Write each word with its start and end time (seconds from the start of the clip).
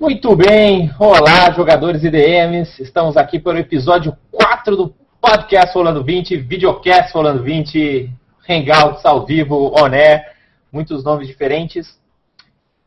Muito 0.00 0.36
bem, 0.36 0.94
olá 0.96 1.50
jogadores 1.50 2.04
e 2.04 2.08
DMs, 2.08 2.80
estamos 2.80 3.16
aqui 3.16 3.36
para 3.36 3.56
o 3.56 3.58
episódio 3.58 4.16
4 4.30 4.76
do 4.76 4.94
Podcast 5.20 5.74
Rolando 5.74 6.04
20, 6.04 6.36
Videocast 6.36 7.12
Rolando 7.12 7.42
20, 7.42 8.08
Hangouts 8.48 9.04
ao 9.04 9.26
vivo, 9.26 9.74
Oné, 9.76 10.24
muitos 10.70 11.02
nomes 11.02 11.26
diferentes. 11.26 11.98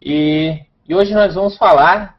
E, 0.01 0.61
e 0.87 0.95
hoje 0.95 1.13
nós 1.13 1.35
vamos 1.35 1.57
falar 1.57 2.17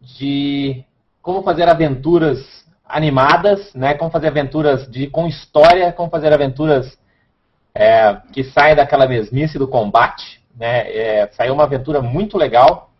de 0.00 0.84
como 1.22 1.44
fazer 1.44 1.68
aventuras 1.68 2.66
animadas, 2.84 3.72
né? 3.74 3.94
Como 3.94 4.10
fazer 4.10 4.26
aventuras 4.26 4.90
de, 4.90 5.06
com 5.06 5.28
história, 5.28 5.92
como 5.92 6.10
fazer 6.10 6.32
aventuras 6.32 6.98
é, 7.72 8.16
que 8.32 8.42
saem 8.42 8.74
daquela 8.74 9.06
mesmice 9.06 9.56
do 9.56 9.68
combate. 9.68 10.42
Né? 10.56 10.90
É, 10.90 11.30
saiu 11.30 11.54
uma 11.54 11.62
aventura 11.62 12.02
muito 12.02 12.36
legal 12.36 12.91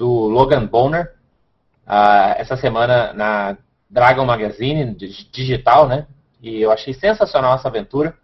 do 0.00 0.08
Logan 0.08 0.64
Bonner 0.64 1.12
uh, 1.86 2.34
essa 2.38 2.56
semana 2.56 3.12
na 3.12 3.58
Dragon 3.88 4.24
Magazine 4.24 4.94
digital, 4.94 5.86
né? 5.86 6.06
E 6.40 6.58
eu 6.58 6.72
achei 6.72 6.94
sensacional 6.94 7.54
essa 7.54 7.68
aventura. 7.68 8.14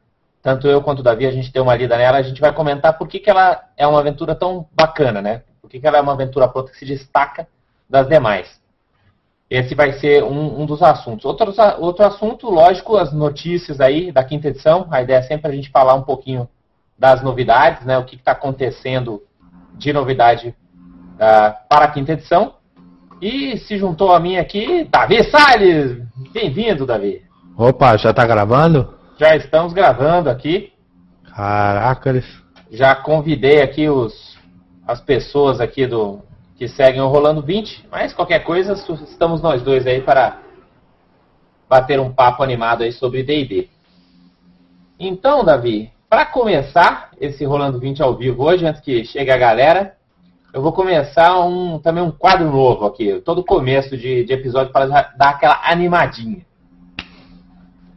Tanto 0.43 0.67
eu 0.67 0.81
quanto 0.81 1.01
o 1.01 1.03
Davi, 1.03 1.27
a 1.27 1.31
gente 1.31 1.53
deu 1.53 1.65
uma 1.65 1.77
lida 1.77 1.99
nela. 1.99 2.17
A 2.17 2.23
gente 2.23 2.41
vai 2.41 2.51
comentar 2.51 2.97
por 2.97 3.07
que, 3.07 3.19
que 3.19 3.29
ela 3.29 3.63
é 3.77 3.87
uma 3.87 4.01
aventura 4.01 4.35
tão 4.35 4.67
bacana, 4.73 5.21
né? 5.21 5.43
Por 5.61 5.69
que, 5.69 5.79
que 5.79 5.87
ela 5.87 5.99
é 5.99 6.01
uma 6.01 6.15
aventura 6.15 6.49
pronta 6.49 6.73
que 6.73 6.79
se 6.79 6.87
destaca 6.87 7.47
das 7.91 8.09
demais. 8.09 8.59
Esse 9.51 9.75
vai 9.75 9.93
ser 9.93 10.25
um, 10.25 10.63
um 10.63 10.65
dos 10.65 10.83
assuntos. 10.83 11.27
Outro, 11.27 11.53
outro 11.79 12.07
assunto, 12.07 12.49
lógico, 12.49 12.97
as 12.97 13.13
notícias 13.13 13.83
aí 13.83 14.11
da 14.11 14.25
quinta 14.25 14.49
edição. 14.49 14.89
A 14.91 15.03
ideia 15.03 15.19
é 15.19 15.23
sempre 15.23 15.51
a 15.51 15.55
gente 15.55 15.71
falar 15.71 15.95
um 15.95 16.03
pouquinho 16.03 16.49
das 16.99 17.23
novidades, 17.23 17.85
né? 17.85 17.99
O 17.99 18.05
que 18.05 18.17
está 18.17 18.33
acontecendo 18.33 19.23
de 19.75 19.93
novidade 19.93 20.55
uh, 21.17 21.55
para 21.69 21.87
a 21.87 21.91
quinta 21.91 22.13
edição. 22.13 22.55
E 23.21 23.57
se 23.59 23.79
juntou 23.79 24.13
a 24.13 24.21
mim 24.21 24.37
aqui, 24.37 24.85
Davi 24.85 25.25
Salles. 25.25 25.99
Bem-vindo, 26.33 26.87
Davi. 26.87 27.23
Opa, 27.57 27.97
já 27.97 28.11
está 28.11 28.27
gravando? 28.27 28.95
Já 29.19 29.35
estamos 29.35 29.73
gravando 29.73 30.29
aqui. 30.29 30.73
Caraca, 31.35 32.23
Já 32.71 32.95
convidei 32.95 33.63
aqui 33.63 33.89
os, 33.89 34.39
as 34.87 35.01
pessoas 35.01 35.61
aqui 35.61 35.87
do, 35.87 36.21
que 36.57 36.69
seguem 36.69 37.01
o 37.01 37.09
Rolando 37.09 37.43
20, 37.43 37.89
mas 37.91 38.13
qualquer 38.13 38.41
coisa, 38.41 38.75
estamos 38.75 39.41
nós 39.41 39.63
dois 39.63 39.87
aí 39.87 40.03
para 40.03 40.41
bater 41.69 41.99
um 41.99 42.13
papo 42.13 42.43
animado 42.43 42.83
aí 42.83 42.93
sobre 42.93 43.23
D&D. 43.23 43.69
Então, 44.99 45.45
Davi, 45.45 45.91
para 46.09 46.25
começar 46.27 47.11
esse 47.21 47.45
Rolando 47.45 47.79
20 47.79 48.03
ao 48.03 48.15
vivo 48.17 48.45
hoje, 48.45 48.67
antes 48.67 48.81
que 48.81 49.05
chegue 49.05 49.31
a 49.31 49.37
galera, 49.37 49.97
eu 50.57 50.63
vou 50.63 50.73
começar 50.73 51.39
um, 51.45 51.79
também 51.79 52.03
um 52.03 52.11
quadro 52.11 52.51
novo 52.51 52.87
aqui, 52.87 53.21
todo 53.21 53.45
começo 53.45 53.95
de, 53.95 54.25
de 54.25 54.33
episódio 54.33 54.73
para 54.73 54.87
dar 54.87 55.29
aquela 55.29 55.61
animadinha. 55.71 56.47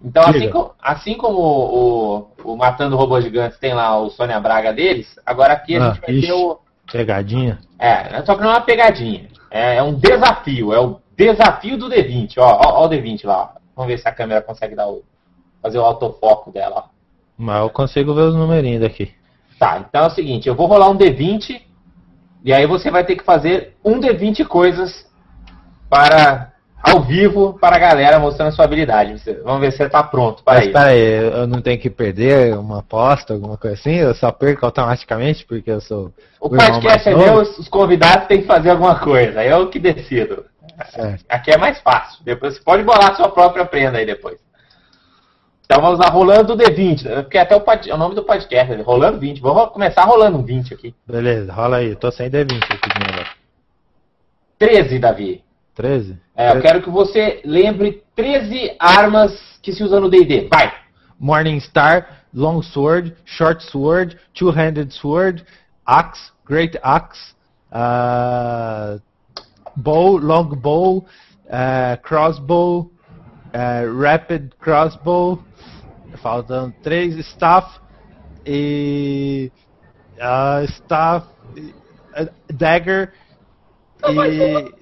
Então, 0.04 0.24
assim, 0.24 0.50
com, 0.50 0.72
assim 0.82 1.14
como 1.14 1.40
o, 1.40 2.28
o, 2.44 2.58
Matando 2.58 2.98
Robôs 2.98 3.24
Gigantes 3.24 3.58
tem 3.60 3.74
lá 3.74 3.98
o 3.98 4.10
Sônia 4.10 4.42
Braga 4.42 4.74
deles, 4.74 5.18
agora 5.26 5.54
aqui 5.54 5.78
a 5.78 5.84
ah, 5.84 5.94
gente 5.94 6.02
vai 6.02 6.12
ixi. 6.16 6.28
ter 6.28 6.34
o 6.34 6.60
Pegadinha? 6.92 7.60
É, 7.80 8.22
só 8.24 8.36
que 8.36 8.42
não 8.42 8.50
é 8.50 8.54
uma 8.56 8.62
pegadinha. 8.62 9.30
É, 9.50 9.78
é 9.78 9.84
um 9.84 9.94
desafio. 9.94 10.74
É 10.74 10.82
o 10.82 11.00
desafio 11.16 11.78
do 11.78 11.88
D20. 11.88 12.40
Ó, 12.40 12.44
ó, 12.44 12.82
ó 12.82 12.88
o 12.88 12.90
D20 12.90 13.26
lá. 13.26 13.54
Ó. 13.56 13.60
Vamos 13.74 13.90
ver 13.90 14.00
se 14.00 14.08
a 14.08 14.12
câmera 14.12 14.42
consegue 14.42 14.76
dar 14.76 14.90
o, 14.90 15.02
fazer 15.62 15.78
o 15.78 15.86
autofoco 15.86 16.52
dela. 16.52 16.76
Ó. 16.76 16.84
Mas 17.38 17.62
eu 17.62 17.70
consigo 17.70 18.14
ver 18.14 18.24
os 18.24 18.36
numerinhos 18.36 18.82
daqui. 18.82 19.14
Tá, 19.58 19.80
então 19.80 20.04
é 20.04 20.08
o 20.08 20.12
seguinte. 20.12 20.50
Eu 20.50 20.56
vou 20.56 20.68
rolar 20.68 20.90
um 20.90 20.98
D20. 20.98 21.69
E 22.44 22.54
aí 22.54 22.66
você 22.66 22.90
vai 22.90 23.04
ter 23.04 23.16
que 23.16 23.24
fazer 23.24 23.76
um 23.84 24.00
D20 24.00 24.46
coisas 24.46 25.06
para 25.90 26.50
ao 26.82 27.02
vivo 27.02 27.58
para 27.60 27.76
a 27.76 27.80
galera 27.80 28.20
mostrando 28.20 28.50
a 28.50 28.52
sua 28.52 28.66
habilidade. 28.66 29.22
Vamos 29.44 29.60
ver 29.60 29.72
se 29.72 29.78
você 29.78 29.84
está 29.84 30.02
pronto 30.02 30.44
para 30.44 30.64
isso. 30.64 30.78
Eu 30.78 31.46
não 31.46 31.62
tenho 31.62 31.78
que 31.78 31.90
perder 31.90 32.58
uma 32.58 32.80
aposta, 32.80 33.34
alguma 33.34 33.58
coisa 33.58 33.76
assim? 33.76 33.96
Eu 33.96 34.14
só 34.16 34.32
perco 34.32 34.66
automaticamente 34.66 35.46
porque 35.46 35.70
eu 35.70 35.82
sou. 35.82 36.14
O, 36.40 36.48
o 36.48 36.50
podcast 36.50 37.10
é 37.10 37.16
meu, 37.16 37.36
os 37.42 37.68
convidados 37.68 38.28
têm 38.28 38.42
que 38.42 38.48
fazer 38.48 38.70
alguma 38.70 38.98
coisa. 39.00 39.44
Eu 39.44 39.70
que 39.70 39.80
decido. 39.80 40.46
Certo. 40.92 41.26
Aqui 41.28 41.52
é 41.52 41.58
mais 41.58 41.80
fácil. 41.82 42.24
Depois 42.24 42.56
você 42.56 42.64
pode 42.64 42.84
bolar 42.84 43.12
a 43.12 43.16
sua 43.16 43.30
própria 43.30 43.66
prenda 43.66 43.98
aí 43.98 44.06
depois. 44.06 44.40
Então 45.72 45.84
vamos 45.84 46.00
lá, 46.00 46.08
rolando 46.08 46.54
o 46.54 46.58
D20, 46.58 47.04
né? 47.04 47.22
porque 47.22 47.38
até 47.38 47.56
o, 47.56 47.64
é 47.64 47.94
o 47.94 47.98
nome 47.98 48.16
do 48.16 48.24
podcast, 48.24 48.76
né? 48.76 48.82
rolando 48.82 49.20
20. 49.20 49.40
Vamos 49.40 49.72
começar 49.72 50.04
rolando 50.04 50.40
um 50.40 50.44
20 50.44 50.74
aqui. 50.74 50.96
Beleza, 51.06 51.54
rola 51.54 51.78
aí, 51.78 51.96
tô 51.96 52.10
sem 52.10 52.28
D20 52.28 52.64
aqui 52.64 52.90
de 52.90 53.18
novo. 53.18 53.30
13, 54.58 54.98
Davi. 54.98 55.44
13? 55.76 56.18
É, 56.36 56.58
eu 56.58 56.62
quero 56.62 56.82
que 56.82 56.90
você 56.90 57.40
lembre 57.46 58.02
13 58.16 58.78
armas 58.80 59.60
que 59.62 59.72
se 59.72 59.84
usam 59.84 60.02
no 60.02 60.10
D&D. 60.10 60.48
Vai! 60.52 60.74
Morning 61.20 61.60
Star, 61.60 62.24
Long 62.34 62.64
Sword, 62.64 63.16
Short 63.24 63.64
Sword, 63.64 64.18
Two-Handed 64.34 64.92
Sword, 64.92 65.46
Axe, 65.86 66.32
Great 66.48 66.80
Axe, 66.82 67.36
uh, 67.72 69.00
Bow, 69.76 70.18
Long 70.18 70.50
Bow, 70.56 71.06
uh, 71.46 72.02
Crossbow, 72.02 72.90
uh, 73.54 74.02
Rapid 74.02 74.56
Crossbow, 74.60 75.38
faltam 76.18 76.72
três, 76.84 77.16
Staff 77.18 77.80
e 78.46 79.52
uh, 80.18 80.64
Staff, 80.66 81.28
uh, 81.58 82.54
Dagger 82.54 83.14
e 84.08 84.80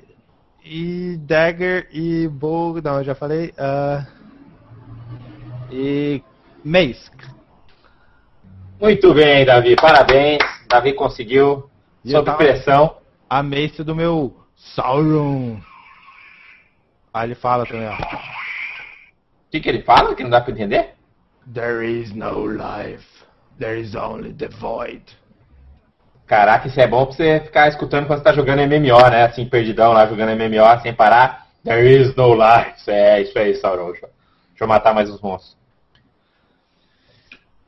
e 0.69 1.17
Dagger 1.17 1.87
e 1.91 2.27
Bow. 2.27 2.81
Não, 2.81 2.97
eu 2.97 3.03
já 3.03 3.15
falei. 3.15 3.53
Uh, 3.57 4.05
e 5.71 6.23
Mace. 6.63 7.09
Muito 8.79 9.13
bem, 9.13 9.45
Davi. 9.45 9.75
Parabéns. 9.75 10.39
Davi 10.67 10.93
conseguiu. 10.93 11.69
E 12.03 12.11
sob 12.11 12.31
pressão. 12.33 12.97
A 13.29 13.41
Mace 13.41 13.83
do 13.83 13.95
meu 13.95 14.35
Sauron. 14.55 15.59
Aí 17.13 17.27
ele 17.27 17.35
fala 17.35 17.65
também, 17.65 17.87
ó. 17.87 17.93
O 17.93 19.49
que, 19.49 19.59
que 19.61 19.69
ele 19.69 19.81
fala? 19.81 20.13
Que 20.13 20.23
não 20.23 20.29
dá 20.29 20.41
pra 20.41 20.51
entender? 20.51 20.96
There 21.53 21.83
is 21.83 22.13
no 22.13 22.45
life. 22.45 23.05
There 23.57 23.79
is 23.79 23.95
only 23.95 24.33
the 24.33 24.49
void. 24.49 25.03
Caraca, 26.27 26.67
isso 26.67 26.79
é 26.79 26.87
bom 26.87 27.05
pra 27.05 27.15
você 27.15 27.39
ficar 27.39 27.67
escutando 27.69 28.05
quando 28.05 28.19
você 28.19 28.25
tá 28.25 28.33
jogando 28.33 28.59
MMO, 28.59 29.09
né? 29.09 29.23
Assim, 29.23 29.45
perdidão 29.45 29.93
lá, 29.93 30.05
jogando 30.05 30.35
MMO 30.35 30.81
sem 30.81 30.93
parar. 30.93 31.47
There 31.63 31.89
is 31.89 32.13
no 32.15 32.33
life. 32.33 32.89
É, 32.89 33.21
isso 33.21 33.37
aí, 33.39 33.55
Sauron. 33.55 33.91
Deixa 33.93 34.09
eu 34.59 34.67
matar 34.67 34.93
mais 34.93 35.09
os 35.09 35.21
monstros. 35.21 35.55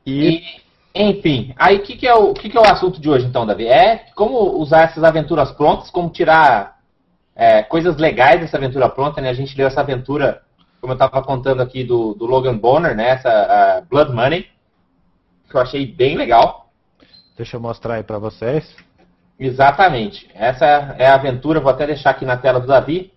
E, 0.06 0.42
enfim, 0.94 1.54
aí 1.56 1.76
o 1.76 1.82
que, 1.82 1.96
que, 1.96 2.06
é 2.06 2.14
o 2.14 2.34
que, 2.34 2.50
que 2.50 2.56
é 2.56 2.60
o 2.60 2.70
assunto 2.70 3.00
de 3.00 3.08
hoje 3.08 3.26
então, 3.26 3.46
Davi? 3.46 3.66
É 3.66 4.06
como 4.14 4.58
usar 4.58 4.82
essas 4.82 5.04
aventuras 5.04 5.52
prontas, 5.52 5.90
como 5.90 6.10
tirar 6.10 6.80
é, 7.34 7.62
coisas 7.62 7.96
legais 7.96 8.40
dessa 8.40 8.56
aventura 8.56 8.88
pronta, 8.88 9.20
né? 9.20 9.30
A 9.30 9.34
gente 9.34 9.56
leu 9.56 9.66
essa 9.66 9.80
aventura, 9.80 10.42
como 10.80 10.92
eu 10.92 10.94
estava 10.94 11.22
contando 11.22 11.60
aqui, 11.60 11.84
do, 11.84 12.14
do 12.14 12.26
Logan 12.26 12.56
Bonner, 12.56 12.96
né? 12.96 13.10
Essa 13.10 13.84
Blood 13.88 14.12
Money, 14.12 14.48
que 15.48 15.56
eu 15.56 15.60
achei 15.60 15.86
bem 15.86 16.16
legal. 16.16 16.70
Deixa 17.36 17.56
eu 17.56 17.60
mostrar 17.60 17.94
aí 17.94 18.02
para 18.02 18.18
vocês. 18.18 18.74
Exatamente. 19.38 20.28
Essa 20.34 20.66
é 20.98 21.06
a 21.06 21.14
aventura, 21.14 21.60
vou 21.60 21.70
até 21.70 21.86
deixar 21.86 22.10
aqui 22.10 22.24
na 22.24 22.36
tela 22.36 22.60
do 22.60 22.66
Davi. 22.66 23.12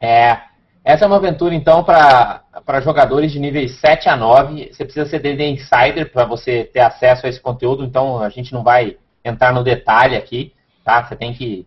É, 0.00 0.38
essa 0.84 1.04
é 1.04 1.06
uma 1.06 1.16
aventura, 1.16 1.54
então, 1.54 1.82
para 1.82 2.80
jogadores 2.82 3.32
de 3.32 3.38
níveis 3.38 3.80
7 3.80 4.08
a 4.08 4.16
9. 4.16 4.70
Você 4.72 4.84
precisa 4.84 5.08
ser 5.08 5.18
DD 5.18 5.46
Insider 5.48 6.12
para 6.12 6.26
você 6.26 6.64
ter 6.64 6.80
acesso 6.80 7.26
a 7.26 7.28
esse 7.28 7.40
conteúdo, 7.40 7.84
então 7.84 8.18
a 8.22 8.28
gente 8.28 8.52
não 8.52 8.62
vai 8.62 8.98
entrar 9.24 9.52
no 9.52 9.64
detalhe 9.64 10.14
aqui, 10.14 10.52
tá? 10.84 11.02
Você 11.02 11.16
tem 11.16 11.32
que 11.32 11.66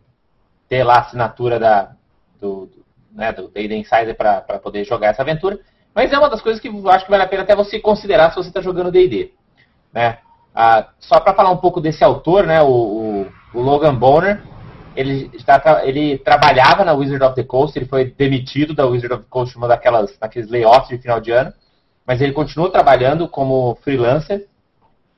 ter 0.70 0.84
lá 0.84 0.96
a 0.96 1.00
assinatura 1.00 1.60
da, 1.60 1.92
do, 2.40 2.68
do, 2.68 2.86
né, 3.18 3.34
do 3.34 3.48
DD 3.48 3.76
Insider 3.76 4.16
para 4.16 4.60
poder 4.60 4.86
jogar 4.86 5.08
essa 5.08 5.24
aventura. 5.24 5.60
Mas 5.94 6.14
é 6.14 6.18
uma 6.20 6.30
das 6.30 6.42
coisas 6.42 6.62
que 6.62 6.68
eu 6.68 6.90
acho 6.90 7.06
que 7.06 7.12
vale 7.12 7.24
a 7.24 7.28
pena 7.28 7.42
até 7.42 7.56
você 7.56 7.80
considerar 7.80 8.30
se 8.30 8.36
você 8.36 8.50
está 8.50 8.62
jogando 8.62 8.92
D&D. 8.92 9.34
Né? 9.92 10.20
Ah, 10.54 10.90
só 11.00 11.20
para 11.20 11.34
falar 11.34 11.50
um 11.50 11.58
pouco 11.58 11.82
desse 11.82 12.04
autor, 12.04 12.46
né, 12.46 12.62
o, 12.62 12.68
o, 12.68 13.28
o 13.56 13.62
Logan 13.62 13.96
Bonner, 13.96 14.42
ele, 14.96 15.32
está, 15.34 15.82
ele 15.84 16.20
trabalhava 16.20 16.86
na 16.86 16.94
Wizard 16.94 17.24
of 17.24 17.36
the 17.36 17.44
Coast, 17.44 17.78
ele 17.78 17.88
foi 17.88 18.06
demitido 18.06 18.76
da 18.76 18.86
Wizard 18.86 19.14
of 19.16 19.24
the 19.24 19.30
Coast 19.30 19.58
uma 19.58 19.68
daquelas, 19.68 20.16
daqueles 20.20 20.50
layoffs 20.50 20.90
de 20.90 21.00
final 21.00 21.20
de 21.20 21.32
ano, 21.32 21.52
mas 22.06 22.22
ele 22.22 22.32
continua 22.32 22.72
trabalhando 22.72 23.28
como 23.28 23.76
freelancer. 23.82 24.46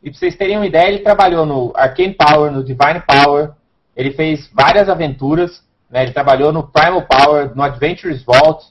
E 0.01 0.09
para 0.09 0.17
vocês 0.17 0.35
terem 0.37 0.55
uma 0.55 0.65
ideia, 0.65 0.87
ele 0.87 0.99
trabalhou 0.99 1.45
no 1.45 1.73
Arcane 1.75 2.13
Power, 2.13 2.51
no 2.51 2.63
Divine 2.63 3.03
Power, 3.05 3.51
ele 3.95 4.11
fez 4.11 4.49
várias 4.53 4.87
aventuras, 4.87 5.61
né, 5.89 6.03
ele 6.03 6.11
trabalhou 6.11 6.51
no 6.51 6.67
Primal 6.67 7.01
Power, 7.03 7.55
no 7.55 7.63
Adventures 7.63 8.23
Vault, 8.23 8.65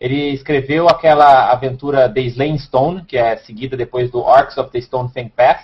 ele 0.00 0.30
escreveu 0.30 0.88
aquela 0.88 1.50
aventura 1.52 2.08
The 2.08 2.20
Slain 2.22 2.58
Stone, 2.58 3.04
que 3.04 3.16
é 3.16 3.36
seguida 3.36 3.76
depois 3.76 4.10
do 4.10 4.26
Arcs 4.26 4.56
of 4.58 4.70
the 4.70 4.80
Stone 4.80 5.10
Fang 5.12 5.28
Path, 5.28 5.60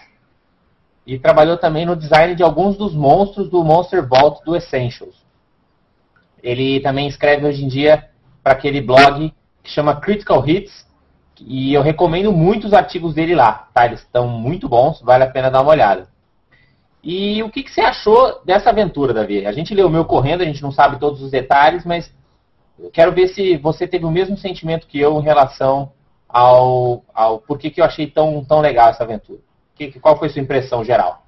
e 1.06 1.18
trabalhou 1.18 1.56
também 1.56 1.86
no 1.86 1.96
design 1.96 2.34
de 2.34 2.42
alguns 2.42 2.76
dos 2.76 2.94
monstros 2.94 3.48
do 3.48 3.64
Monster 3.64 4.06
Vault 4.06 4.44
do 4.44 4.54
Essentials. 4.54 5.16
Ele 6.42 6.80
também 6.80 7.08
escreve 7.08 7.46
hoje 7.46 7.64
em 7.64 7.68
dia 7.68 8.10
para 8.42 8.52
aquele 8.52 8.80
blog 8.80 9.32
que 9.62 9.70
chama 9.70 9.96
Critical 9.96 10.46
Hits, 10.46 10.86
e 11.40 11.72
eu 11.72 11.82
recomendo 11.82 12.32
muito 12.32 12.66
os 12.66 12.72
artigos 12.72 13.14
dele 13.14 13.34
lá, 13.34 13.68
tá? 13.72 13.86
Eles 13.86 14.00
estão 14.00 14.28
muito 14.28 14.68
bons, 14.68 15.00
vale 15.00 15.24
a 15.24 15.30
pena 15.30 15.50
dar 15.50 15.62
uma 15.62 15.70
olhada. 15.70 16.08
E 17.02 17.42
o 17.42 17.50
que, 17.50 17.62
que 17.62 17.70
você 17.70 17.80
achou 17.80 18.40
dessa 18.44 18.70
aventura, 18.70 19.14
Davi? 19.14 19.46
A 19.46 19.52
gente 19.52 19.74
leu 19.74 19.86
o 19.86 19.90
meu 19.90 20.04
correndo, 20.04 20.42
a 20.42 20.44
gente 20.44 20.62
não 20.62 20.72
sabe 20.72 20.98
todos 20.98 21.22
os 21.22 21.30
detalhes, 21.30 21.84
mas 21.84 22.12
eu 22.78 22.90
quero 22.90 23.12
ver 23.12 23.28
se 23.28 23.56
você 23.56 23.86
teve 23.86 24.04
o 24.04 24.10
mesmo 24.10 24.36
sentimento 24.36 24.86
que 24.86 24.98
eu 24.98 25.18
em 25.18 25.22
relação 25.22 25.92
ao, 26.28 27.04
ao 27.14 27.38
por 27.38 27.58
que, 27.58 27.70
que 27.70 27.80
eu 27.80 27.84
achei 27.84 28.06
tão, 28.06 28.44
tão 28.44 28.60
legal 28.60 28.88
essa 28.88 29.04
aventura. 29.04 29.40
Que, 29.74 29.98
qual 30.00 30.18
foi 30.18 30.28
sua 30.28 30.42
impressão 30.42 30.84
geral? 30.84 31.22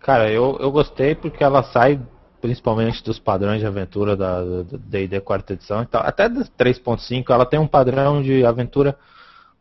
Cara, 0.00 0.30
eu, 0.30 0.58
eu 0.60 0.70
gostei 0.70 1.14
porque 1.14 1.44
ela 1.44 1.62
sai 1.62 2.00
principalmente 2.40 3.04
dos 3.04 3.20
padrões 3.20 3.60
de 3.60 3.66
aventura 3.66 4.16
da 4.16 4.42
D&D 4.88 5.20
quarta 5.20 5.52
edição, 5.52 5.80
então, 5.80 6.00
até 6.02 6.28
da 6.28 6.40
3.5 6.40 7.30
ela 7.30 7.46
tem 7.46 7.60
um 7.60 7.68
padrão 7.68 8.20
de 8.20 8.44
aventura 8.44 8.98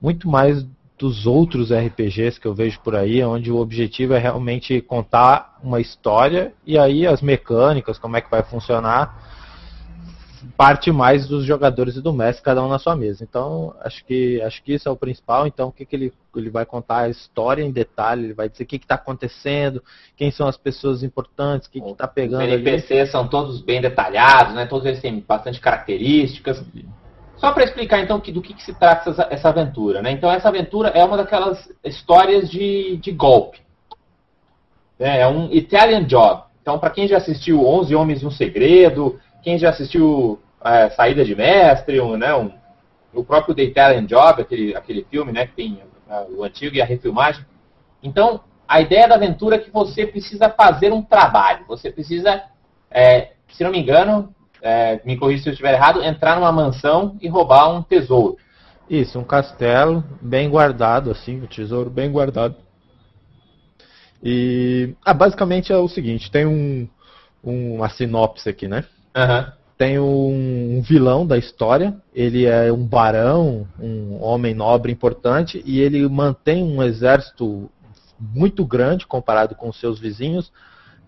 muito 0.02 0.28
mais 0.28 0.66
dos 1.02 1.26
outros 1.26 1.72
RPGs 1.74 2.40
que 2.40 2.48
eu 2.48 2.54
vejo 2.54 2.80
por 2.82 2.96
aí, 2.96 3.24
onde 3.24 3.52
o 3.52 3.58
objetivo 3.58 4.14
é 4.14 4.20
realmente 4.20 4.80
contar 4.82 5.58
uma 5.64 5.82
história 5.82 6.54
e 6.64 6.78
aí 6.78 7.08
as 7.08 7.24
mecânicas, 7.24 7.98
como 7.98 8.18
é 8.18 8.22
que 8.22 8.30
vai 8.30 8.44
funcionar, 8.44 9.32
parte 10.56 10.92
mais 10.92 11.28
dos 11.28 11.44
jogadores 11.44 11.96
e 11.96 12.02
do 12.02 12.14
mestre, 12.14 12.44
cada 12.44 12.64
um 12.64 12.68
na 12.68 12.78
sua 12.78 12.96
mesa. 12.96 13.24
Então, 13.24 13.74
acho 13.82 14.06
que 14.06 14.40
acho 14.44 14.62
que 14.62 14.76
isso 14.76 14.88
é 14.88 14.92
o 14.92 14.96
principal. 14.96 15.48
Então, 15.48 15.70
o 15.70 15.72
que, 15.72 15.88
que 15.88 15.96
ele, 15.96 16.14
ele 16.36 16.52
vai 16.52 16.68
contar 16.68 17.00
a 17.00 17.10
história 17.10 17.64
em 17.64 17.72
detalhe, 17.72 18.26
ele 18.26 18.34
vai 18.36 18.48
dizer 18.48 18.64
o 18.66 18.68
que 18.68 18.76
está 18.76 18.94
acontecendo, 18.94 19.84
quem 20.16 20.30
são 20.30 20.48
as 20.48 20.58
pessoas 20.58 21.02
importantes, 21.02 21.68
o 21.68 21.72
que 21.72 21.80
está 21.80 22.08
pegando. 22.08 22.44
Os 22.44 22.48
NPCs 22.48 22.92
ali. 22.92 23.08
são 23.10 23.28
todos 23.28 23.60
bem 23.60 23.82
detalhados, 23.82 24.54
né? 24.54 24.68
Todos 24.68 24.86
eles 24.86 25.02
têm 25.02 25.20
bastante 25.20 25.60
características. 25.60 26.64
Só 27.42 27.52
para 27.52 27.64
explicar 27.64 28.00
então 28.00 28.20
que, 28.20 28.32
do 28.32 28.40
que, 28.40 28.54
que 28.54 28.62
se 28.62 28.72
trata 28.72 29.10
essa, 29.10 29.28
essa, 29.32 29.50
aventura. 29.50 30.00
Né? 30.00 30.12
Então 30.12 30.32
essa 30.32 30.48
aventura 30.48 30.90
é 30.90 31.04
uma 31.04 31.18
daquelas 31.18 31.68
histórias 31.84 32.48
de, 32.48 32.98
de 32.98 33.12
golpe. 33.12 33.60
É, 35.00 35.22
é 35.22 35.28
um 35.28 35.52
Italian 35.52 36.04
Job. 36.04 36.44
Então 36.62 36.78
para 36.78 36.92
quem 36.92 37.08
já 37.08 37.18
assistiu 37.18 37.66
11 37.66 37.96
Homens 37.96 38.22
e 38.22 38.28
um 38.28 38.32
Segredo, 38.32 39.20
quem 39.42 39.58
já 39.58 39.72
assistiu 39.72 40.40
é, 40.64 40.92
Saída 40.92 41.26
de 41.26 41.36
Mestre, 41.36 42.00
um, 42.00 42.16
né, 42.16 42.32
um, 42.36 42.52
o 43.12 43.24
próprio 43.24 43.56
The 43.56 43.64
Italian 43.64 44.06
Job, 44.06 44.44
aquele, 44.44 44.76
aquele 44.76 45.04
filme 45.10 45.32
né, 45.32 45.48
que 45.48 45.54
tem 45.54 45.82
uh, 46.08 46.38
o 46.38 46.44
antigo 46.44 46.76
e 46.76 46.82
a 46.82 46.86
refilmagem. 46.86 47.44
Então 48.04 48.42
a 48.68 48.82
ideia 48.82 49.08
da 49.08 49.16
aventura 49.16 49.56
é 49.56 49.60
que 49.60 49.72
você 49.72 50.06
precisa 50.06 50.48
fazer 50.48 50.94
um 50.94 51.02
trabalho. 51.02 51.66
Você 51.68 51.92
precisa, 51.92 52.44
é, 52.92 53.32
se 53.52 53.64
não 53.64 53.72
me 53.72 53.80
engano, 53.80 54.32
é, 54.62 55.02
me 55.04 55.18
corrija 55.18 55.44
se 55.44 55.50
eu 55.50 55.54
estiver 55.54 55.74
errado, 55.74 56.04
entrar 56.04 56.36
numa 56.36 56.52
mansão 56.52 57.18
e 57.22 57.28
roubar 57.28 57.70
um 57.72 57.82
tesouro. 57.82 58.38
Isso, 58.90 59.18
um 59.18 59.24
castelo 59.24 60.04
bem 60.22 60.50
guardado, 60.50 61.12
assim, 61.12 61.42
um 61.42 61.48
tesouro 61.48 61.90
bem 61.90 62.12
guardado. 62.12 62.56
E 64.24 64.94
ah, 65.04 65.14
basicamente 65.14 65.72
é 65.72 65.78
o 65.78 65.88
seguinte, 65.88 66.30
tem 66.30 66.46
um, 66.46 66.88
um 67.44 67.76
uma 67.76 67.90
sinopse 67.90 68.48
aqui, 68.50 68.68
né? 68.68 68.84
Uhum. 69.16 69.52
Tem 69.78 69.98
um, 69.98 70.78
um, 70.78 70.82
vilão 70.82 71.26
da 71.26 71.38
história, 71.38 71.96
ele 72.14 72.46
é 72.46 72.72
um 72.72 72.86
barão, 72.86 73.68
um 73.80 74.22
homem 74.22 74.54
nobre 74.54 74.92
importante, 74.92 75.64
e 75.66 75.80
ele 75.80 76.08
mantém 76.08 76.64
um 76.64 76.84
exército 76.84 77.68
muito 78.20 78.64
grande 78.64 79.08
comparado 79.08 79.56
com 79.56 79.74
seus 79.74 80.00
vizinhos 80.00 80.52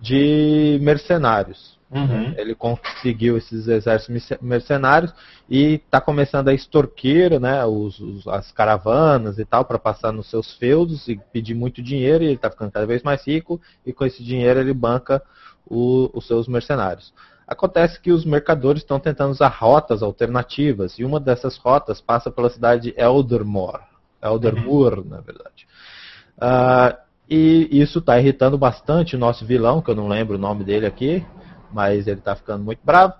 de 0.01 0.79
mercenários. 0.81 1.77
Uhum. 1.93 2.33
Ele 2.37 2.55
conseguiu 2.55 3.37
esses 3.37 3.67
exércitos 3.67 4.37
mercenários 4.41 5.13
e 5.47 5.75
está 5.75 6.01
começando 6.01 6.47
a 6.47 6.53
extorquir 6.53 7.39
né, 7.39 7.63
os, 7.65 7.99
os, 7.99 8.27
as 8.27 8.51
caravanas 8.51 9.37
e 9.37 9.45
tal 9.45 9.63
para 9.63 9.77
passar 9.77 10.11
nos 10.11 10.29
seus 10.29 10.53
feudos 10.53 11.07
e 11.07 11.19
pedir 11.31 11.53
muito 11.53 11.83
dinheiro. 11.83 12.23
E 12.23 12.27
ele 12.27 12.35
está 12.35 12.49
ficando 12.49 12.71
cada 12.71 12.85
vez 12.85 13.03
mais 13.03 13.25
rico 13.27 13.61
e 13.85 13.93
com 13.93 14.05
esse 14.05 14.23
dinheiro 14.23 14.59
ele 14.59 14.73
banca 14.73 15.21
o, 15.67 16.09
os 16.13 16.25
seus 16.25 16.47
mercenários. 16.47 17.13
Acontece 17.47 17.99
que 17.99 18.11
os 18.11 18.25
mercadores 18.25 18.81
estão 18.81 18.99
tentando 18.99 19.31
usar 19.31 19.49
rotas 19.49 20.01
alternativas 20.01 20.97
e 20.97 21.03
uma 21.03 21.19
dessas 21.19 21.57
rotas 21.57 22.01
passa 22.01 22.31
pela 22.31 22.49
cidade 22.49 22.91
de 22.91 22.99
Eldermore, 22.99 23.83
Eldermoor, 24.21 24.99
uhum. 24.99 25.05
na 25.09 25.19
verdade. 25.19 25.67
Uh, 26.37 26.97
e 27.29 27.67
isso 27.71 27.99
está 27.99 28.19
irritando 28.19 28.57
bastante 28.57 29.15
o 29.15 29.19
nosso 29.19 29.45
vilão, 29.45 29.81
que 29.81 29.91
eu 29.91 29.95
não 29.95 30.07
lembro 30.07 30.35
o 30.35 30.39
nome 30.39 30.63
dele 30.63 30.85
aqui, 30.85 31.25
mas 31.73 32.07
ele 32.07 32.19
está 32.19 32.35
ficando 32.35 32.63
muito 32.63 32.79
bravo 32.83 33.13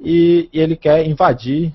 e, 0.00 0.48
e, 0.52 0.60
ele 0.60 0.76
quer 0.76 1.06
invadir 1.06 1.72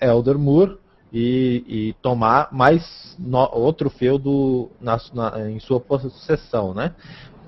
Eldermoor 0.00 0.78
e, 1.12 1.64
e 1.66 1.92
tomar 2.02 2.48
mais 2.52 3.16
no, 3.18 3.38
outro 3.52 3.90
feudo 3.90 4.70
na, 4.80 4.98
na, 5.12 5.50
em 5.50 5.60
sua 5.60 5.80
possessão, 5.80 6.72
né? 6.72 6.94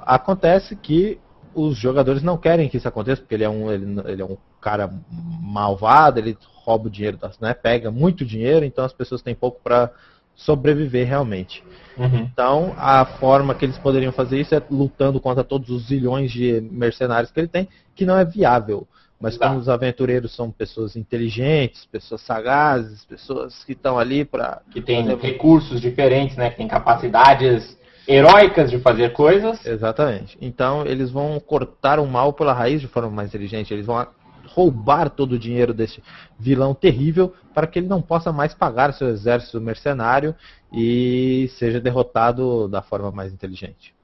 Acontece 0.00 0.76
que 0.76 1.19
os 1.54 1.76
jogadores 1.76 2.22
não 2.22 2.36
querem 2.36 2.69
que 2.69 2.76
isso 2.76 2.88
aconteça 2.88 3.20
porque 3.20 3.34
ele 3.34 3.44
é 3.44 3.48
um 3.48 3.70
ele, 3.70 4.00
ele 4.06 4.22
é 4.22 4.24
um 4.24 4.36
cara 4.60 4.92
malvado, 5.40 6.19
ele 6.19 6.36
rouba 6.64 6.86
o 6.86 6.90
dinheiro, 6.90 7.19
né? 7.40 7.54
Pega 7.54 7.90
muito 7.90 8.24
dinheiro, 8.24 8.64
então 8.64 8.84
as 8.84 8.92
pessoas 8.92 9.22
têm 9.22 9.34
pouco 9.34 9.60
para 9.62 9.90
sobreviver 10.34 11.06
realmente. 11.06 11.62
Uhum. 11.96 12.20
Então, 12.20 12.75
a 12.76 13.05
forma 13.05 13.55
que 13.55 13.64
eles 13.64 13.79
poderiam 13.79 14.12
fazer 14.12 14.40
isso 14.40 14.55
é 14.55 14.62
lutando 14.70 15.20
contra 15.20 15.44
todos 15.44 15.69
os 15.70 15.87
zilhões 15.87 16.31
de 16.31 16.61
mercenários 16.70 17.31
que 17.31 17.40
ele 17.40 17.49
tem, 17.49 17.69
que 17.94 18.06
não 18.06 18.17
é 18.17 18.25
viável. 18.25 18.87
Mas 19.20 19.37
tá. 19.37 19.49
como 19.49 19.61
os 19.61 19.69
aventureiros 19.69 20.34
são 20.34 20.50
pessoas 20.50 20.96
inteligentes, 20.96 21.87
pessoas 21.87 22.23
sagazes, 22.23 23.05
pessoas 23.05 23.62
que 23.62 23.73
estão 23.73 23.96
ali 23.96 24.25
para 24.25 24.62
que 24.73 24.81
têm 24.81 25.05
fazer... 25.05 25.20
recursos 25.20 25.81
diferentes, 25.81 26.37
né, 26.37 26.50
que 26.50 26.56
têm 26.56 26.67
capacidades 26.67 27.79
heróicas 28.08 28.69
de 28.69 28.81
fazer 28.81 29.12
coisas. 29.12 29.64
Exatamente. 29.64 30.37
Então, 30.40 30.84
eles 30.84 31.11
vão 31.11 31.38
cortar 31.38 32.00
o 32.00 32.06
mal 32.06 32.32
pela 32.32 32.52
raiz 32.52 32.81
de 32.81 32.88
forma 32.88 33.11
mais 33.11 33.29
inteligente. 33.29 33.73
Eles 33.73 33.87
vão 33.87 34.05
roubar 34.47 35.11
todo 35.11 35.33
o 35.33 35.39
dinheiro 35.39 35.73
desse 35.73 36.03
vilão 36.39 36.75
terrível 36.75 37.35
para 37.55 37.67
que 37.67 37.79
ele 37.79 37.89
não 37.89 38.03
possa 38.03 38.33
mais 38.33 38.55
pagar 38.55 38.93
seu 38.93 39.09
exército 39.09 39.61
mercenário 39.61 40.35
e 40.73 41.49
seja 41.59 41.81
derrotado 41.81 42.69
da 42.69 42.83
forma 42.83 43.11
mais 43.11 43.33
inteligente. 43.33 43.94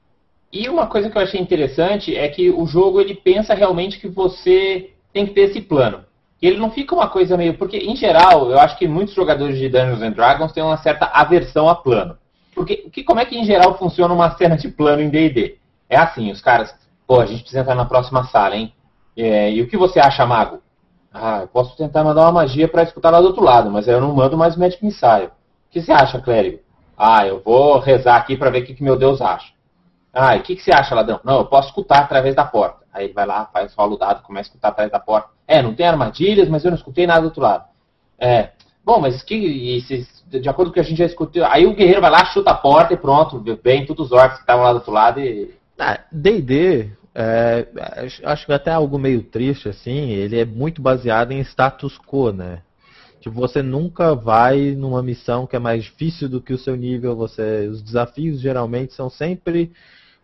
E 0.52 0.68
uma 0.68 0.86
coisa 0.86 1.10
que 1.10 1.18
eu 1.18 1.22
achei 1.22 1.40
interessante 1.40 2.16
é 2.16 2.28
que 2.28 2.50
o 2.50 2.66
jogo 2.66 3.00
ele 3.00 3.14
pensa 3.14 3.54
realmente 3.54 3.98
que 3.98 4.08
você 4.08 4.90
tem 5.12 5.26
que 5.26 5.34
ter 5.34 5.42
esse 5.42 5.60
plano. 5.60 6.04
Ele 6.40 6.56
não 6.56 6.70
fica 6.70 6.94
uma 6.94 7.08
coisa 7.08 7.36
meio. 7.36 7.54
Porque, 7.54 7.76
em 7.76 7.96
geral, 7.96 8.50
eu 8.50 8.58
acho 8.58 8.78
que 8.78 8.86
muitos 8.86 9.14
jogadores 9.14 9.58
de 9.58 9.68
Dungeons 9.68 10.02
and 10.02 10.12
Dragons 10.12 10.52
têm 10.52 10.62
uma 10.62 10.76
certa 10.78 11.06
aversão 11.06 11.68
a 11.68 11.74
plano. 11.74 12.16
Porque 12.54 12.76
que, 12.92 13.02
como 13.02 13.20
é 13.20 13.24
que, 13.24 13.36
em 13.36 13.44
geral, 13.44 13.76
funciona 13.76 14.14
uma 14.14 14.36
cena 14.36 14.56
de 14.56 14.68
plano 14.68 15.02
em 15.02 15.10
DD? 15.10 15.56
É 15.90 15.96
assim: 15.96 16.30
os 16.30 16.40
caras, 16.40 16.74
pô, 17.06 17.20
a 17.20 17.26
gente 17.26 17.40
precisa 17.40 17.60
entrar 17.60 17.74
na 17.74 17.84
próxima 17.84 18.24
sala, 18.24 18.56
hein? 18.56 18.72
É, 19.20 19.50
e 19.50 19.60
o 19.60 19.66
que 19.66 19.76
você 19.76 19.98
acha, 19.98 20.24
mago? 20.24 20.62
Ah, 21.12 21.40
eu 21.40 21.48
posso 21.48 21.76
tentar 21.76 22.04
mandar 22.04 22.22
uma 22.22 22.32
magia 22.32 22.68
para 22.68 22.84
escutar 22.84 23.10
lá 23.10 23.20
do 23.20 23.26
outro 23.26 23.42
lado, 23.42 23.68
mas 23.68 23.88
aí 23.88 23.94
eu 23.94 24.00
não 24.00 24.14
mando 24.14 24.36
mais 24.36 24.56
médico 24.56 24.86
ensaio. 24.86 25.26
O 25.26 25.70
que 25.70 25.82
você 25.82 25.90
acha, 25.90 26.20
clérigo? 26.20 26.60
Ah, 26.96 27.26
eu 27.26 27.42
vou 27.44 27.80
rezar 27.80 28.16
aqui 28.16 28.36
para 28.36 28.50
ver 28.50 28.62
o 28.62 28.66
que, 28.66 28.74
que 28.74 28.82
meu 28.82 28.96
Deus 28.96 29.20
acha. 29.20 29.52
Ah, 30.14 30.36
e 30.36 30.40
o 30.40 30.42
que, 30.42 30.54
que 30.54 30.62
você 30.62 30.70
acha, 30.72 30.94
ladrão? 30.94 31.18
Não, 31.24 31.38
eu 31.38 31.46
posso 31.46 31.68
escutar 31.68 31.98
através 31.98 32.36
da 32.36 32.44
porta. 32.44 32.84
Aí 32.92 33.06
ele 33.06 33.12
vai 33.12 33.26
lá, 33.26 33.46
faz 33.52 33.74
o 33.76 33.96
dado, 33.96 34.22
começa 34.22 34.48
a 34.48 34.50
escutar 34.50 34.68
através 34.68 34.92
da 34.92 35.00
porta. 35.00 35.30
É, 35.48 35.60
não 35.62 35.74
tem 35.74 35.86
armadilhas, 35.86 36.48
mas 36.48 36.64
eu 36.64 36.70
não 36.70 36.78
escutei 36.78 37.06
nada 37.06 37.20
do 37.20 37.26
outro 37.26 37.42
lado. 37.42 37.64
É, 38.18 38.50
bom, 38.84 39.00
mas 39.00 39.20
que, 39.22 39.80
de 40.28 40.48
acordo 40.48 40.68
com 40.68 40.72
o 40.72 40.74
que 40.74 40.80
a 40.80 40.84
gente 40.84 40.98
já 40.98 41.06
escutou, 41.06 41.44
aí 41.44 41.66
o 41.66 41.74
guerreiro 41.74 42.00
vai 42.00 42.10
lá, 42.10 42.24
chuta 42.26 42.50
a 42.50 42.54
porta 42.54 42.94
e 42.94 42.96
pronto, 42.96 43.42
vem 43.62 43.84
todos 43.84 44.06
os 44.06 44.12
orcs 44.12 44.36
que 44.36 44.42
estavam 44.42 44.64
lá 44.64 44.70
do 44.70 44.76
outro 44.76 44.92
lado 44.92 45.20
e... 45.20 45.56
D&D, 46.10 46.90
ah, 46.92 47.07
é, 47.20 47.66
acho 48.22 48.46
que 48.46 48.52
até 48.52 48.70
algo 48.70 48.96
meio 48.96 49.24
triste, 49.24 49.68
assim, 49.68 50.10
ele 50.10 50.38
é 50.38 50.44
muito 50.44 50.80
baseado 50.80 51.32
em 51.32 51.40
status 51.40 51.98
quo, 51.98 52.30
né? 52.30 52.62
Tipo, 53.20 53.34
você 53.34 53.60
nunca 53.60 54.14
vai 54.14 54.76
numa 54.76 55.02
missão 55.02 55.44
que 55.44 55.56
é 55.56 55.58
mais 55.58 55.82
difícil 55.82 56.28
do 56.28 56.40
que 56.40 56.52
o 56.52 56.58
seu 56.58 56.76
nível, 56.76 57.16
você, 57.16 57.66
os 57.66 57.82
desafios 57.82 58.40
geralmente 58.40 58.92
são 58.92 59.10
sempre 59.10 59.72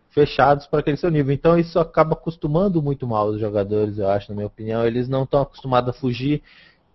fechados 0.09 0.65
para 0.67 0.79
aquele 0.79 0.95
seu 0.95 1.11
nível. 1.11 1.33
Então 1.33 1.59
isso 1.59 1.77
acaba 1.77 2.13
acostumando 2.13 2.81
muito 2.81 3.05
mal 3.05 3.27
os 3.27 3.41
jogadores, 3.41 3.97
eu 3.97 4.09
acho, 4.09 4.29
na 4.31 4.35
minha 4.35 4.47
opinião. 4.47 4.87
Eles 4.87 5.09
não 5.09 5.23
estão 5.23 5.41
acostumados 5.41 5.89
a 5.89 5.99
fugir. 5.99 6.41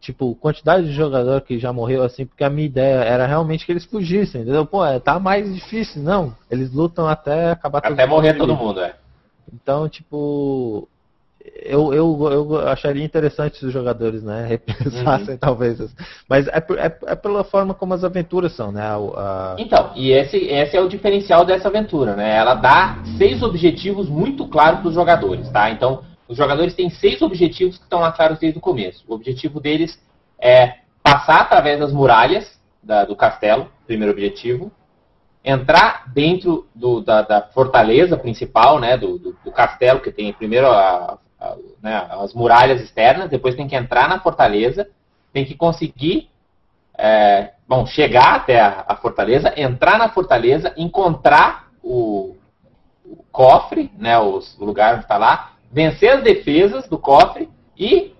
Tipo, 0.00 0.34
quantidade 0.34 0.86
de 0.86 0.92
jogador 0.94 1.42
que 1.42 1.58
já 1.58 1.74
morreu 1.74 2.02
assim, 2.02 2.24
porque 2.24 2.42
a 2.42 2.48
minha 2.48 2.64
ideia 2.64 3.04
era 3.04 3.26
realmente 3.26 3.66
que 3.66 3.72
eles 3.72 3.84
fugissem, 3.84 4.40
entendeu? 4.40 4.64
Pô, 4.64 4.82
é, 4.82 4.98
tá 4.98 5.20
mais 5.20 5.54
difícil, 5.54 6.02
não. 6.02 6.34
Eles 6.50 6.72
lutam 6.72 7.06
até 7.06 7.50
acabar 7.50 7.80
Até 7.84 8.06
morrer 8.06 8.32
todo 8.38 8.56
mundo, 8.56 8.80
é. 8.80 8.94
Então, 9.52 9.88
tipo, 9.88 10.88
eu, 11.62 11.94
eu, 11.94 12.28
eu 12.30 12.68
acharia 12.68 13.04
interessante 13.04 13.58
se 13.58 13.66
os 13.66 13.72
jogadores 13.72 14.22
né, 14.22 14.44
repensassem, 14.48 15.34
uhum. 15.34 15.38
talvez. 15.38 15.78
Mas 16.28 16.46
é, 16.48 16.58
é, 16.58 16.98
é, 17.06 17.16
pela 17.16 17.42
forma 17.42 17.74
como 17.74 17.94
as 17.94 18.04
aventuras 18.04 18.54
são, 18.54 18.70
né? 18.70 18.82
A... 18.82 19.56
Então, 19.58 19.92
e 19.96 20.10
esse, 20.10 20.36
esse 20.36 20.76
é 20.76 20.80
o 20.80 20.88
diferencial 20.88 21.44
dessa 21.44 21.68
aventura, 21.68 22.14
né? 22.14 22.36
Ela 22.36 22.54
dá 22.54 23.02
seis 23.16 23.42
objetivos 23.42 24.08
muito 24.08 24.46
claros 24.48 24.80
para 24.80 24.88
os 24.88 24.94
jogadores, 24.94 25.48
tá? 25.50 25.70
Então, 25.70 26.02
os 26.28 26.36
jogadores 26.36 26.74
têm 26.74 26.90
seis 26.90 27.20
objetivos 27.22 27.76
que 27.76 27.84
estão 27.84 28.00
lá 28.00 28.12
claros 28.12 28.38
desde 28.38 28.58
o 28.58 28.62
começo. 28.62 29.02
O 29.08 29.14
objetivo 29.14 29.60
deles 29.60 29.98
é 30.40 30.74
passar 31.02 31.40
através 31.40 31.80
das 31.80 31.92
muralhas 31.92 32.60
da, 32.82 33.04
do 33.04 33.16
castelo, 33.16 33.68
primeiro 33.86 34.12
objetivo, 34.12 34.70
entrar 35.44 36.04
dentro 36.12 36.68
do, 36.74 37.00
da, 37.00 37.22
da, 37.22 37.42
fortaleza 37.42 38.16
principal, 38.16 38.78
né, 38.78 38.96
do, 38.96 39.18
do, 39.18 39.36
do, 39.44 39.52
castelo, 39.52 40.00
que 40.00 40.12
tem 40.12 40.32
primeiro 40.32 40.66
a, 40.66 41.18
a, 41.40 41.56
né, 41.82 42.06
as 42.10 42.34
muralhas 42.34 42.80
externas, 42.80 43.30
depois 43.30 43.54
tem 43.54 43.66
que 43.66 43.74
entrar 43.74 44.08
na 44.08 44.20
fortaleza, 44.20 44.88
tem 45.32 45.44
que 45.44 45.54
conseguir 45.54 46.28
é, 46.96 47.52
bom, 47.66 47.86
chegar 47.86 48.34
até 48.34 48.60
a, 48.60 48.84
a, 48.86 48.96
fortaleza, 48.96 49.52
entrar 49.56 49.98
na 49.98 50.10
fortaleza, 50.10 50.74
encontrar 50.76 51.70
o, 51.82 52.36
o 53.04 53.24
cofre, 53.32 53.90
né, 53.96 54.18
o, 54.18 54.40
o 54.58 54.64
lugar 54.64 54.94
onde 54.94 55.04
está 55.04 55.16
lá, 55.16 55.52
vencer 55.72 56.10
as 56.10 56.22
defesas 56.22 56.86
do 56.86 56.98
cofre 56.98 57.48
e, 57.78 58.14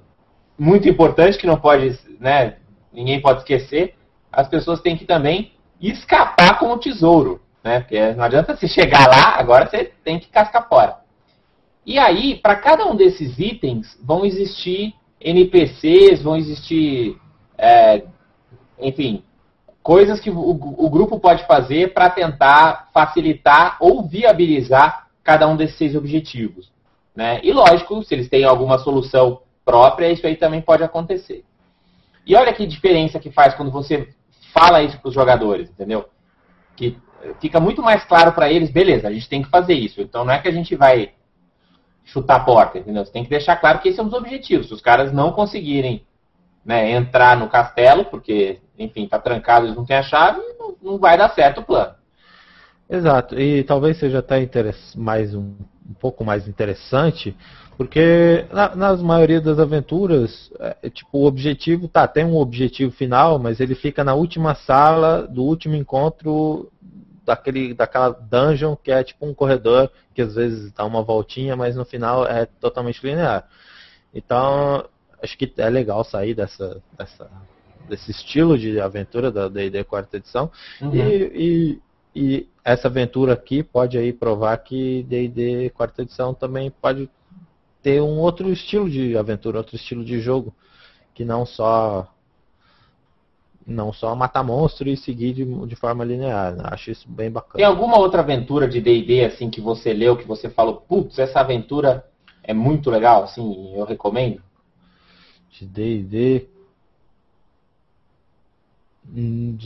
muito 0.59 0.89
importante, 0.89 1.37
que 1.37 1.47
não 1.47 1.57
pode, 1.57 1.99
né, 2.19 2.57
ninguém 2.91 3.21
pode 3.21 3.41
esquecer, 3.41 3.95
as 4.33 4.49
pessoas 4.49 4.81
têm 4.81 4.97
que 4.97 5.05
também 5.05 5.53
escapar 5.81 6.59
com 6.59 6.73
o 6.73 6.79
tesouro. 6.79 7.41
Né? 7.63 7.81
Porque 7.81 8.13
não 8.13 8.25
adianta 8.25 8.57
você 8.57 8.69
chegar 8.69 9.09
lá, 9.09 9.39
agora 9.39 9.69
você 9.69 9.93
tem 10.05 10.19
que 10.19 10.29
cascar 10.29 10.69
fora. 10.69 10.99
E 11.85 11.99
aí, 11.99 12.37
para 12.37 12.57
cada 12.57 12.87
um 12.87 12.95
desses 12.95 13.39
itens, 13.39 13.99
vão 14.03 14.25
existir 14.25 14.95
NPCs, 15.21 16.23
vão 16.23 16.37
existir, 16.37 17.17
é, 17.57 18.05
enfim, 18.79 19.25
coisas 19.83 20.21
que 20.21 20.31
o, 20.31 20.51
o 20.51 20.91
grupo 20.91 21.19
pode 21.19 21.47
fazer 21.47 21.93
para 21.93 22.11
tentar 22.11 22.91
facilitar 22.93 23.77
ou 23.81 24.07
viabilizar 24.07 25.09
cada 25.23 25.49
um 25.49 25.57
desses 25.57 25.77
seis 25.77 25.97
objetivos. 25.97 26.71
Né? 27.15 27.41
E 27.43 27.53
lógico, 27.53 28.03
se 28.03 28.15
eles 28.15 28.29
têm 28.29 28.45
alguma 28.45 28.79
solução 28.79 29.41
própria, 29.65 30.11
isso 30.11 30.27
aí 30.27 30.37
também 30.37 30.61
pode 30.61 30.83
acontecer. 30.83 31.45
E 32.27 32.35
olha 32.35 32.53
que 32.53 32.67
diferença 32.67 33.19
que 33.19 33.31
faz 33.31 33.55
quando 33.55 33.71
você 33.71 34.09
fala 34.53 34.83
isso 34.83 34.99
para 34.99 35.09
os 35.09 35.15
jogadores, 35.15 35.71
entendeu? 35.71 36.09
Que 36.77 36.97
fica 37.41 37.61
muito 37.61 37.83
mais 37.83 38.05
claro 38.05 38.33
para 38.33 38.51
eles, 38.51 38.71
beleza, 38.71 39.09
a 39.09 39.13
gente 39.13 39.29
tem 39.29 39.43
que 39.43 39.51
fazer 39.51 39.75
isso. 39.75 40.01
Então 40.01 40.25
não 40.25 40.33
é 40.33 40.39
que 40.39 40.49
a 40.49 40.53
gente 40.53 40.75
vai 40.75 41.13
chutar 42.05 42.37
a 42.37 42.45
porta, 42.45 42.79
entendeu? 42.79 43.05
Você 43.05 43.13
tem 43.13 43.25
que 43.25 43.31
deixar 43.31 43.57
claro 43.57 43.79
que 43.79 43.89
esses 43.89 43.97
são 43.97 44.07
os 44.07 44.13
objetivos. 44.13 44.69
Se 44.69 44.75
os 44.75 44.81
caras 44.81 45.13
não 45.13 45.33
conseguirem 45.33 46.05
né, 46.65 46.91
entrar 46.93 47.37
no 47.37 47.49
castelo, 47.49 48.05
porque, 48.05 48.61
enfim, 48.79 49.05
está 49.05 49.19
trancado, 49.19 49.67
eles 49.67 49.77
não 49.77 49.85
têm 49.85 49.97
a 49.97 50.03
chave, 50.03 50.41
não, 50.59 50.77
não 50.83 50.99
vai 50.99 51.17
dar 51.17 51.31
certo 51.31 51.61
o 51.61 51.65
plano. 51.65 51.95
Exato, 52.89 53.39
e 53.39 53.63
talvez 53.63 53.99
seja 53.99 54.19
até 54.19 54.49
mais 54.97 55.33
um, 55.33 55.55
um 55.89 55.95
pouco 55.95 56.25
mais 56.25 56.49
interessante 56.49 57.37
porque 57.81 58.45
na, 58.53 58.77
nas 58.77 59.01
maioria 59.01 59.41
das 59.41 59.59
aventuras, 59.59 60.53
é, 60.61 60.91
tipo, 60.91 61.17
o 61.17 61.25
objetivo 61.25 61.89
tá, 61.89 62.07
tem 62.07 62.27
um 62.27 62.37
objetivo 62.37 62.93
final, 62.93 63.39
mas 63.39 63.59
ele 63.59 63.75
fica 63.75 64.05
na 64.05 64.13
última 64.13 64.55
sala 64.55 65.27
do 65.27 65.43
último 65.43 65.75
encontro 65.75 66.71
daquele, 67.25 67.73
daquela 67.73 68.11
dungeon 68.11 68.77
que 68.77 68.93
é 68.93 69.03
tipo 69.03 69.25
um 69.25 69.33
corredor 69.33 69.91
que 70.15 70.21
às 70.21 70.35
vezes 70.35 70.71
dá 70.73 70.85
uma 70.85 71.03
voltinha, 71.03 71.57
mas 71.57 71.75
no 71.75 71.87
final 71.87 72.27
é 72.27 72.45
totalmente 72.45 73.03
linear. 73.03 73.49
Então, 74.13 74.85
acho 75.23 75.39
que 75.39 75.51
é 75.57 75.71
legal 75.71 76.05
sair 76.05 76.35
dessa, 76.35 76.83
dessa 76.99 77.31
desse 77.89 78.11
estilo 78.11 78.59
de 78.59 78.79
aventura 78.79 79.33
da 79.33 79.49
D&D 79.49 79.85
quarta 79.85 80.19
edição 80.19 80.51
uhum. 80.83 80.95
e, 80.95 81.33
e, 81.35 81.81
e, 82.15 82.49
essa 82.63 82.89
aventura 82.89 83.33
aqui 83.33 83.63
pode 83.63 83.97
aí 83.97 84.13
provar 84.13 84.59
que 84.59 85.03
D&D 85.05 85.71
quarta 85.71 86.03
edição 86.03 86.35
também 86.35 86.71
pode 86.71 87.09
ter 87.83 88.01
um 88.01 88.19
outro 88.19 88.51
estilo 88.51 88.89
de 88.89 89.17
aventura, 89.17 89.59
outro 89.59 89.77
estilo 89.77 90.05
de 90.05 90.21
jogo, 90.21 90.55
que 91.15 91.25
não 91.25 91.47
só 91.47 92.09
não 93.67 93.93
só 93.93 94.17
matar 94.17 94.43
monstro 94.43 94.89
e 94.89 94.97
seguir 94.97 95.33
de, 95.33 95.45
de 95.67 95.77
forma 95.77 96.05
linear. 96.05 96.57
Né? 96.57 96.65
Acho 96.65 96.91
isso 96.91 97.09
bem 97.09 97.31
bacana. 97.31 97.55
Tem 97.57 97.65
alguma 97.65 97.99
outra 97.99 98.21
aventura 98.21 98.67
de 98.67 98.81
D&D 98.81 99.25
assim 99.25 99.49
que 99.49 99.61
você 99.61 99.93
leu, 99.93 100.17
que 100.17 100.27
você 100.27 100.49
falou, 100.49 100.77
putz, 100.77 101.19
essa 101.19 101.41
aventura 101.41 102.05
é 102.43 102.53
muito 102.53 102.91
legal, 102.91 103.25
assim, 103.25 103.77
eu 103.77 103.85
recomendo? 103.85 104.43
De 105.51 105.67
D&D 105.67 106.49
hum, 109.15 109.57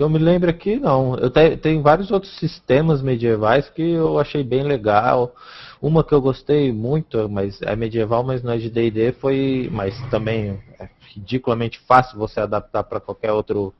que 0.00 0.02
eu 0.02 0.08
me 0.08 0.18
lembro 0.18 0.48
aqui, 0.48 0.76
não. 0.76 1.14
Eu 1.16 1.28
te, 1.28 1.58
tem 1.58 1.82
vários 1.82 2.10
outros 2.10 2.34
sistemas 2.38 3.02
medievais 3.02 3.68
que 3.68 3.82
eu 3.82 4.18
achei 4.18 4.42
bem 4.42 4.62
legal. 4.62 5.34
Uma 5.80 6.04
que 6.04 6.12
eu 6.12 6.20
gostei 6.20 6.70
muito, 6.72 7.26
mas 7.28 7.62
é 7.62 7.74
medieval, 7.74 8.22
mas 8.22 8.42
não 8.42 8.52
é 8.52 8.58
de 8.58 8.68
D&D, 8.68 9.12
foi, 9.12 9.68
mas 9.72 9.98
também 10.10 10.62
é 10.78 10.88
ridiculamente 11.14 11.78
fácil 11.80 12.18
você 12.18 12.38
adaptar 12.38 12.84
para 12.84 13.00
qualquer 13.00 13.32
outro 13.32 13.72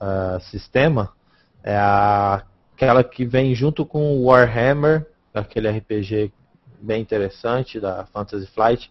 uh, 0.00 0.40
sistema. 0.40 1.12
É 1.64 1.76
a, 1.76 2.44
aquela 2.74 3.02
que 3.02 3.24
vem 3.24 3.54
junto 3.56 3.84
com 3.84 4.16
o 4.16 4.26
Warhammer, 4.26 5.04
aquele 5.34 5.68
RPG 5.68 6.32
bem 6.80 7.02
interessante 7.02 7.80
da 7.80 8.06
Fantasy 8.06 8.46
Flight, 8.46 8.90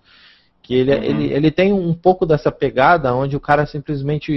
que 0.61 0.75
ele, 0.75 0.93
uhum. 0.93 1.03
ele, 1.03 1.33
ele 1.33 1.51
tem 1.51 1.71
um 1.71 1.93
pouco 1.93 2.25
dessa 2.25 2.51
pegada 2.51 3.15
onde 3.15 3.35
o 3.35 3.39
cara 3.39 3.65
simplesmente 3.65 4.31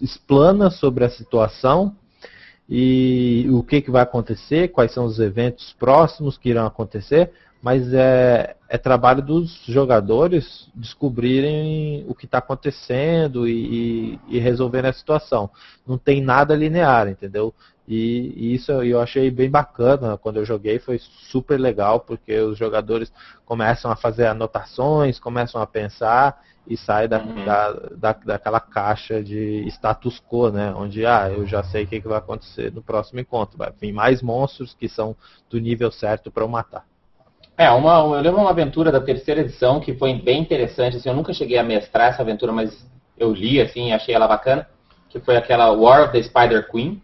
explana 0.00 0.70
sobre 0.70 1.04
a 1.04 1.10
situação 1.10 1.96
e 2.68 3.46
o 3.50 3.62
que, 3.62 3.80
que 3.80 3.90
vai 3.90 4.02
acontecer, 4.02 4.68
quais 4.68 4.92
são 4.92 5.04
os 5.04 5.18
eventos 5.18 5.74
próximos 5.78 6.38
que 6.38 6.48
irão 6.48 6.66
acontecer, 6.66 7.30
mas 7.62 7.94
é, 7.94 8.56
é 8.68 8.76
trabalho 8.76 9.22
dos 9.22 9.62
jogadores 9.66 10.68
descobrirem 10.74 12.04
o 12.06 12.14
que 12.14 12.26
está 12.26 12.38
acontecendo 12.38 13.48
e, 13.48 14.18
e, 14.28 14.36
e 14.36 14.38
resolverem 14.38 14.90
a 14.90 14.92
situação. 14.92 15.48
Não 15.86 15.96
tem 15.96 16.20
nada 16.20 16.54
linear, 16.54 17.08
entendeu? 17.08 17.54
E, 17.86 18.32
e, 18.34 18.54
isso 18.54 18.72
eu 18.72 19.00
achei 19.00 19.30
bem 19.30 19.50
bacana 19.50 20.16
quando 20.16 20.36
eu 20.36 20.44
joguei, 20.44 20.78
foi 20.78 20.98
super 20.98 21.60
legal, 21.60 22.00
porque 22.00 22.38
os 22.38 22.56
jogadores 22.56 23.12
começam 23.44 23.90
a 23.90 23.96
fazer 23.96 24.26
anotações, 24.26 25.18
começam 25.18 25.60
a 25.60 25.66
pensar 25.66 26.42
e 26.66 26.76
sai 26.76 27.06
da, 27.06 27.18
uhum. 27.18 27.44
da, 27.44 27.72
da, 27.94 28.12
daquela 28.12 28.58
caixa 28.58 29.22
de 29.22 29.66
status 29.68 30.18
quo, 30.18 30.50
né? 30.50 30.72
Onde, 30.74 31.04
ah, 31.04 31.30
eu 31.30 31.46
já 31.46 31.62
sei 31.62 31.84
o 31.84 31.86
que, 31.86 32.00
que 32.00 32.08
vai 32.08 32.18
acontecer 32.18 32.72
no 32.72 32.82
próximo 32.82 33.20
encontro. 33.20 33.58
Vai 33.58 33.70
vir 33.78 33.92
mais 33.92 34.22
monstros 34.22 34.74
que 34.74 34.88
são 34.88 35.14
do 35.50 35.60
nível 35.60 35.92
certo 35.92 36.30
para 36.30 36.42
eu 36.42 36.48
matar. 36.48 36.86
É, 37.56 37.70
uma, 37.70 38.16
eu 38.16 38.20
lembro 38.20 38.40
uma 38.40 38.50
aventura 38.50 38.90
da 38.90 39.00
terceira 39.00 39.42
edição 39.42 39.78
que 39.78 39.94
foi 39.94 40.14
bem 40.14 40.40
interessante. 40.40 40.96
Assim, 40.96 41.08
eu 41.08 41.14
nunca 41.14 41.32
cheguei 41.34 41.58
a 41.58 41.62
mestrar 41.62 42.08
essa 42.08 42.22
aventura, 42.22 42.50
mas 42.50 42.88
eu 43.16 43.32
li 43.32 43.60
assim, 43.60 43.92
achei 43.92 44.14
ela 44.14 44.26
bacana. 44.26 44.66
Que 45.10 45.20
foi 45.20 45.36
aquela 45.36 45.70
War 45.70 46.04
of 46.04 46.12
the 46.12 46.22
Spider 46.22 46.68
Queen. 46.70 47.00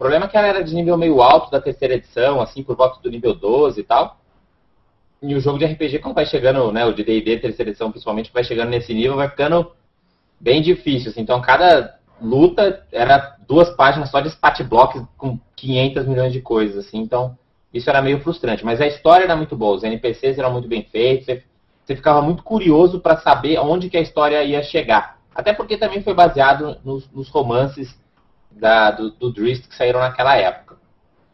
Problema 0.00 0.24
é 0.24 0.28
que 0.28 0.36
ela 0.38 0.46
era 0.46 0.64
de 0.64 0.74
nível 0.74 0.96
meio 0.96 1.20
alto 1.20 1.50
da 1.50 1.60
terceira 1.60 1.92
edição, 1.92 2.40
assim, 2.40 2.62
por 2.62 2.74
volta 2.74 2.98
do 3.02 3.10
nível 3.10 3.34
12 3.34 3.78
e 3.78 3.84
tal. 3.84 4.16
E 5.20 5.34
o 5.34 5.40
jogo 5.40 5.58
de 5.58 5.66
RPG, 5.66 5.98
quando 5.98 6.14
vai 6.14 6.24
chegando, 6.24 6.72
né, 6.72 6.86
o 6.86 6.94
de 6.94 7.04
D&D, 7.04 7.36
terceira 7.36 7.70
edição 7.70 7.90
principalmente, 7.90 8.32
vai 8.32 8.42
chegando 8.42 8.70
nesse 8.70 8.94
nível, 8.94 9.16
vai 9.16 9.28
ficando 9.28 9.72
bem 10.40 10.62
difícil. 10.62 11.10
Assim. 11.10 11.20
Então, 11.20 11.38
cada 11.42 11.98
luta 12.18 12.82
era 12.90 13.36
duas 13.46 13.68
páginas 13.76 14.10
só 14.10 14.20
de 14.20 14.28
stat 14.28 14.64
blocks 14.64 15.02
com 15.18 15.38
500 15.54 16.06
milhões 16.06 16.32
de 16.32 16.40
coisas, 16.40 16.78
assim. 16.86 16.96
Então, 16.96 17.36
isso 17.70 17.90
era 17.90 18.00
meio 18.00 18.20
frustrante. 18.20 18.64
Mas 18.64 18.80
a 18.80 18.86
história 18.86 19.24
era 19.24 19.36
muito 19.36 19.54
boa, 19.54 19.76
os 19.76 19.82
NPCs 19.82 20.38
eram 20.38 20.50
muito 20.50 20.66
bem 20.66 20.82
feitos, 20.82 21.26
você, 21.26 21.44
você 21.84 21.94
ficava 21.94 22.22
muito 22.22 22.42
curioso 22.42 23.00
para 23.00 23.18
saber 23.18 23.58
onde 23.58 23.90
que 23.90 23.98
a 23.98 24.00
história 24.00 24.42
ia 24.44 24.62
chegar. 24.62 25.18
Até 25.34 25.52
porque 25.52 25.76
também 25.76 26.02
foi 26.02 26.14
baseado 26.14 26.78
nos, 26.82 27.06
nos 27.12 27.28
romances 27.28 28.00
da, 28.50 28.90
do, 28.90 29.10
do 29.10 29.32
que 29.32 29.74
saíram 29.76 30.00
naquela 30.00 30.36
época. 30.36 30.76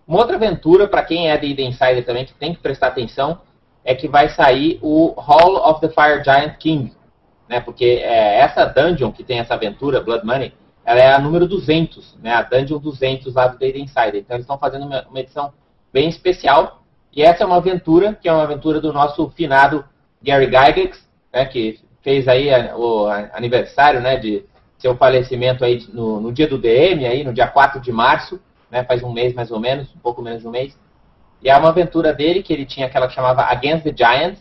Uma 0.06 0.18
outra 0.18 0.36
aventura, 0.36 0.86
para 0.86 1.02
quem 1.02 1.30
é 1.30 1.36
de 1.36 1.60
Insider 1.62 2.04
também, 2.04 2.24
que 2.24 2.34
tem 2.34 2.54
que 2.54 2.60
prestar 2.60 2.88
atenção, 2.88 3.40
é 3.84 3.94
que 3.94 4.08
vai 4.08 4.28
sair 4.28 4.78
o 4.82 5.14
Hall 5.16 5.56
of 5.68 5.80
the 5.80 5.88
Fire 5.88 6.22
Giant 6.22 6.56
King. 6.58 6.92
Né? 7.48 7.60
Porque 7.60 7.84
é, 7.84 8.38
essa 8.38 8.64
dungeon 8.64 9.12
que 9.12 9.24
tem 9.24 9.38
essa 9.38 9.54
aventura, 9.54 10.00
Blood 10.00 10.24
Money, 10.24 10.52
ela 10.84 11.00
é 11.00 11.12
a 11.12 11.18
número 11.18 11.48
200, 11.48 12.16
né? 12.22 12.32
a 12.32 12.42
dungeon 12.42 12.78
200 12.78 13.34
lá 13.34 13.48
do 13.48 13.58
Data 13.58 13.78
Insider. 13.78 14.16
Então 14.16 14.36
eles 14.36 14.44
estão 14.44 14.58
fazendo 14.58 14.86
uma, 14.86 15.06
uma, 15.08 15.20
edição 15.20 15.52
bem 15.92 16.08
especial. 16.08 16.82
E 17.12 17.22
essa 17.22 17.42
é 17.42 17.46
uma 17.46 17.56
aventura, 17.56 18.14
que 18.14 18.28
é 18.28 18.32
uma 18.32 18.42
aventura 18.42 18.80
do 18.80 18.92
nosso 18.92 19.28
finado 19.30 19.84
Gary 20.22 20.46
Gygax, 20.46 21.08
né? 21.32 21.44
que 21.46 21.80
fez 22.02 22.28
aí 22.28 22.52
a, 22.52 22.76
o 22.76 23.08
aniversário 23.32 24.00
né? 24.00 24.16
de 24.16 24.44
seu 24.86 24.96
falecimento 24.96 25.64
aí 25.64 25.84
no, 25.92 26.20
no 26.20 26.32
dia 26.32 26.46
do 26.46 26.56
DM, 26.56 27.04
aí, 27.06 27.24
no 27.24 27.32
dia 27.32 27.48
4 27.48 27.80
de 27.80 27.90
março, 27.90 28.40
né? 28.70 28.84
faz 28.84 29.02
um 29.02 29.12
mês 29.12 29.34
mais 29.34 29.50
ou 29.50 29.58
menos, 29.58 29.92
um 29.92 29.98
pouco 29.98 30.22
menos 30.22 30.42
de 30.42 30.48
um 30.48 30.50
mês. 30.52 30.78
E 31.42 31.50
é 31.50 31.56
uma 31.56 31.70
aventura 31.70 32.14
dele, 32.14 32.40
que 32.42 32.52
ele 32.52 32.64
tinha 32.64 32.86
aquela 32.86 33.08
que 33.08 33.14
chamava 33.14 33.42
Against 33.42 33.82
the 33.82 33.92
Giants, 33.96 34.40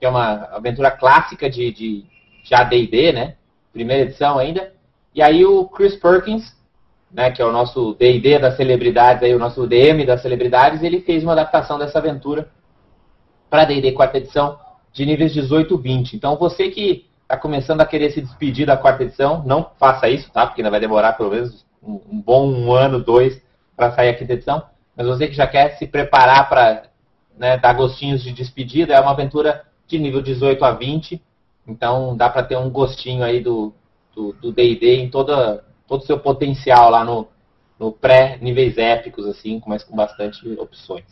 que 0.00 0.06
é 0.06 0.08
uma 0.08 0.44
aventura 0.44 0.90
clássica 0.90 1.48
de, 1.50 1.70
de, 1.70 2.04
de 2.42 2.54
AD&D, 2.54 3.12
né? 3.12 3.34
Primeira 3.70 4.04
edição 4.04 4.38
ainda. 4.38 4.72
E 5.14 5.22
aí 5.22 5.44
o 5.44 5.66
Chris 5.66 5.94
Perkins, 5.96 6.56
né, 7.12 7.30
que 7.30 7.42
é 7.42 7.44
o 7.44 7.52
nosso 7.52 7.94
D&D 7.94 8.38
das 8.38 8.56
celebridades, 8.56 9.22
aí, 9.22 9.34
o 9.34 9.38
nosso 9.38 9.66
DM 9.66 10.06
das 10.06 10.22
celebridades, 10.22 10.82
ele 10.82 11.02
fez 11.02 11.22
uma 11.22 11.32
adaptação 11.32 11.78
dessa 11.78 11.98
aventura 11.98 12.50
para 13.50 13.66
D&D 13.66 13.92
quarta 13.92 14.16
edição, 14.16 14.58
de 14.90 15.04
níveis 15.04 15.34
18 15.34 15.76
20. 15.76 16.16
Então 16.16 16.36
você 16.36 16.70
que 16.70 17.11
está 17.32 17.38
começando 17.38 17.80
a 17.80 17.86
querer 17.86 18.10
se 18.10 18.20
despedir 18.20 18.66
da 18.66 18.76
quarta 18.76 19.04
edição, 19.04 19.42
não 19.46 19.70
faça 19.78 20.06
isso, 20.06 20.30
tá? 20.30 20.46
Porque 20.46 20.60
ainda 20.60 20.70
vai 20.70 20.78
demorar 20.78 21.14
pelo 21.14 21.30
menos 21.30 21.64
um, 21.82 21.98
um 22.10 22.20
bom 22.20 22.46
um 22.46 22.70
ano, 22.70 23.02
dois, 23.02 23.42
para 23.74 23.90
sair 23.92 24.10
a 24.10 24.14
quinta 24.14 24.34
edição. 24.34 24.62
Mas 24.94 25.06
você 25.06 25.26
que 25.26 25.32
já 25.32 25.46
quer 25.46 25.78
se 25.78 25.86
preparar 25.86 26.50
para 26.50 26.82
né, 27.38 27.56
dar 27.56 27.72
gostinhos 27.72 28.22
de 28.22 28.32
despedida, 28.32 28.92
é 28.92 29.00
uma 29.00 29.12
aventura 29.12 29.64
de 29.86 29.98
nível 29.98 30.20
18 30.20 30.62
a 30.62 30.72
20. 30.72 31.22
Então 31.66 32.14
dá 32.14 32.28
para 32.28 32.42
ter 32.42 32.58
um 32.58 32.68
gostinho 32.68 33.24
aí 33.24 33.40
do 33.40 33.72
D&D 34.54 34.96
em 34.96 35.08
toda, 35.08 35.64
todo 35.88 36.02
o 36.02 36.06
seu 36.06 36.18
potencial 36.18 36.90
lá 36.90 37.02
no, 37.02 37.28
no 37.78 37.92
pré-níveis 37.92 38.76
épicos, 38.76 39.26
assim, 39.26 39.62
mas 39.66 39.82
com 39.82 39.96
bastante 39.96 40.46
opções. 40.60 41.06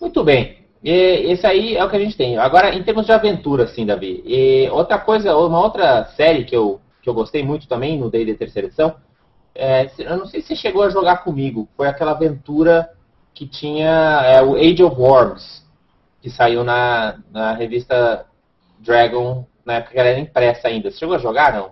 Muito 0.00 0.24
bem. 0.24 0.66
E 0.82 0.90
esse 0.90 1.46
aí 1.46 1.76
é 1.76 1.84
o 1.84 1.88
que 1.88 1.96
a 1.96 2.00
gente 2.00 2.16
tem. 2.16 2.36
Agora, 2.38 2.74
em 2.74 2.82
termos 2.82 3.06
de 3.06 3.12
aventura, 3.12 3.64
assim, 3.64 3.86
Davi. 3.86 4.22
E 4.26 4.68
outra 4.70 4.98
coisa, 4.98 5.36
uma 5.36 5.60
outra 5.60 6.06
série 6.16 6.44
que 6.44 6.56
eu, 6.56 6.80
que 7.00 7.08
eu 7.08 7.14
gostei 7.14 7.42
muito 7.42 7.68
também 7.68 7.98
no 7.98 8.10
D&D 8.10 8.34
terceira 8.34 8.66
edição, 8.66 8.96
é, 9.54 9.88
eu 9.98 10.16
não 10.16 10.26
sei 10.26 10.40
se 10.40 10.48
você 10.48 10.56
chegou 10.56 10.82
a 10.82 10.90
jogar 10.90 11.18
comigo, 11.18 11.68
foi 11.76 11.86
aquela 11.86 12.12
aventura 12.12 12.90
que 13.34 13.46
tinha 13.46 14.22
é, 14.24 14.42
o 14.42 14.56
Age 14.56 14.82
of 14.82 14.98
Worms, 14.98 15.62
que 16.20 16.30
saiu 16.30 16.64
na, 16.64 17.18
na 17.30 17.52
revista 17.52 18.26
Dragon, 18.78 19.46
na 19.64 19.74
época 19.74 19.92
que 19.92 19.98
ela 19.98 20.08
era 20.08 20.18
impressa 20.18 20.68
ainda. 20.68 20.90
Você 20.90 20.98
chegou 20.98 21.14
a 21.14 21.18
jogar, 21.18 21.52
não? 21.52 21.70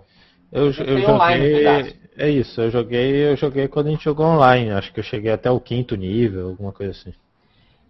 Eu, 0.51 0.65
eu 0.65 0.73
joguei, 0.73 1.07
online, 1.07 1.95
é 2.17 2.29
isso, 2.29 2.59
eu 2.59 2.69
joguei, 2.69 3.31
eu 3.31 3.37
joguei 3.37 3.67
quando 3.67 3.87
a 3.87 3.91
gente 3.91 4.03
jogou 4.03 4.25
online, 4.25 4.71
acho 4.71 4.91
que 4.91 4.99
eu 4.99 5.03
cheguei 5.03 5.31
até 5.31 5.49
o 5.49 5.59
quinto 5.59 5.95
nível, 5.95 6.49
alguma 6.49 6.73
coisa 6.73 6.91
assim. 6.91 7.13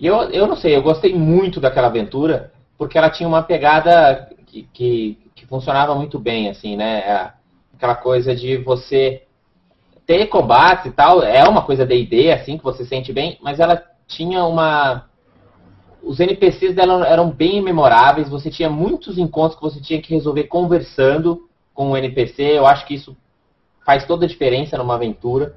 E 0.02 0.08
eu, 0.08 0.16
eu 0.32 0.48
não 0.48 0.56
sei, 0.56 0.76
eu 0.76 0.82
gostei 0.82 1.14
muito 1.14 1.60
daquela 1.60 1.86
aventura, 1.86 2.52
porque 2.76 2.98
ela 2.98 3.12
tinha 3.12 3.30
uma 3.30 3.44
pegada 3.44 4.32
que, 4.48 4.68
que, 4.74 5.20
que 5.36 5.46
funcionava 5.46 5.94
muito 5.94 6.18
bem, 6.18 6.50
assim, 6.50 6.76
né? 6.76 7.02
É 7.02 7.34
aquela 7.76 7.94
coisa 7.94 8.36
de 8.36 8.58
você 8.58 9.22
ter 10.08 10.26
combate 10.26 10.88
e 10.88 10.92
tal, 10.92 11.22
é 11.22 11.48
uma 11.48 11.62
coisa 11.62 11.86
D&D, 11.86 12.32
assim, 12.32 12.58
que 12.58 12.64
você 12.64 12.84
sente 12.84 13.14
bem, 13.14 13.38
mas 13.44 13.60
ela 13.60 13.80
tinha 14.08 14.44
uma... 14.44 15.08
Os 16.02 16.20
NPCs 16.20 16.74
dela 16.74 17.08
eram 17.08 17.30
bem 17.30 17.62
memoráveis, 17.62 18.28
você 18.28 18.50
tinha 18.50 18.72
muitos 18.72 19.20
encontros 19.20 19.56
que 19.56 19.64
você 19.64 19.80
tinha 19.80 20.02
que 20.02 20.16
resolver 20.16 20.46
conversando 20.46 21.48
com 21.76 21.92
o 21.92 21.98
NPC, 21.98 22.58
eu 22.58 22.66
acho 22.66 22.88
que 22.88 22.96
isso 22.96 23.16
faz 23.86 24.04
toda 24.08 24.26
a 24.26 24.28
diferença 24.28 24.80
numa 24.80 24.96
aventura, 24.96 25.56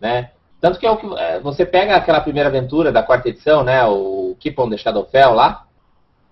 né? 0.00 0.32
Tanto 0.64 0.78
que 0.78 0.86
é 0.86 0.96
que 0.96 1.06
é, 1.18 1.40
você 1.40 1.66
pega 1.66 1.94
aquela 1.94 2.22
primeira 2.22 2.48
aventura 2.48 2.90
da 2.90 3.02
quarta 3.02 3.28
edição, 3.28 3.62
né, 3.62 3.84
o 3.84 4.34
Keep 4.40 4.58
on 4.58 4.70
the 4.70 4.78
Shadowfell 4.78 5.34
lá, 5.34 5.66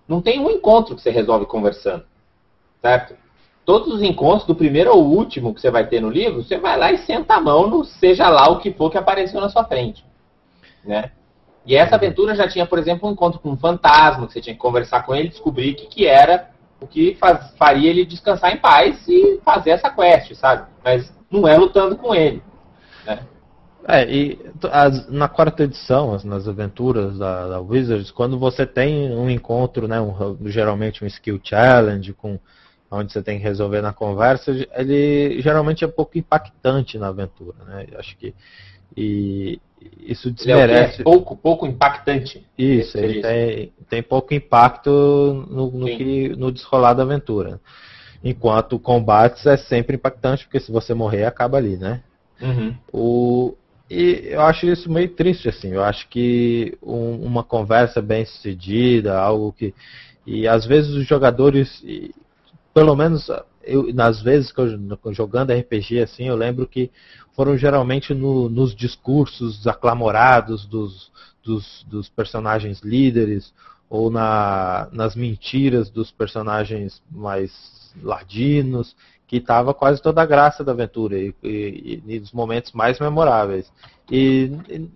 não 0.07 0.23
tem 0.23 0.39
um 0.39 0.49
encontro 0.49 0.95
que 0.95 1.03
você 1.03 1.11
resolve 1.11 1.45
conversando, 1.45 2.03
certo? 2.81 3.15
Todos 3.63 3.93
os 3.93 4.01
encontros, 4.01 4.47
do 4.47 4.55
primeiro 4.55 4.89
ao 4.89 4.97
último 4.97 5.53
que 5.53 5.61
você 5.61 5.69
vai 5.69 5.85
ter 5.85 6.01
no 6.01 6.09
livro, 6.09 6.41
você 6.41 6.57
vai 6.57 6.75
lá 6.79 6.91
e 6.91 6.97
senta 6.97 7.35
a 7.35 7.39
mão 7.39 7.67
no 7.67 7.83
seja 7.83 8.27
lá 8.27 8.49
o 8.49 8.57
que 8.57 8.73
for 8.73 8.89
que 8.89 8.97
apareceu 8.97 9.39
na 9.39 9.49
sua 9.49 9.65
frente, 9.65 10.03
né? 10.83 11.11
E 11.63 11.75
essa 11.75 11.93
aventura 11.93 12.33
já 12.33 12.47
tinha, 12.47 12.65
por 12.65 12.79
exemplo, 12.79 13.07
um 13.07 13.11
encontro 13.11 13.39
com 13.39 13.51
um 13.51 13.57
fantasma, 13.57 14.25
que 14.25 14.33
você 14.33 14.41
tinha 14.41 14.55
que 14.55 14.59
conversar 14.59 15.05
com 15.05 15.13
ele, 15.13 15.29
descobrir 15.29 15.73
o 15.73 15.75
que, 15.75 15.85
que 15.85 16.07
era, 16.07 16.49
o 16.81 16.87
que 16.87 17.13
faz, 17.19 17.51
faria 17.55 17.87
ele 17.87 18.03
descansar 18.03 18.51
em 18.51 18.57
paz 18.57 19.07
e 19.07 19.39
fazer 19.45 19.69
essa 19.69 19.91
quest, 19.91 20.33
sabe? 20.33 20.65
Mas 20.83 21.15
não 21.29 21.47
é 21.47 21.55
lutando 21.55 21.95
com 21.95 22.15
ele, 22.15 22.41
né? 23.05 23.19
É, 23.87 24.09
e 24.09 24.39
as, 24.71 25.09
na 25.09 25.27
quarta 25.27 25.63
edição, 25.63 26.17
nas 26.23 26.47
aventuras 26.47 27.17
da, 27.17 27.49
da, 27.49 27.59
Wizards, 27.59 28.11
quando 28.11 28.39
você 28.39 28.65
tem 28.65 29.13
um 29.13 29.29
encontro, 29.29 29.87
né, 29.87 29.99
um, 29.99 30.37
geralmente 30.45 31.03
um 31.03 31.07
skill 31.07 31.39
challenge, 31.43 32.13
com, 32.13 32.39
onde 32.89 33.11
você 33.11 33.21
tem 33.21 33.37
que 33.37 33.43
resolver 33.43 33.81
na 33.81 33.91
conversa, 33.91 34.51
ele 34.75 35.41
geralmente 35.41 35.83
é 35.83 35.87
pouco 35.87 36.17
impactante 36.17 36.97
na 36.97 37.07
aventura, 37.07 37.57
né? 37.65 37.87
Acho 37.97 38.15
que 38.17 38.33
e 38.95 39.59
isso 39.99 40.31
desmerece. 40.31 40.95
Ele 40.95 41.01
é 41.01 41.03
pouco, 41.03 41.35
pouco 41.35 41.67
impactante. 41.67 42.45
Isso, 42.57 42.97
ele 42.97 43.21
tem, 43.21 43.73
tem 43.89 44.03
pouco 44.03 44.33
impacto 44.33 44.89
no, 45.49 45.71
no, 45.71 45.85
que, 45.85 46.29
no 46.37 46.51
desrolar 46.51 46.95
da 46.95 47.03
aventura. 47.03 47.59
Enquanto 48.23 48.79
combates 48.79 49.45
é 49.45 49.57
sempre 49.57 49.95
impactante, 49.95 50.45
porque 50.45 50.59
se 50.59 50.71
você 50.71 50.93
morrer, 50.93 51.25
acaba 51.25 51.57
ali, 51.57 51.75
né? 51.75 52.01
Uhum. 52.41 52.75
O, 52.91 53.55
e 53.93 54.29
eu 54.33 54.41
acho 54.41 54.65
isso 54.65 54.91
meio 54.91 55.09
triste, 55.09 55.49
assim. 55.49 55.69
Eu 55.69 55.83
acho 55.83 56.07
que 56.09 56.75
um, 56.81 57.15
uma 57.23 57.43
conversa 57.43 58.01
bem 58.01 58.25
sucedida, 58.25 59.19
algo 59.19 59.53
que. 59.53 59.73
E 60.25 60.47
às 60.47 60.65
vezes 60.65 60.91
os 60.91 61.05
jogadores, 61.05 61.81
e, 61.83 62.13
pelo 62.73 62.95
menos 62.95 63.29
eu, 63.63 63.93
nas 63.93 64.21
vezes 64.21 64.51
que 64.51 64.59
eu 64.59 65.13
jogando 65.13 65.53
RPG, 65.53 65.99
assim, 65.99 66.27
eu 66.27 66.35
lembro 66.35 66.67
que 66.67 66.89
foram 67.35 67.57
geralmente 67.57 68.13
no, 68.13 68.49
nos 68.49 68.75
discursos 68.75 69.67
aclamorados 69.67 70.65
dos, 70.65 71.11
dos, 71.43 71.85
dos 71.87 72.09
personagens 72.09 72.81
líderes 72.81 73.53
ou 73.89 74.09
na, 74.09 74.89
nas 74.91 75.15
mentiras 75.15 75.89
dos 75.89 76.11
personagens 76.11 77.01
mais 77.11 77.93
ladinos 78.01 78.95
que 79.33 79.37
estava 79.37 79.73
quase 79.73 79.99
toda 79.99 80.21
a 80.21 80.27
graça 80.27 80.63
da 80.63 80.73
aventura 80.73 81.17
e, 81.17 81.33
e, 81.41 82.03
e, 82.05 82.23
momentos 82.31 82.71
mais 82.71 82.99
memoráveis. 82.99 83.73
E, 84.11 84.51
e, 84.69 84.87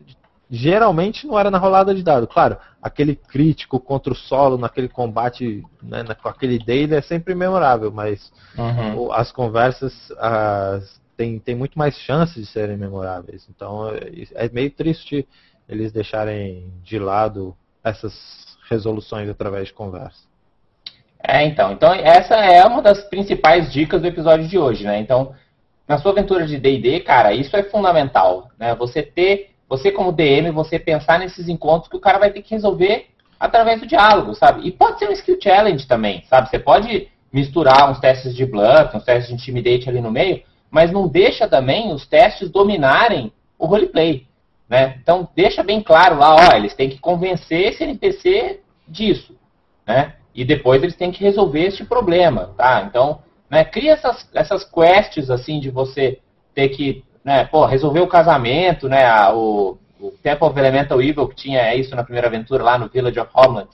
geralmente 0.47 1.25
não 1.25 1.39
era 1.39 1.49
na 1.49 1.57
rolada 1.57 1.93
de 1.95 2.03
dado. 2.03 2.27
Claro, 2.27 2.55
aquele 2.79 3.15
crítico 3.15 3.79
contra 3.79 4.13
o 4.13 4.15
solo 4.15 4.55
naquele 4.55 4.89
combate 4.89 5.63
né, 5.81 6.03
com 6.21 6.29
aquele 6.29 6.59
daily 6.59 6.93
é 6.93 7.01
sempre 7.01 7.33
memorável, 7.33 7.91
mas 7.91 8.31
uhum. 8.55 9.11
as 9.11 9.31
conversas 9.31 10.11
as, 10.19 11.01
tem, 11.17 11.39
tem 11.39 11.55
muito 11.55 11.77
mais 11.77 11.97
chances 11.97 12.45
de 12.45 12.51
serem 12.51 12.77
memoráveis. 12.77 13.49
Então 13.49 13.89
é, 13.89 14.45
é 14.45 14.49
meio 14.49 14.69
triste 14.69 15.27
eles 15.67 15.91
deixarem 15.91 16.71
de 16.83 16.99
lado 16.99 17.57
essas 17.83 18.55
resoluções 18.69 19.27
através 19.29 19.69
de 19.69 19.73
conversa. 19.73 20.26
É, 21.23 21.43
então. 21.45 21.71
Então, 21.71 21.93
essa 21.93 22.35
é 22.35 22.65
uma 22.65 22.81
das 22.81 23.03
principais 23.09 23.71
dicas 23.71 24.01
do 24.01 24.07
episódio 24.07 24.47
de 24.47 24.57
hoje, 24.57 24.83
né? 24.83 24.99
Então, 24.99 25.33
na 25.87 25.97
sua 25.97 26.11
aventura 26.11 26.45
de 26.45 26.57
D&D, 26.57 26.99
cara, 26.99 27.33
isso 27.33 27.55
é 27.55 27.63
fundamental, 27.63 28.49
né? 28.59 28.75
Você 28.75 29.01
ter, 29.01 29.51
você 29.69 29.91
como 29.91 30.11
DM, 30.11 30.51
você 30.51 30.77
pensar 30.77 31.19
nesses 31.19 31.47
encontros 31.47 31.89
que 31.89 31.97
o 31.97 32.01
cara 32.01 32.19
vai 32.19 32.29
ter 32.29 32.41
que 32.41 32.53
resolver 32.53 33.07
através 33.39 33.79
do 33.79 33.87
diálogo, 33.87 34.33
sabe? 34.33 34.67
E 34.67 34.71
pode 34.71 34.99
ser 34.99 35.09
um 35.09 35.13
skill 35.13 35.37
challenge 35.41 35.87
também, 35.87 36.23
sabe? 36.29 36.49
Você 36.49 36.59
pode 36.59 37.07
misturar 37.31 37.89
uns 37.89 37.99
testes 37.99 38.35
de 38.35 38.45
bluff, 38.45 38.95
uns 38.95 39.03
testes 39.03 39.27
de 39.27 39.33
intimidate 39.35 39.89
ali 39.89 40.01
no 40.01 40.11
meio, 40.11 40.43
mas 40.69 40.91
não 40.91 41.07
deixa 41.07 41.47
também 41.47 41.93
os 41.93 42.05
testes 42.05 42.49
dominarem 42.49 43.31
o 43.57 43.65
roleplay, 43.65 44.25
né? 44.69 44.97
Então, 45.01 45.27
deixa 45.35 45.63
bem 45.63 45.81
claro 45.81 46.17
lá, 46.17 46.35
ó, 46.35 46.55
eles 46.55 46.73
têm 46.73 46.89
que 46.89 46.99
convencer 46.99 47.67
esse 47.67 47.83
NPC 47.83 48.61
disso, 48.87 49.35
né? 49.85 50.15
E 50.37 50.45
depois 50.45 50.83
eles 50.83 50.95
têm 50.95 51.11
que 51.11 51.23
resolver 51.23 51.63
este 51.63 51.83
problema, 51.83 52.51
tá? 52.55 52.83
Então, 52.87 53.23
né, 53.49 53.65
cria 53.65 53.93
essas, 53.93 54.29
essas 54.35 54.63
quests, 54.63 55.31
assim, 55.31 55.59
de 55.59 55.71
você 55.71 56.19
ter 56.53 56.69
que, 56.69 57.03
né, 57.25 57.43
pô, 57.45 57.65
resolver 57.65 58.01
o 58.01 58.07
casamento, 58.07 58.87
né, 58.87 59.03
a, 59.03 59.33
o, 59.33 59.79
o 59.99 60.11
Temple 60.21 60.47
of 60.47 60.59
Elemental 60.59 61.01
Evil, 61.01 61.27
que 61.27 61.35
tinha 61.35 61.73
isso 61.73 61.95
na 61.95 62.03
primeira 62.03 62.27
aventura 62.27 62.63
lá 62.63 62.77
no 62.77 62.87
Village 62.87 63.19
of 63.19 63.31
Homeland, 63.33 63.69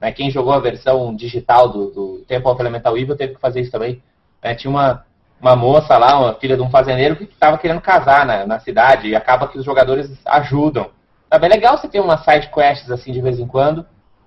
né, 0.00 0.10
quem 0.10 0.28
jogou 0.28 0.52
a 0.52 0.58
versão 0.58 1.14
digital 1.14 1.68
do, 1.68 1.90
do 1.92 2.24
Temple 2.26 2.50
of 2.50 2.60
Elemental 2.60 2.98
Evil 2.98 3.16
teve 3.16 3.34
que 3.36 3.40
fazer 3.40 3.60
isso 3.60 3.70
também, 3.70 4.02
né, 4.42 4.56
tinha 4.56 4.72
uma, 4.72 5.04
uma 5.40 5.54
moça 5.54 5.96
lá, 5.96 6.18
uma 6.18 6.34
filha 6.34 6.56
de 6.56 6.62
um 6.62 6.70
fazendeiro 6.70 7.14
que 7.14 7.24
estava 7.24 7.58
querendo 7.58 7.80
casar 7.80 8.26
na, 8.26 8.44
na 8.44 8.58
cidade 8.58 9.06
e 9.06 9.14
acaba 9.14 9.46
que 9.46 9.58
os 9.58 9.64
jogadores 9.64 10.10
ajudam. 10.26 10.90
Sabe, 11.32 11.46
é 11.46 11.48
legal 11.48 11.78
você 11.78 11.86
ter 11.86 12.00
umas 12.00 12.24
side 12.24 12.48
quests 12.48 12.90
assim 12.90 13.12
de 13.12 13.20
vez 13.20 13.38
em 13.38 13.46
quando, 13.46 13.86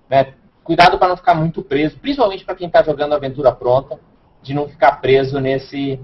né, 0.10 0.34
cuidado 0.64 0.98
para 0.98 1.10
não 1.10 1.18
ficar 1.18 1.34
muito 1.34 1.62
preso, 1.62 1.98
principalmente 1.98 2.46
para 2.46 2.56
quem 2.56 2.68
está 2.68 2.84
jogando 2.84 3.14
aventura 3.14 3.52
pronta, 3.52 4.00
de 4.42 4.54
não 4.54 4.68
ficar 4.68 5.02
preso 5.02 5.40
nesse 5.40 6.00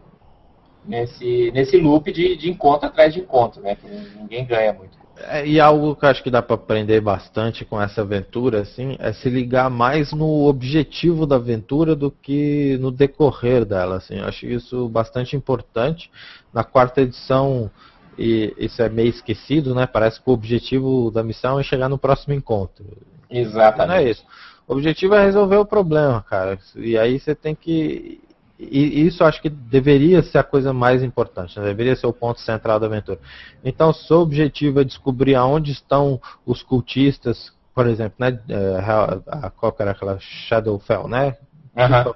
nesse 0.86 1.52
nesse 1.52 1.78
loop 1.78 2.12
de, 2.12 2.36
de 2.38 2.50
encontro 2.50 2.88
atrás 2.88 3.14
de 3.14 3.20
encontro, 3.20 3.62
né? 3.62 3.76
Que 3.76 3.88
ninguém 3.88 4.46
ganha 4.46 4.74
muito. 4.74 4.98
É, 5.20 5.46
e 5.48 5.60
algo 5.60 5.96
que 5.96 6.06
eu 6.06 6.10
acho 6.10 6.22
que 6.22 6.30
dá 6.30 6.44
para 6.44 6.56
aprender 6.56 7.02
bastante 7.02 7.66
com 7.66 7.82
essa 7.82 8.02
aventura, 8.02 8.62
assim, 8.62 8.96
é 9.00 9.12
se 9.12 9.30
ligar 9.30 9.68
mais 9.70 10.14
no 10.14 10.46
objetivo 10.46 11.26
da 11.26 11.38
aventura 11.38 11.96
do 11.96 12.12
que 12.12 12.78
no 12.80 12.92
decorrer 12.92 13.66
dela, 13.66 13.98
assim. 13.98 14.20
Eu 14.20 14.26
acho 14.26 14.46
isso 14.46 14.88
bastante 14.88 15.36
importante. 15.36 16.12
Na 16.54 16.64
quarta 16.64 17.02
edição, 17.02 17.72
e 18.18 18.54
isso 18.60 18.82
é 18.82 18.90
meio 18.90 19.10
esquecido, 19.10 19.74
né? 19.74 19.88
Parece 19.88 20.22
que 20.22 20.30
o 20.30 20.34
objetivo 20.34 21.10
da 21.10 21.24
missão 21.24 21.60
é 21.60 21.64
chegar 21.64 21.90
no 21.90 21.98
próximo 21.98 22.34
encontro. 22.36 22.86
Exatamente. 23.30 23.88
Não 23.88 23.96
é 23.96 24.10
isso. 24.10 24.24
O 24.68 24.74
objetivo 24.74 25.16
é 25.16 25.24
resolver 25.24 25.58
o 25.58 25.66
problema, 25.66 26.22
cara. 26.22 26.60
E 26.76 26.98
aí 26.98 27.20
você 27.20 27.34
tem 27.34 27.56
que. 27.56 28.22
E 28.60 29.06
isso 29.06 29.24
acho 29.24 29.40
que 29.40 29.50
deveria 29.50 30.24
ser 30.24 30.40
a 30.40 30.44
coisa 30.44 30.74
mais 30.74 31.04
importante, 31.04 31.60
né? 31.60 31.66
deveria 31.66 31.96
ser 31.96 32.08
o 32.08 32.14
ponto 32.14 32.40
central 32.42 32.80
da 32.80 32.88
aventura. 32.88 33.20
Então, 33.64 33.94
seu 33.94 34.18
objetivo 34.18 34.82
é 34.82 34.84
descobrir 34.84 35.36
aonde 35.36 35.72
estão 35.72 36.20
os 36.44 36.64
cultistas 36.64 37.56
por 37.78 37.86
exemplo, 37.86 38.16
né, 38.18 38.40
é, 38.50 39.52
qual 39.56 39.76
era 39.78 39.92
aquela 39.92 40.18
Shadowfell, 40.20 41.08
né? 41.08 41.38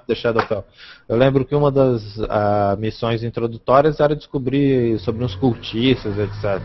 The 0.08 0.14
Shadowfell. 0.16 0.64
Eu 1.08 1.16
lembro 1.16 1.44
que 1.44 1.54
uma 1.54 1.70
das 1.70 2.02
ah, 2.28 2.74
missões 2.80 3.22
introdutórias 3.22 4.00
era 4.00 4.16
descobrir 4.16 4.98
sobre 4.98 5.24
uns 5.24 5.36
cultistas, 5.36 6.18
etc. 6.18 6.60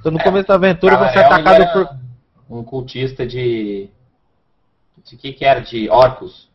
Então 0.00 0.10
no 0.10 0.18
É, 0.18 0.24
começo 0.24 0.48
da 0.48 0.54
aventura 0.54 0.96
você 0.96 1.20
é 1.20 1.22
é, 1.22 1.24
atacado 1.26 1.72
por. 1.72 2.00
Um 2.50 2.64
cultista 2.64 3.24
de. 3.24 3.88
De 5.04 5.16
que 5.16 5.32
que 5.32 5.44
era? 5.44 5.60
De 5.60 5.88
orcos. 5.88 6.50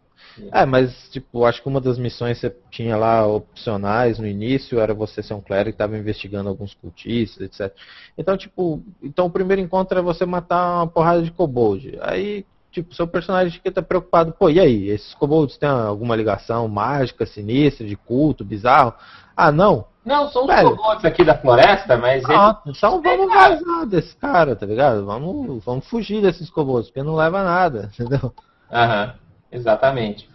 É, 0.51 0.65
mas 0.65 1.09
tipo, 1.09 1.45
acho 1.45 1.61
que 1.61 1.67
uma 1.67 1.79
das 1.79 1.97
missões 1.97 2.39
você 2.39 2.53
tinha 2.69 2.97
lá 2.97 3.25
opcionais 3.25 4.19
no 4.19 4.27
início, 4.27 4.79
era 4.79 4.93
você 4.93 5.23
ser 5.23 5.33
um 5.33 5.41
clérigo 5.41 5.71
que 5.71 5.75
estava 5.75 5.97
investigando 5.97 6.49
alguns 6.49 6.73
cultistas, 6.73 7.41
etc. 7.41 7.73
Então, 8.17 8.35
tipo, 8.35 8.83
então 9.01 9.27
o 9.27 9.31
primeiro 9.31 9.61
encontro 9.61 9.97
é 9.97 10.01
você 10.01 10.25
matar 10.25 10.77
uma 10.77 10.87
porrada 10.87 11.21
de 11.21 11.31
kobold. 11.31 11.97
Aí, 12.01 12.45
tipo, 12.69 12.93
seu 12.93 13.07
personagem 13.07 13.53
fica 13.53 13.81
preocupado, 13.81 14.33
pô, 14.33 14.49
e 14.49 14.59
aí? 14.59 14.89
Esses 14.89 15.13
kobolds 15.13 15.57
têm 15.57 15.69
alguma 15.69 16.15
ligação 16.15 16.67
mágica, 16.67 17.25
sinistra, 17.25 17.87
de 17.87 17.95
culto, 17.95 18.43
bizarro? 18.43 18.93
Ah, 19.37 19.51
não? 19.51 19.87
Não, 20.05 20.29
são 20.29 20.45
os 20.45 20.61
kobolds 20.61 21.03
aqui 21.03 21.23
da 21.23 21.35
floresta, 21.35 21.97
mas. 21.97 22.23
Ah, 22.25 22.61
então 22.67 23.01
vamos 23.01 23.33
vazar 23.33 23.85
desse 23.87 24.15
cara, 24.15 24.55
tá 24.55 24.65
ligado? 24.65 25.03
Vamos, 25.03 25.65
vamos 25.65 25.87
fugir 25.87 26.21
desses 26.21 26.47
kobolds, 26.49 26.89
porque 26.89 27.01
não 27.01 27.15
leva 27.15 27.43
nada, 27.43 27.89
entendeu? 27.97 28.31
Aham, 28.71 29.13
exatamente. 29.51 30.29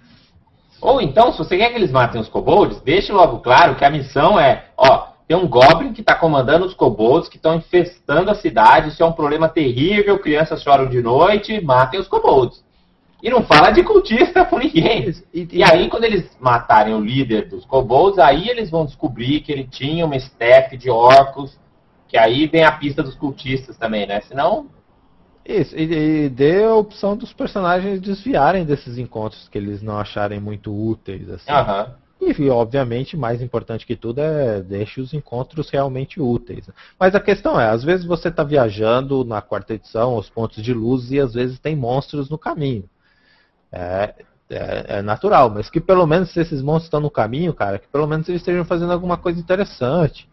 Ou 0.81 1.01
então, 1.01 1.31
se 1.31 1.39
você 1.39 1.57
quer 1.57 1.71
que 1.71 1.77
eles 1.77 1.93
matem 1.93 2.21
os 2.21 2.29
kobolds, 2.29 2.81
deixe 2.81 3.13
logo 3.13 3.39
claro 3.39 3.77
que 3.77 3.85
a 3.85 3.91
missão 3.91 4.41
é, 4.41 4.65
ó, 4.77 5.11
tem 5.29 5.37
um 5.37 5.47
goblin 5.47 5.93
que 5.93 6.01
está 6.01 6.17
comandando 6.17 6.67
os 6.67 6.75
kobolds 6.75 7.29
que 7.29 7.37
estão 7.37 7.55
infestando 7.55 8.31
a 8.31 8.35
cidade, 8.35 8.89
isso 8.89 9.03
é 9.03 9.07
um 9.07 9.13
problema 9.13 9.49
terrível, 9.49 10.19
crianças 10.19 10.63
choram 10.63 10.89
de 10.89 11.01
noite, 11.01 11.61
matem 11.61 12.01
os 12.01 12.09
kobolds. 12.09 12.65
E 13.23 13.29
não 13.29 13.43
fala 13.43 13.71
de 13.71 13.83
cultista 13.83 14.45
com 14.47 14.59
ninguém. 14.59 15.15
E, 15.33 15.49
E 15.53 15.63
aí, 15.63 15.89
quando 15.89 16.05
eles 16.05 16.31
matarem 16.41 16.95
o 16.95 17.01
líder 17.01 17.49
dos 17.49 17.65
kobolds, 17.65 18.19
aí 18.19 18.49
eles 18.49 18.71
vão 18.71 18.87
descobrir 18.87 19.41
que 19.41 19.53
ele 19.53 19.65
tinha 19.65 20.07
uma 20.07 20.17
staff 20.17 20.77
de 20.77 20.91
orcos, 20.91 21.59
que 22.09 22.17
aí 22.17 22.47
vem 22.47 22.65
a 22.65 22.73
pista 22.73 23.03
dos 23.03 23.15
cultistas 23.15 23.77
também, 23.77 24.07
né? 24.07 24.21
Senão, 24.23 24.67
Isso, 25.45 25.77
e, 25.77 26.25
e 26.25 26.29
dê 26.29 26.65
a 26.65 26.75
opção 26.75 27.17
dos 27.17 27.33
personagens 27.33 28.01
desviarem 28.01 28.65
desses 28.65 28.99
encontros 28.99 29.49
que 29.49 29.59
eles 29.59 29.83
não 29.83 29.99
acharem 29.99 30.41
muito 30.41 30.73
úteis, 30.73 31.29
assim. 31.29 31.51
aham. 31.51 31.95
E, 32.21 32.51
obviamente, 32.51 33.17
mais 33.17 33.41
importante 33.41 33.87
que 33.87 33.97
tudo 33.97 34.21
é 34.21 34.61
deixe 34.61 35.01
os 35.01 35.15
encontros 35.15 35.71
realmente 35.71 36.21
úteis. 36.21 36.69
Mas 36.99 37.15
a 37.15 37.21
questão 37.21 37.59
é, 37.59 37.71
às 37.71 37.83
vezes 37.83 38.05
você 38.05 38.29
está 38.29 38.45
viajando 38.45 39.25
na 39.25 39.41
quarta 39.41 39.73
edição, 39.73 40.17
os 40.17 40.29
pontos 40.29 40.63
de 40.63 40.75
luz, 40.75 41.11
e 41.11 41.19
às 41.19 41.33
vezes 41.33 41.59
tem 41.59 41.75
monstros 41.75 42.29
no 42.29 42.37
caminho. 42.37 42.85
É, 43.73 44.15
é, 44.51 44.85
é 44.99 45.03
natural, 45.03 45.49
mas 45.51 45.71
que 45.71 45.81
pelo 45.81 46.07
menos 46.07 46.33
se 46.33 46.41
esses 46.41 46.61
monstros 46.63 46.87
estão 46.87 47.01
no 47.01 47.11
caminho, 47.11 47.55
cara, 47.55 47.79
que 47.79 47.87
pelo 47.89 48.07
menos 48.07 48.29
eles 48.29 48.41
estejam 48.41 48.65
fazendo 48.65 48.93
alguma 48.93 49.17
coisa 49.17 49.39
interessante. 49.39 50.29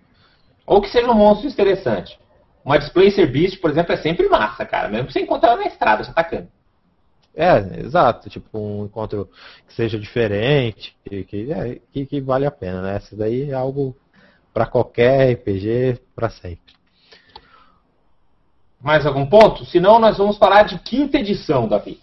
Ou 0.66 0.82
que 0.82 0.90
seja 0.90 1.10
um 1.10 1.14
monstro 1.14 1.48
interessante. 1.48 2.20
Uma 2.66 2.78
Displacer 2.78 3.32
Beast, 3.32 3.62
por 3.62 3.72
exemplo, 3.72 3.94
é 3.94 3.98
sempre 3.98 4.28
massa, 4.28 4.66
cara. 4.66 4.90
Mesmo 4.90 5.08
que 5.08 5.14
você 5.14 5.22
encontrar 5.22 5.52
ela 5.52 5.62
na 5.62 5.68
estrada, 5.68 6.04
se 6.04 6.10
atacando. 6.10 6.50
É, 7.34 7.82
exato, 7.82 8.30
tipo 8.30 8.58
um 8.58 8.86
encontro 8.86 9.30
que 9.68 9.74
seja 9.76 10.00
diferente, 10.00 10.98
que, 11.06 11.24
que, 11.24 11.54
é, 11.54 11.80
que, 11.94 12.06
que 12.06 12.20
vale 12.20 12.48
a 12.48 12.52
pena, 12.52 12.82
né? 12.82 12.98
Isso 12.98 13.16
daí 13.16 13.52
é 13.52 13.54
algo 13.54 13.96
para 14.52 14.66
qualquer 14.66 15.34
RPG, 15.34 16.02
para 16.16 16.32
sempre. 16.32 16.74
Mais 18.82 19.06
algum 19.06 19.26
ponto? 19.28 19.66
Senão 19.66 20.00
nós 20.00 20.18
vamos 20.18 20.38
falar 20.38 20.64
de 20.64 20.80
quinta 20.80 21.20
edição, 21.20 21.68
Davi. 21.68 22.00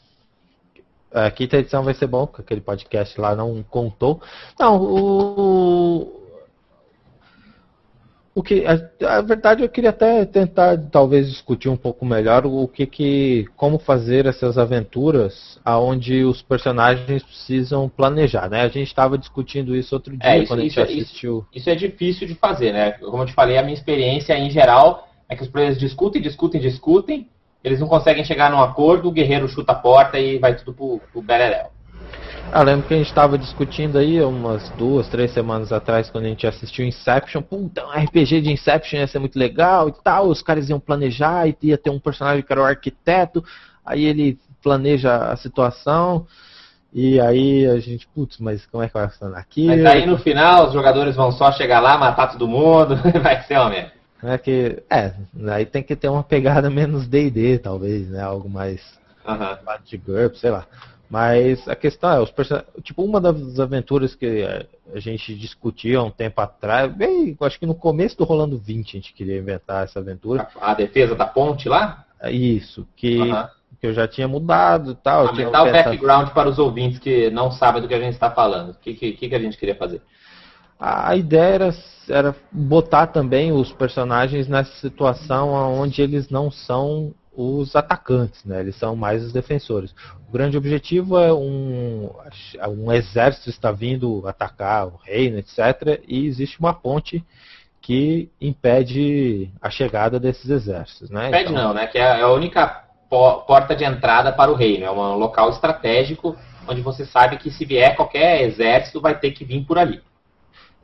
A 1.14 1.30
quinta 1.30 1.58
edição 1.58 1.84
vai 1.84 1.94
ser 1.94 2.08
bom, 2.08 2.26
porque 2.26 2.42
aquele 2.42 2.60
podcast 2.60 3.20
lá 3.20 3.36
não 3.36 3.62
contou. 3.62 4.20
Não, 4.58 4.82
o. 4.82 6.20
O 8.36 8.42
que, 8.42 8.64
a, 8.66 9.18
a 9.18 9.22
verdade 9.22 9.62
eu 9.62 9.68
queria 9.68 9.90
até 9.90 10.24
tentar 10.24 10.76
talvez 10.90 11.28
discutir 11.30 11.68
um 11.68 11.76
pouco 11.76 12.04
melhor 12.04 12.44
o 12.44 12.66
que 12.66 12.84
que 12.84 13.46
como 13.56 13.78
fazer 13.78 14.26
essas 14.26 14.58
aventuras 14.58 15.60
aonde 15.64 16.24
os 16.24 16.42
personagens 16.42 17.22
precisam 17.22 17.88
planejar, 17.88 18.50
né? 18.50 18.62
A 18.62 18.68
gente 18.68 18.88
estava 18.88 19.16
discutindo 19.16 19.76
isso 19.76 19.94
outro 19.94 20.16
dia 20.16 20.28
É, 20.28 20.38
isso- 20.38 20.48
quando 20.48 20.58
a 20.58 20.62
gente 20.64 20.72
isso 20.72 20.80
é- 20.80 20.82
assistiu. 20.82 21.46
Isso 21.54 21.70
é 21.70 21.76
difícil 21.76 22.26
de 22.26 22.34
fazer, 22.34 22.72
né? 22.72 22.90
Como 22.98 23.22
eu 23.22 23.26
te 23.26 23.32
falei, 23.32 23.56
a 23.56 23.62
minha 23.62 23.74
experiência 23.74 24.36
em 24.36 24.50
geral 24.50 25.08
é 25.28 25.36
que 25.36 25.42
os 25.44 25.48
players 25.48 25.78
discutem, 25.78 26.20
discutem, 26.20 26.60
discutem, 26.60 27.28
eles 27.64 27.80
não 27.80 27.88
conseguem 27.88 28.22
chegar 28.22 28.50
num 28.50 28.60
acordo, 28.60 29.08
o 29.08 29.12
guerreiro 29.12 29.48
chuta 29.48 29.72
a 29.72 29.74
porta 29.74 30.18
e 30.18 30.38
vai 30.38 30.54
tudo 30.54 30.74
pro, 30.74 31.00
pro 31.10 31.22
beleléu. 31.22 31.72
Ah, 32.52 32.62
lembro 32.62 32.86
que 32.86 32.94
a 32.94 32.96
gente 32.96 33.08
estava 33.08 33.38
discutindo 33.38 33.98
aí 33.98 34.22
umas 34.22 34.68
duas, 34.70 35.08
três 35.08 35.32
semanas 35.32 35.72
atrás, 35.72 36.10
quando 36.10 36.26
a 36.26 36.28
gente 36.28 36.46
assistiu 36.46 36.84
Inception. 36.86 37.40
Puta, 37.42 37.84
um 37.84 37.90
RPG 37.90 38.42
de 38.42 38.52
Inception 38.52 39.00
ia 39.00 39.06
ser 39.06 39.18
muito 39.18 39.38
legal 39.38 39.88
e 39.88 39.92
tal. 40.04 40.28
Os 40.28 40.42
caras 40.42 40.68
iam 40.68 40.78
planejar 40.78 41.48
e 41.48 41.56
ia 41.62 41.78
ter 41.78 41.90
um 41.90 41.98
personagem 41.98 42.44
que 42.44 42.52
era 42.52 42.60
o 42.60 42.64
arquiteto. 42.64 43.42
Aí 43.84 44.04
ele 44.04 44.38
planeja 44.62 45.16
a 45.16 45.36
situação. 45.36 46.26
E 46.92 47.18
aí 47.18 47.66
a 47.66 47.80
gente, 47.80 48.06
putz, 48.14 48.38
mas 48.38 48.66
como 48.66 48.84
é 48.84 48.88
que 48.88 48.94
vai 48.94 49.08
funcionar 49.08 49.38
aqui? 49.38 49.66
Mas 49.66 49.84
aí 49.84 50.06
no 50.06 50.16
final 50.16 50.68
os 50.68 50.72
jogadores 50.72 51.16
vão 51.16 51.32
só 51.32 51.50
chegar 51.50 51.80
lá, 51.80 51.98
matar 51.98 52.28
todo 52.28 52.46
mundo, 52.46 52.96
vai 53.20 53.42
ser 53.42 53.58
uma 53.58 53.70
merda. 53.70 53.93
É 54.24 54.38
que, 54.38 54.82
é, 54.88 55.12
aí 55.50 55.66
tem 55.66 55.82
que 55.82 55.94
ter 55.94 56.08
uma 56.08 56.22
pegada 56.22 56.70
menos 56.70 57.06
D&D, 57.06 57.58
talvez, 57.58 58.08
né? 58.08 58.22
Algo 58.22 58.48
mais 58.48 58.80
lado 59.24 59.84
de 59.84 59.96
GURP, 59.96 60.36
sei 60.36 60.50
lá. 60.50 60.66
Mas 61.08 61.66
a 61.68 61.76
questão 61.76 62.10
é, 62.10 62.20
os 62.20 62.30
person... 62.30 62.60
tipo, 62.82 63.04
uma 63.04 63.20
das 63.20 63.60
aventuras 63.60 64.14
que 64.14 64.44
a 64.92 64.98
gente 64.98 65.34
discutia 65.34 65.98
há 65.98 66.02
um 66.02 66.10
tempo 66.10 66.40
atrás, 66.40 66.92
bem, 66.92 67.36
acho 67.40 67.58
que 67.58 67.66
no 67.66 67.74
começo 67.74 68.16
do 68.16 68.24
Rolando 68.24 68.58
20 68.58 68.88
a 68.88 69.00
gente 69.00 69.12
queria 69.12 69.38
inventar 69.38 69.84
essa 69.84 70.00
aventura. 70.00 70.48
A, 70.60 70.72
a 70.72 70.74
defesa 70.74 71.14
da 71.14 71.26
ponte 71.26 71.68
lá? 71.68 72.04
É 72.20 72.32
Isso, 72.32 72.86
que, 72.96 73.18
que 73.80 73.86
eu 73.86 73.92
já 73.92 74.08
tinha 74.08 74.26
mudado 74.26 74.92
e 74.92 74.94
tal. 74.94 75.28
Aumentar 75.28 75.62
o 75.62 75.70
background 75.70 76.30
para 76.30 76.48
os 76.48 76.58
ouvintes 76.58 76.98
que 76.98 77.30
não 77.30 77.50
sabem 77.50 77.82
do 77.82 77.88
que 77.88 77.94
a 77.94 78.00
gente 78.00 78.14
está 78.14 78.30
falando. 78.30 78.70
O 78.70 78.74
que, 78.74 78.94
que, 78.94 79.28
que 79.28 79.34
a 79.34 79.38
gente 79.38 79.58
queria 79.58 79.74
fazer? 79.74 80.00
A 80.78 81.10
a 81.10 81.16
ideia 81.16 81.54
era, 81.54 81.74
era 82.08 82.36
botar 82.50 83.06
também 83.08 83.52
os 83.52 83.72
personagens 83.72 84.48
nessa 84.48 84.72
situação 84.76 85.52
onde 85.52 86.02
eles 86.02 86.28
não 86.28 86.50
são 86.50 87.14
os 87.36 87.74
atacantes, 87.74 88.44
né? 88.44 88.60
Eles 88.60 88.76
são 88.76 88.94
mais 88.94 89.24
os 89.24 89.32
defensores. 89.32 89.92
O 90.28 90.32
grande 90.32 90.56
objetivo 90.56 91.18
é 91.18 91.32
um, 91.32 92.08
um 92.68 92.92
exército 92.92 93.50
está 93.50 93.72
vindo 93.72 94.22
atacar 94.26 94.86
o 94.86 95.00
reino, 95.02 95.38
etc. 95.38 96.00
E 96.06 96.26
existe 96.26 96.60
uma 96.60 96.72
ponte 96.72 97.24
que 97.80 98.30
impede 98.40 99.50
a 99.60 99.68
chegada 99.68 100.18
desses 100.18 100.48
exércitos, 100.48 101.10
né? 101.10 101.30
Pede 101.30 101.50
Então- 101.50 101.62
não, 101.64 101.74
né? 101.74 101.86
Que 101.86 101.98
é 101.98 102.20
a 102.22 102.30
única 102.30 102.84
po- 103.10 103.40
porta 103.42 103.74
de 103.74 103.84
entrada 103.84 104.32
para 104.32 104.50
o 104.50 104.54
reino. 104.54 104.84
É 104.86 104.90
um 104.90 105.16
local 105.16 105.50
estratégico 105.50 106.36
onde 106.68 106.80
você 106.80 107.04
sabe 107.04 107.36
que 107.36 107.50
se 107.50 107.64
vier 107.64 107.94
qualquer 107.94 108.42
exército 108.42 109.00
vai 109.00 109.18
ter 109.18 109.32
que 109.32 109.44
vir 109.44 109.64
por 109.64 109.78
ali. 109.78 110.00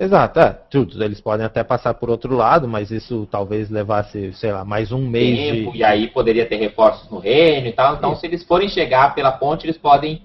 Exato, 0.01 0.41
é, 0.41 0.59
tudo. 0.71 1.05
Eles 1.05 1.21
podem 1.21 1.45
até 1.45 1.63
passar 1.63 1.93
por 1.93 2.09
outro 2.09 2.35
lado, 2.35 2.67
mas 2.67 2.91
isso 2.91 3.29
talvez 3.31 3.69
levasse, 3.69 4.33
sei 4.33 4.51
lá, 4.51 4.65
mais 4.65 4.91
um 4.91 5.07
mês 5.07 5.39
Tempo, 5.39 5.73
de. 5.73 5.79
E 5.79 5.85
aí 5.85 6.09
poderia 6.09 6.47
ter 6.47 6.57
reforços 6.57 7.11
no 7.11 7.19
reino 7.19 7.67
e 7.67 7.73
tal. 7.73 7.97
Então, 7.97 8.13
Isso. 8.13 8.23
se 8.23 8.27
eles 8.27 8.43
forem 8.43 8.71
chegar 8.71 9.15
pela 9.15 9.31
ponte, 9.31 9.67
eles 9.67 9.77
podem 9.77 10.23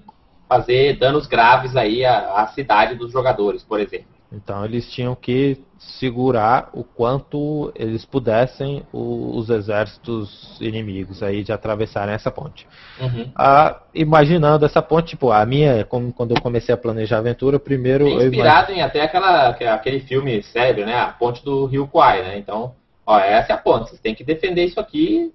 fazer 0.48 0.96
danos 0.96 1.26
graves 1.26 1.76
aí 1.76 2.06
à, 2.06 2.40
à 2.40 2.46
cidade 2.46 2.94
dos 2.94 3.12
jogadores, 3.12 3.62
por 3.62 3.78
exemplo. 3.78 4.15
Então 4.32 4.64
eles 4.64 4.90
tinham 4.90 5.14
que 5.14 5.58
segurar 5.78 6.70
o 6.72 6.82
quanto 6.82 7.72
eles 7.76 8.04
pudessem 8.04 8.84
os 8.92 9.48
exércitos 9.50 10.58
inimigos 10.60 11.22
aí 11.22 11.44
de 11.44 11.52
atravessarem 11.52 12.14
essa 12.14 12.30
ponte. 12.30 12.66
Uhum. 13.00 13.30
Ah, 13.36 13.82
imaginando 13.94 14.66
essa 14.66 14.82
ponte, 14.82 15.10
tipo, 15.10 15.30
a 15.30 15.44
minha, 15.46 15.84
como 15.84 16.12
quando 16.12 16.34
eu 16.34 16.40
comecei 16.40 16.74
a 16.74 16.78
planejar 16.78 17.16
a 17.16 17.18
aventura, 17.20 17.58
primeiro 17.58 18.08
eu 18.08 18.26
inspirado 18.26 18.72
em 18.72 18.82
até 18.82 19.02
aquela, 19.02 19.50
aquele 19.50 20.00
filme 20.00 20.42
cérebro, 20.42 20.84
né? 20.86 20.98
A 20.98 21.08
ponte 21.08 21.44
do 21.44 21.66
Rio 21.66 21.86
Kwai, 21.86 22.22
né? 22.22 22.38
Então, 22.38 22.74
ó, 23.06 23.18
essa 23.18 23.52
é 23.52 23.54
a 23.54 23.58
ponte. 23.58 23.90
Vocês 23.90 24.00
têm 24.00 24.14
que 24.14 24.24
defender 24.24 24.64
isso 24.64 24.80
aqui. 24.80 25.32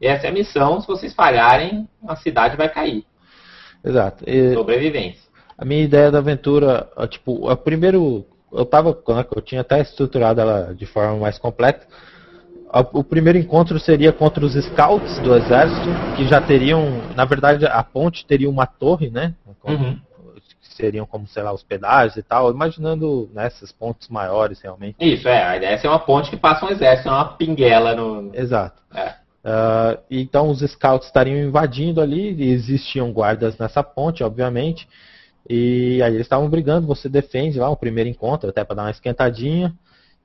E 0.00 0.06
essa 0.06 0.26
é 0.26 0.30
a 0.30 0.32
missão. 0.32 0.80
Se 0.80 0.86
vocês 0.86 1.12
falharem, 1.12 1.88
a 2.06 2.16
cidade 2.16 2.56
vai 2.56 2.68
cair. 2.68 3.04
Exato. 3.84 4.24
E 4.26 4.54
Sobrevivência. 4.54 5.29
A 5.60 5.64
minha 5.64 5.82
ideia 5.84 6.10
da 6.10 6.18
aventura, 6.18 6.88
tipo, 7.10 7.50
o 7.50 7.56
primeiro, 7.56 8.24
eu 8.50 8.64
tava, 8.64 8.96
né, 9.08 9.26
eu 9.36 9.42
tinha 9.42 9.60
até 9.60 9.78
estruturado 9.80 10.40
ela 10.40 10.74
de 10.74 10.86
forma 10.86 11.16
mais 11.18 11.38
completa. 11.38 11.86
O 12.94 13.04
primeiro 13.04 13.36
encontro 13.36 13.78
seria 13.78 14.10
contra 14.10 14.42
os 14.44 14.54
scouts 14.54 15.18
do 15.18 15.34
exército, 15.36 15.88
que 16.16 16.24
já 16.26 16.40
teriam, 16.40 17.02
na 17.14 17.26
verdade, 17.26 17.66
a 17.66 17.82
ponte 17.82 18.24
teria 18.24 18.48
uma 18.48 18.64
torre, 18.64 19.10
né? 19.10 19.34
Com- 19.60 19.72
Uhum. 19.72 19.98
que 20.62 20.74
seriam 20.74 21.04
como, 21.04 21.26
sei 21.26 21.42
lá, 21.42 21.52
hospedagens 21.52 22.16
e 22.16 22.22
tal, 22.22 22.50
imaginando 22.50 23.28
nessas 23.34 23.70
pontes 23.70 24.08
maiores 24.08 24.60
realmente. 24.62 24.96
Isso, 24.98 25.28
é. 25.28 25.42
A 25.42 25.56
ideia 25.58 25.74
é 25.74 25.78
ser 25.78 25.88
uma 25.88 25.98
ponte 25.98 26.30
que 26.30 26.36
passa 26.38 26.64
um 26.64 26.70
exército, 26.70 27.08
não 27.08 27.16
uma 27.16 27.36
pinguela 27.36 27.94
no. 27.94 28.30
Exato. 28.34 28.80
É. 28.94 29.14
Uh, 29.42 29.98
então 30.10 30.48
os 30.48 30.60
scouts 30.60 31.06
estariam 31.08 31.38
invadindo 31.38 32.00
ali, 32.00 32.32
e 32.32 32.50
existiam 32.50 33.12
guardas 33.12 33.58
nessa 33.58 33.82
ponte, 33.82 34.22
obviamente. 34.22 34.88
E 35.48 36.02
aí 36.02 36.12
eles 36.12 36.26
estavam 36.26 36.48
brigando, 36.48 36.86
você 36.86 37.08
defende 37.08 37.58
lá 37.58 37.68
o 37.68 37.76
primeiro 37.76 38.08
encontro, 38.08 38.50
até 38.50 38.64
para 38.64 38.76
dar 38.76 38.82
uma 38.82 38.90
esquentadinha. 38.90 39.74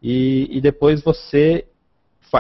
E, 0.01 0.47
e 0.51 0.62
depois 0.62 1.01
você. 1.01 1.65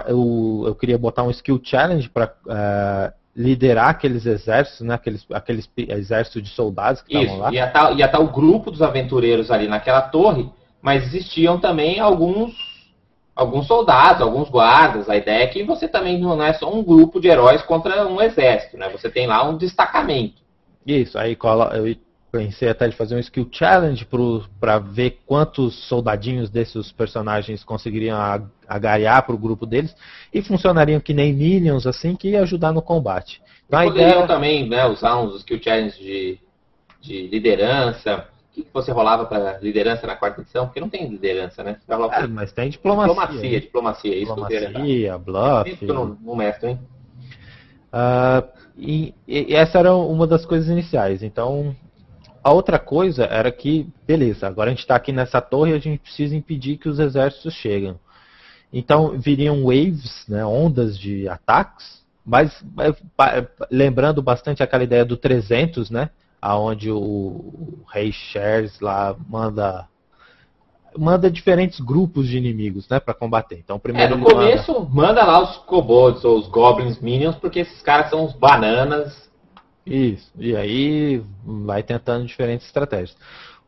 Eu, 0.07 0.63
eu, 0.67 0.75
queria 0.75 0.97
botar 0.97 1.23
um 1.23 1.31
skill 1.31 1.59
challenge 1.63 2.09
para 2.09 2.25
uh, 2.25 2.51
é, 2.51 3.13
liderar 3.35 3.89
aqueles 3.89 4.25
exércitos, 4.25 4.81
né, 4.81 4.95
aqueles, 4.95 5.25
aqueles 5.31 5.69
exércitos 5.77 6.43
de 6.43 6.49
soldados 6.49 7.01
que 7.01 7.15
estavam 7.15 7.39
lá. 7.39 7.53
Ia 7.53 7.67
estar, 7.67 7.87
tá, 7.87 7.91
ia 7.91 8.05
estar 8.05 8.17
tá 8.17 8.23
o 8.23 8.27
grupo 8.27 8.71
dos 8.71 8.81
aventureiros 8.81 9.51
ali 9.51 9.67
naquela 9.67 10.01
torre, 10.01 10.49
mas 10.81 11.05
existiam 11.05 11.59
também 11.59 11.99
alguns 11.99 12.53
alguns 13.35 13.67
soldados, 13.67 14.21
alguns 14.21 14.49
guardas. 14.49 15.09
A 15.09 15.17
ideia 15.17 15.43
é 15.43 15.47
que 15.47 15.63
você 15.63 15.87
também 15.87 16.19
não 16.19 16.41
é 16.41 16.53
só 16.53 16.73
um 16.73 16.83
grupo 16.83 17.19
de 17.19 17.27
heróis 17.27 17.61
contra 17.61 18.07
um 18.07 18.21
exército, 18.21 18.77
né? 18.77 18.89
Você 18.89 19.09
tem 19.09 19.27
lá 19.27 19.47
um 19.47 19.57
destacamento. 19.57 20.41
Isso, 20.85 21.17
aí 21.17 21.37
eu 21.73 21.87
pensei 22.37 22.69
até 22.69 22.87
de 22.87 22.95
fazer 22.95 23.15
um 23.15 23.19
skill 23.19 23.47
challenge 23.51 24.07
para 24.59 24.79
ver 24.79 25.19
quantos 25.25 25.87
soldadinhos 25.87 26.49
desses 26.49 26.91
personagens 26.91 27.63
conseguiriam 27.63 28.17
agariar 28.67 29.25
para 29.25 29.35
o 29.35 29.37
grupo 29.37 29.65
deles 29.65 29.95
e 30.33 30.41
funcionariam 30.41 30.99
que 30.99 31.13
nem 31.13 31.33
minions 31.33 31.87
assim 31.87 32.15
que 32.15 32.29
ia 32.29 32.41
ajudar 32.41 32.71
no 32.71 32.81
combate. 32.81 33.41
Então, 33.67 33.83
poderiam 33.83 34.09
ideia... 34.09 34.27
também 34.27 34.69
né, 34.69 34.85
usar 34.85 35.17
uns 35.17 35.37
skill 35.37 35.61
challenges 35.61 35.97
de, 35.97 36.39
de 37.01 37.27
liderança, 37.27 38.27
que, 38.55 38.63
que 38.63 38.73
você 38.73 38.91
rolava 38.91 39.25
para 39.25 39.59
liderança 39.59 40.07
na 40.07 40.15
quarta 40.15 40.41
edição? 40.41 40.65
Porque 40.65 40.79
não 40.79 40.89
tem 40.89 41.07
liderança, 41.07 41.61
né? 41.61 41.77
É, 41.87 42.27
mas 42.27 42.53
tem 42.53 42.69
diplomacia. 42.69 43.13
Diplomacia, 43.13 43.61
diplomacia, 43.61 44.15
isso 44.15 44.35
diplomacia, 44.35 45.17
bluff. 45.17 45.85
No, 45.85 46.05
no 46.21 46.35
mestre, 46.35 46.69
hein? 46.69 46.79
Uh, 47.93 48.47
e, 48.77 49.13
e, 49.27 49.53
essa 49.53 49.79
era 49.79 49.95
uma 49.95 50.25
das 50.25 50.45
coisas 50.45 50.69
iniciais. 50.69 51.21
Então, 51.21 51.75
a 52.45 52.53
outra 52.53 52.77
coisa 52.77 53.25
era 53.25 53.51
que, 53.51 53.87
beleza, 54.05 54.45
agora 54.45 54.69
a 54.69 54.71
gente 54.71 54.81
está 54.81 54.95
aqui 54.95 55.11
nessa 55.11 55.41
torre 55.41 55.71
e 55.71 55.73
a 55.73 55.79
gente 55.79 55.99
precisa 55.99 56.35
impedir 56.35 56.77
que 56.77 56.87
os 56.87 56.99
exércitos 56.99 57.55
cheguem. 57.55 57.99
Então, 58.71 59.17
viriam 59.17 59.63
waves, 59.63 60.25
né, 60.27 60.45
ondas 60.45 60.95
de 60.95 61.27
ataques, 61.27 62.05
mas 62.23 62.63
é, 63.19 63.47
lembrando 63.71 64.21
bastante 64.21 64.61
aquela 64.61 64.83
ideia 64.83 65.03
do 65.03 65.17
300, 65.17 65.89
né? 65.89 66.11
aonde 66.39 66.91
o, 66.91 67.79
rei 67.91 68.11
Shares 68.11 68.79
lá 68.79 69.15
manda 69.27 69.87
manda 70.97 71.29
diferentes 71.29 71.79
grupos 71.79 72.27
de 72.27 72.37
inimigos, 72.37 72.87
né, 72.87 72.99
para 72.99 73.13
combater. 73.13 73.57
Então, 73.57 73.79
primeiro 73.79 74.13
é, 74.13 74.17
no 74.17 74.23
começo 74.23 74.71
manda... 74.71 74.89
manda... 74.91 75.25
lá 75.25 75.41
os 75.41 75.57
kobolds 75.57 76.23
ou 76.23 76.37
os 76.37 76.47
goblins 76.47 76.99
minions, 76.99 77.35
porque 77.35 77.59
esses 77.59 77.81
caras 77.81 78.09
são 78.11 78.23
os 78.23 78.33
bananas. 78.33 79.29
Isso. 79.85 80.31
E 80.37 80.55
aí 80.55 81.21
vai 81.43 81.83
tentando 81.83 82.25
diferentes 82.25 82.65
estratégias. 82.65 83.15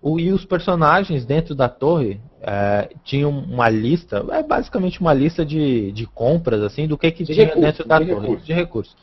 O, 0.01 0.19
e 0.19 0.31
os 0.31 0.45
personagens 0.45 1.25
dentro 1.25 1.55
da 1.55 1.67
torre 1.67 2.19
é, 2.41 2.89
tinham 3.03 3.31
uma 3.31 3.67
lista, 3.69 4.25
é 4.31 4.43
basicamente 4.43 5.01
uma 5.01 5.13
lista 5.13 5.45
de, 5.45 5.91
de 5.91 6.05
compras 6.05 6.61
assim 6.61 6.87
do 6.87 6.97
que 6.97 7.11
que 7.11 7.23
de 7.23 7.33
tinha 7.33 7.45
recursos, 7.47 7.65
dentro 7.65 7.87
da 7.87 7.99
de 7.99 8.05
torre 8.05 8.21
recursos. 8.21 8.45
de 8.45 8.53
recursos. 8.53 8.95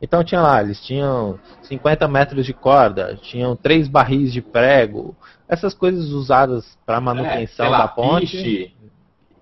Então 0.00 0.24
tinha 0.24 0.40
lá, 0.40 0.60
eles 0.60 0.80
tinham 0.80 1.38
50 1.62 2.08
metros 2.08 2.44
de 2.44 2.52
corda, 2.52 3.16
tinham 3.22 3.54
três 3.54 3.86
barris 3.86 4.32
de 4.32 4.42
prego, 4.42 5.16
essas 5.48 5.74
coisas 5.74 6.10
usadas 6.10 6.76
para 6.84 7.00
manutenção 7.00 7.66
é, 7.66 7.68
lá, 7.68 7.78
da 7.78 7.88
ponte 7.88 8.26
piche. 8.26 8.74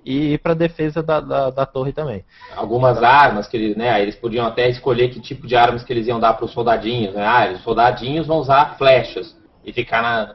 E 0.04 0.38
para 0.38 0.54
defesa 0.54 1.02
da, 1.02 1.20
da, 1.20 1.50
da, 1.50 1.66
torre 1.66 1.92
também. 1.92 2.24
Algumas 2.56 3.02
armas 3.02 3.46
que 3.46 3.56
eles, 3.56 3.76
né, 3.76 4.00
eles 4.00 4.16
podiam 4.16 4.46
até 4.46 4.68
escolher 4.68 5.10
que 5.10 5.20
tipo 5.20 5.46
de 5.46 5.54
armas 5.54 5.84
que 5.84 5.92
eles 5.92 6.06
iam 6.06 6.18
dar 6.18 6.34
para 6.34 6.44
os 6.44 6.52
soldadinhos. 6.52 7.14
Né? 7.14 7.24
Ah, 7.24 7.52
os 7.54 7.62
soldadinhos 7.62 8.26
vão 8.26 8.38
usar 8.38 8.76
flechas 8.78 9.36
e 9.64 9.72
ficar 9.72 10.02
na, 10.02 10.34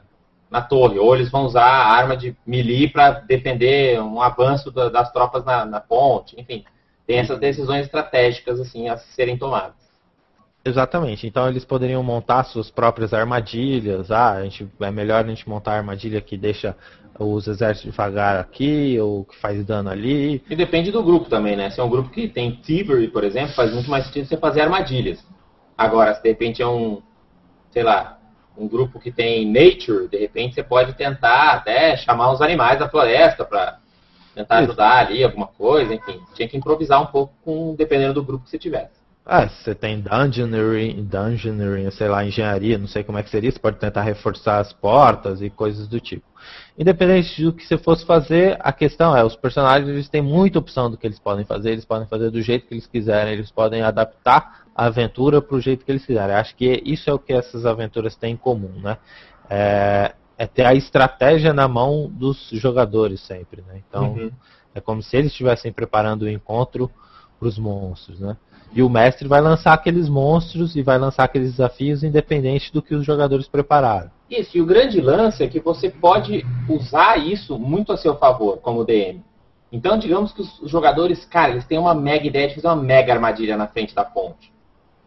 na 0.50 0.62
torre, 0.62 1.00
ou 1.00 1.16
eles 1.16 1.30
vão 1.30 1.46
usar 1.46 1.66
arma 1.66 2.16
de 2.16 2.36
melee 2.46 2.90
para 2.90 3.12
defender 3.12 4.00
um 4.02 4.22
avanço 4.22 4.72
da, 4.72 4.90
das 4.90 5.12
tropas 5.12 5.44
na, 5.44 5.66
na 5.66 5.80
ponte, 5.80 6.40
enfim. 6.40 6.64
Tem 7.08 7.20
essas 7.20 7.40
decisões 7.40 7.86
estratégicas 7.86 8.60
assim 8.60 8.88
a 8.90 8.98
serem 8.98 9.38
tomadas. 9.38 9.85
Exatamente. 10.66 11.28
Então 11.28 11.48
eles 11.48 11.64
poderiam 11.64 12.02
montar 12.02 12.44
suas 12.44 12.72
próprias 12.72 13.14
armadilhas. 13.14 14.10
Ah, 14.10 14.32
a 14.32 14.44
gente, 14.44 14.68
é 14.82 14.92
melhor 14.92 15.24
a 15.24 15.28
gente 15.28 15.48
montar 15.48 15.74
a 15.74 15.78
armadilha 15.78 16.20
que 16.20 16.36
deixa 16.36 16.76
os 17.20 17.48
exércitos 17.48 17.92
devagar 17.92 18.38
aqui, 18.40 19.00
ou 19.00 19.24
que 19.24 19.38
faz 19.38 19.64
dano 19.64 19.90
ali. 19.90 20.44
E 20.50 20.56
depende 20.56 20.92
do 20.92 21.04
grupo 21.04 21.30
também, 21.30 21.56
né? 21.56 21.70
Se 21.70 21.80
é 21.80 21.84
um 21.84 21.90
grupo 21.90 22.10
que 22.10 22.28
tem 22.28 22.58
Thievery, 22.58 23.08
por 23.10 23.24
exemplo, 23.24 23.54
faz 23.54 23.72
muito 23.74 23.90
mais 23.90 24.06
sentido 24.08 24.28
você 24.28 24.38
fazer 24.38 24.62
armadilhas. 24.62 25.24
Agora, 25.78 26.16
se 26.16 26.24
de 26.24 26.30
repente 26.30 26.62
é 26.62 26.68
um, 26.68 27.02
sei 27.72 27.84
lá, 27.84 28.18
um 28.58 28.68
grupo 28.68 29.00
que 29.00 29.12
tem 29.12 29.46
Nature, 29.46 30.08
de 30.10 30.18
repente 30.18 30.56
você 30.56 30.64
pode 30.64 30.94
tentar 30.94 31.54
até 31.54 31.96
chamar 31.96 32.32
os 32.34 32.42
animais 32.42 32.80
da 32.80 32.90
floresta 32.90 33.46
para 33.46 33.78
tentar 34.34 34.58
ajudar 34.60 35.06
ali 35.06 35.24
alguma 35.24 35.48
coisa, 35.48 35.94
enfim. 35.94 36.20
Tinha 36.34 36.48
que 36.48 36.58
improvisar 36.58 37.02
um 37.02 37.06
pouco 37.06 37.34
com, 37.44 37.76
dependendo 37.76 38.16
do 38.16 38.24
grupo 38.24 38.44
que 38.44 38.50
você 38.50 38.58
tivesse. 38.58 38.95
Ah, 39.28 39.50
você 39.50 39.74
tem 39.74 40.00
dungeoneering, 40.00 41.04
dungeoneering, 41.04 41.90
sei 41.90 42.08
lá, 42.08 42.24
engenharia, 42.24 42.78
não 42.78 42.86
sei 42.86 43.04
como 43.04 43.18
é 43.18 43.24
que 43.24 43.32
seria, 43.32 43.52
você 43.52 43.58
pode 43.58 43.78
tentar 43.78 44.04
reforçar 44.04 44.60
as 44.60 44.72
portas 44.72 45.42
e 45.42 45.50
coisas 45.50 45.88
do 45.88 46.00
tipo. 46.00 46.24
Independente 46.78 47.44
do 47.44 47.52
que 47.52 47.66
você 47.66 47.76
fosse 47.76 48.06
fazer, 48.06 48.56
a 48.60 48.72
questão 48.72 49.18
é, 49.18 49.24
os 49.24 49.36
personagens 49.36 49.90
eles 49.90 50.08
têm 50.08 50.22
muita 50.22 50.60
opção 50.60 50.92
do 50.92 50.98
que 50.98 51.08
eles 51.08 51.18
podem 51.18 51.44
fazer, 51.44 51.72
eles 51.72 51.86
podem 51.86 52.08
fazer 52.08 52.30
do 52.30 52.40
jeito 52.40 52.68
que 52.68 52.76
eles 52.76 52.86
quiserem, 52.86 53.34
eles 53.34 53.50
podem 53.50 53.82
adaptar 53.82 54.66
a 54.76 54.86
aventura 54.86 55.42
para 55.42 55.56
o 55.56 55.62
jeito 55.62 55.84
que 55.84 55.92
eles 55.92 56.06
quiserem. 56.06 56.36
Acho 56.36 56.56
que 56.56 56.84
isso 56.86 57.10
é 57.10 57.14
o 57.14 57.18
que 57.18 57.34
essas 57.34 57.66
aventuras 57.66 58.16
têm 58.16 58.34
em 58.34 58.38
comum, 58.38 58.80
né? 58.80 58.96
É, 59.50 60.14
é 60.38 60.46
ter 60.46 60.66
a 60.66 60.76
estratégia 60.76 61.52
na 61.52 61.68
mão 61.68 62.12
dos 62.12 62.50
jogadores 62.52 63.22
sempre, 63.22 63.64
né? 63.64 63.82
Então, 63.90 64.14
uhum. 64.14 64.32
é 64.76 64.80
como 64.80 65.02
se 65.02 65.18
eles 65.18 65.32
estivessem 65.32 65.74
preparando 65.74 66.24
o 66.24 66.30
encontro 66.30 66.92
para 67.40 67.48
os 67.48 67.58
monstros, 67.58 68.20
né? 68.20 68.38
E 68.74 68.84
o 68.84 68.90
mestre 68.90 69.28
vai 69.28 69.40
lançar 69.40 69.74
aqueles 69.74 70.10
monstros 70.10 70.76
e 70.76 70.82
vai 70.82 70.98
lançar 70.98 71.24
aqueles 71.24 71.52
desafios 71.52 72.04
independente 72.04 72.74
do 72.74 72.82
que 72.82 72.94
os 72.94 73.06
jogadores 73.06 73.48
prepararam. 73.48 74.12
Isso, 74.30 74.58
e 74.58 74.62
o 74.62 74.66
grande 74.66 75.00
lance 75.00 75.44
é 75.44 75.48
que 75.48 75.60
você 75.60 75.90
pode 75.90 76.46
usar 76.68 77.18
isso 77.18 77.58
muito 77.58 77.94
a 77.94 77.98
seu 77.98 78.16
favor, 78.18 78.58
como 78.58 78.84
DM. 78.84 79.24
Então, 79.72 79.98
digamos 79.98 80.32
que 80.34 80.42
os 80.42 80.70
jogadores, 80.70 81.26
cara, 81.26 81.52
eles 81.52 81.66
têm 81.66 81.78
uma 81.78 81.94
mega 81.94 82.26
ideia 82.26 82.48
de 82.48 82.56
fazer 82.56 82.68
uma 82.68 82.76
mega 82.76 83.14
armadilha 83.14 83.56
na 83.56 83.68
frente 83.68 83.94
da 83.94 84.04
ponte. 84.04 84.52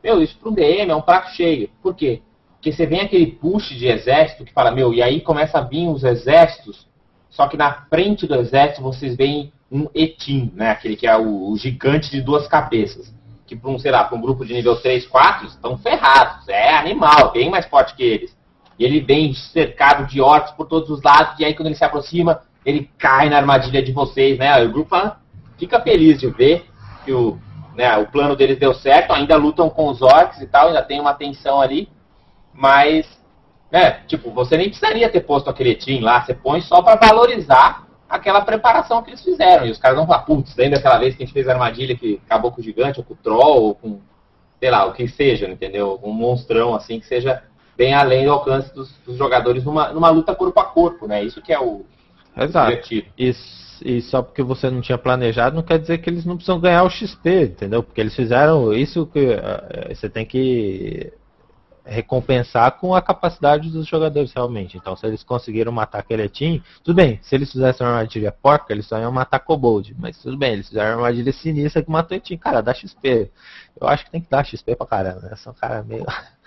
Meu, 0.03 0.23
isso 0.23 0.38
para 0.38 0.49
um 0.49 0.55
DM 0.55 0.90
é 0.90 0.94
um 0.94 1.03
prato 1.03 1.31
cheio. 1.31 1.68
Por 1.83 1.94
quê? 1.94 2.23
Porque 2.55 2.73
você 2.73 2.87
vem 2.87 3.01
aquele 3.01 3.27
push 3.27 3.68
de 3.71 3.87
exército 3.87 4.44
que 4.44 4.53
fala, 4.53 4.71
meu, 4.71 4.92
e 4.94 5.03
aí 5.03 5.21
começa 5.21 5.59
a 5.59 5.62
vir 5.62 5.88
os 5.88 6.05
exércitos, 6.05 6.87
só 7.29 7.47
que 7.49 7.57
na 7.57 7.73
frente 7.90 8.27
do 8.27 8.35
exército 8.35 8.83
vocês 8.83 9.16
veem 9.16 9.53
um 9.71 9.87
Etim, 9.94 10.53
né? 10.55 10.71
Aquele 10.71 10.97
que 10.97 11.07
é 11.07 11.16
o, 11.16 11.51
o 11.51 11.57
gigante 11.57 12.11
de 12.11 12.23
duas 12.23 12.49
cabeças 12.49 13.12
que 13.49 13.57
para 13.57 13.71
um, 13.71 13.79
sei 13.79 13.91
lá, 13.91 14.05
para 14.05 14.17
um 14.17 14.21
grupo 14.21 14.45
de 14.45 14.53
nível 14.53 14.77
3, 14.77 15.07
4, 15.07 15.47
estão 15.47 15.79
ferrados. 15.79 16.47
É 16.49 16.77
animal, 16.77 17.33
bem 17.33 17.51
mais 17.51 17.67
forte 17.67 17.95
que 17.95 18.03
eles. 18.03 18.37
E 18.79 18.85
ele 18.85 19.01
vem 19.01 19.33
cercado 19.33 20.07
de 20.07 20.21
orcs 20.21 20.53
por 20.53 20.67
todos 20.67 20.91
os 20.91 21.03
lados, 21.03 21.41
e 21.41 21.45
aí 21.45 21.55
quando 21.55 21.67
ele 21.67 21.75
se 21.75 21.85
aproxima, 21.85 22.43
ele 22.65 22.91
cai 22.99 23.29
na 23.31 23.39
armadilha 23.39 23.83
de 23.83 23.91
vocês, 23.91 24.39
né? 24.39 24.63
O 24.63 24.71
grupo 24.71 24.95
fica 25.57 25.81
feliz 25.81 26.21
de 26.21 26.29
ver 26.29 26.67
que 27.05 27.13
o, 27.13 27.39
né, 27.75 27.97
o 27.97 28.07
plano 28.07 28.37
deles 28.37 28.59
deu 28.59 28.75
certo, 28.75 29.13
ainda 29.13 29.35
lutam 29.37 29.71
com 29.71 29.89
os 29.89 30.03
orcs 30.03 30.41
e 30.43 30.47
tal, 30.47 30.69
ainda 30.69 30.83
tem 30.83 31.01
uma 31.01 31.15
tensão 31.15 31.61
ali, 31.61 31.89
mas, 32.53 33.09
né, 33.73 34.03
tipo, 34.07 34.31
você 34.31 34.57
nem 34.57 34.69
precisaria 34.69 35.09
ter 35.09 35.21
posto 35.21 35.49
aquele 35.49 35.75
team 35.75 36.03
lá, 36.03 36.21
você 36.23 36.35
põe 36.35 36.61
só 36.61 36.83
para 36.83 36.97
valorizar 36.97 37.88
aquela 38.09 38.40
preparação 38.40 39.03
que 39.03 39.11
eles 39.11 39.23
fizeram. 39.23 39.66
E 39.66 39.71
os 39.71 39.79
caras 39.79 39.97
vão 39.99 40.07
falar, 40.07 40.23
putz, 40.23 40.57
lembra 40.57 40.79
aquela 40.79 40.99
vez 40.99 41.14
que 41.14 41.23
a 41.23 41.27
gente 41.27 41.35
fez 41.35 41.49
a 41.49 41.53
armadilha 41.53 41.97
que 41.97 42.21
acabou 42.27 42.51
com 42.51 42.61
o 42.61 42.64
gigante, 42.64 42.99
ou 42.99 43.05
com 43.05 43.14
o 43.14 43.16
troll, 43.16 43.62
ou 43.64 43.75
com, 43.75 44.01
sei 44.59 44.71
lá, 44.71 44.87
o 44.87 44.92
que 44.92 45.07
seja, 45.09 45.49
entendeu? 45.49 46.01
Um 46.03 46.12
monstrão 46.12 46.75
assim 46.75 46.99
que 46.99 47.07
seja 47.07 47.42
bem 47.77 47.94
além 47.94 48.25
do 48.25 48.33
alcance 48.33 48.75
dos, 48.75 48.92
dos 49.07 49.16
jogadores 49.16 49.64
numa, 49.64 49.92
numa 49.92 50.11
luta 50.11 50.35
corpo 50.35 50.59
a 50.59 50.64
corpo, 50.64 51.07
né? 51.07 51.23
Isso 51.23 51.40
que 51.42 51.53
é 51.53 51.61
o, 51.61 51.85
Exato. 52.37 52.73
objetivo. 52.73 53.07
Isso, 53.16 53.85
e 53.85 54.01
só 54.01 54.23
porque 54.23 54.42
você 54.42 54.71
não 54.71 54.81
tinha 54.81 54.99
planejado 54.99 55.55
não 55.55 55.62
quer 55.62 55.79
dizer 55.79 55.99
que 55.99 56.11
eles 56.11 56.25
não 56.25 56.37
precisam 56.37 56.61
ganhar 56.61 56.83
o 56.83 56.90
XP, 56.90 57.42
entendeu? 57.42 57.83
Porque 57.83 58.01
eles 58.01 58.14
fizeram 58.14 58.73
isso 58.73 59.07
que 59.07 59.21
uh, 59.21 59.94
você 59.94 60.09
tem 60.09 60.27
que 60.27 61.12
recompensar 61.88 62.72
com 62.79 62.94
a 62.94 63.01
capacidade 63.01 63.70
dos 63.70 63.87
jogadores 63.87 64.33
realmente. 64.33 64.77
Então, 64.77 64.94
se 64.94 65.07
eles 65.07 65.24
conseguiram 65.24 65.72
matar 65.72 66.01
aquele 66.01 66.29
team, 66.29 66.61
tudo 66.85 66.96
bem. 66.96 67.18
Se 67.22 67.35
eles 67.35 67.51
fizessem 67.51 67.87
uma 67.87 67.94
armadilha 67.94 68.31
porca, 68.31 68.72
eles 68.72 68.87
só 68.87 68.98
iam 68.98 69.11
matar 69.11 69.40
Kobold. 69.40 69.96
Mas 69.98 70.18
tudo 70.18 70.37
bem, 70.37 70.53
eles 70.53 70.68
fizeram 70.68 70.98
uma 70.98 71.07
armadilha 71.07 71.33
sinistra 71.33 71.83
que 71.83 71.90
matou 71.90 72.16
o 72.16 72.20
team. 72.20 72.38
Cara, 72.38 72.61
dá 72.61 72.74
XP. 72.74 73.31
Eu 73.81 73.88
acho 73.88 74.05
que 74.05 74.11
tem 74.11 74.20
que 74.20 74.31
dar 74.31 74.44
XP 74.44 74.77
pra 74.77 74.87
caramba, 74.87 75.20
né? 75.22 75.37
São 75.37 75.55
cara 75.55 75.83
meio. 75.83 76.05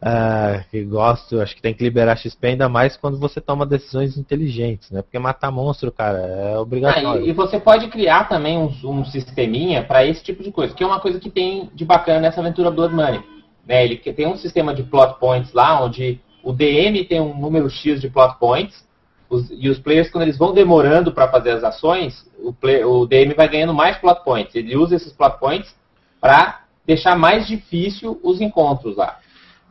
uh, 0.00 0.64
que 0.70 0.82
gosto, 0.84 1.40
acho 1.40 1.54
que 1.54 1.62
tem 1.62 1.74
que 1.74 1.84
liberar 1.84 2.16
XP 2.16 2.46
ainda 2.46 2.68
mais 2.68 2.96
quando 2.96 3.18
você 3.18 3.40
toma 3.40 3.66
decisões 3.66 4.16
inteligentes, 4.16 4.90
né? 4.90 5.02
Porque 5.02 5.18
matar 5.18 5.50
monstro, 5.50 5.92
cara, 5.92 6.18
é 6.18 6.58
obrigatório. 6.58 7.08
Ah, 7.10 7.18
e, 7.18 7.28
e, 7.28 7.32
você 7.32 7.60
pode 7.60 7.88
criar 7.88 8.28
também 8.28 8.58
um, 8.58 8.72
um 8.84 9.04
sisteminha 9.04 9.84
para 9.84 10.04
esse 10.04 10.22
tipo 10.22 10.42
de 10.42 10.50
coisa, 10.50 10.74
que 10.74 10.82
é 10.82 10.86
uma 10.86 11.00
coisa 11.00 11.20
que 11.20 11.30
tem 11.30 11.70
de 11.74 11.84
bacana 11.84 12.20
nessa 12.20 12.40
aventura 12.40 12.70
Blood 12.70 12.94
Money. 12.94 13.39
Né? 13.70 13.84
Ele 13.84 13.96
tem 13.96 14.26
um 14.26 14.36
sistema 14.36 14.74
de 14.74 14.82
plot 14.82 15.20
points 15.20 15.52
lá, 15.52 15.80
onde 15.80 16.20
o 16.42 16.52
DM 16.52 17.04
tem 17.04 17.20
um 17.20 17.38
número 17.38 17.70
X 17.70 18.00
de 18.00 18.10
plot 18.10 18.36
points, 18.40 18.84
os, 19.28 19.48
e 19.48 19.68
os 19.68 19.78
players, 19.78 20.10
quando 20.10 20.22
eles 20.22 20.36
vão 20.36 20.52
demorando 20.52 21.12
para 21.12 21.28
fazer 21.28 21.52
as 21.52 21.62
ações, 21.62 22.28
o, 22.40 22.52
play, 22.52 22.82
o, 22.84 23.06
DM 23.06 23.32
vai 23.32 23.48
ganhando 23.48 23.72
mais 23.72 23.96
plot 23.98 24.24
points. 24.24 24.56
Ele 24.56 24.76
usa 24.76 24.96
esses 24.96 25.12
plot 25.12 25.38
points 25.38 25.72
para 26.20 26.64
deixar 26.84 27.16
mais 27.16 27.46
difícil 27.46 28.18
os 28.24 28.40
encontros 28.40 28.96
lá. 28.96 29.20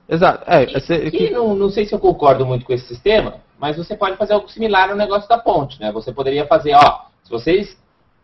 Exato. 0.08 0.50
É, 0.50 0.64
e, 0.64 1.12
que... 1.12 1.30
não, 1.32 1.54
não, 1.54 1.70
sei 1.70 1.86
se 1.86 1.94
eu 1.94 2.00
concordo 2.00 2.46
muito 2.46 2.66
com 2.66 2.72
esse 2.72 2.88
sistema, 2.88 3.42
mas 3.60 3.76
você 3.76 3.98
pode 3.98 4.16
fazer 4.16 4.32
algo 4.32 4.50
similar 4.50 4.88
no 4.88 4.96
negócio 4.96 5.28
da 5.28 5.38
ponte. 5.38 5.78
Né? 5.78 5.92
Você 5.92 6.14
poderia 6.14 6.48
fazer, 6.48 6.74
ó, 6.74 7.02
se 7.22 7.30
vocês 7.30 7.78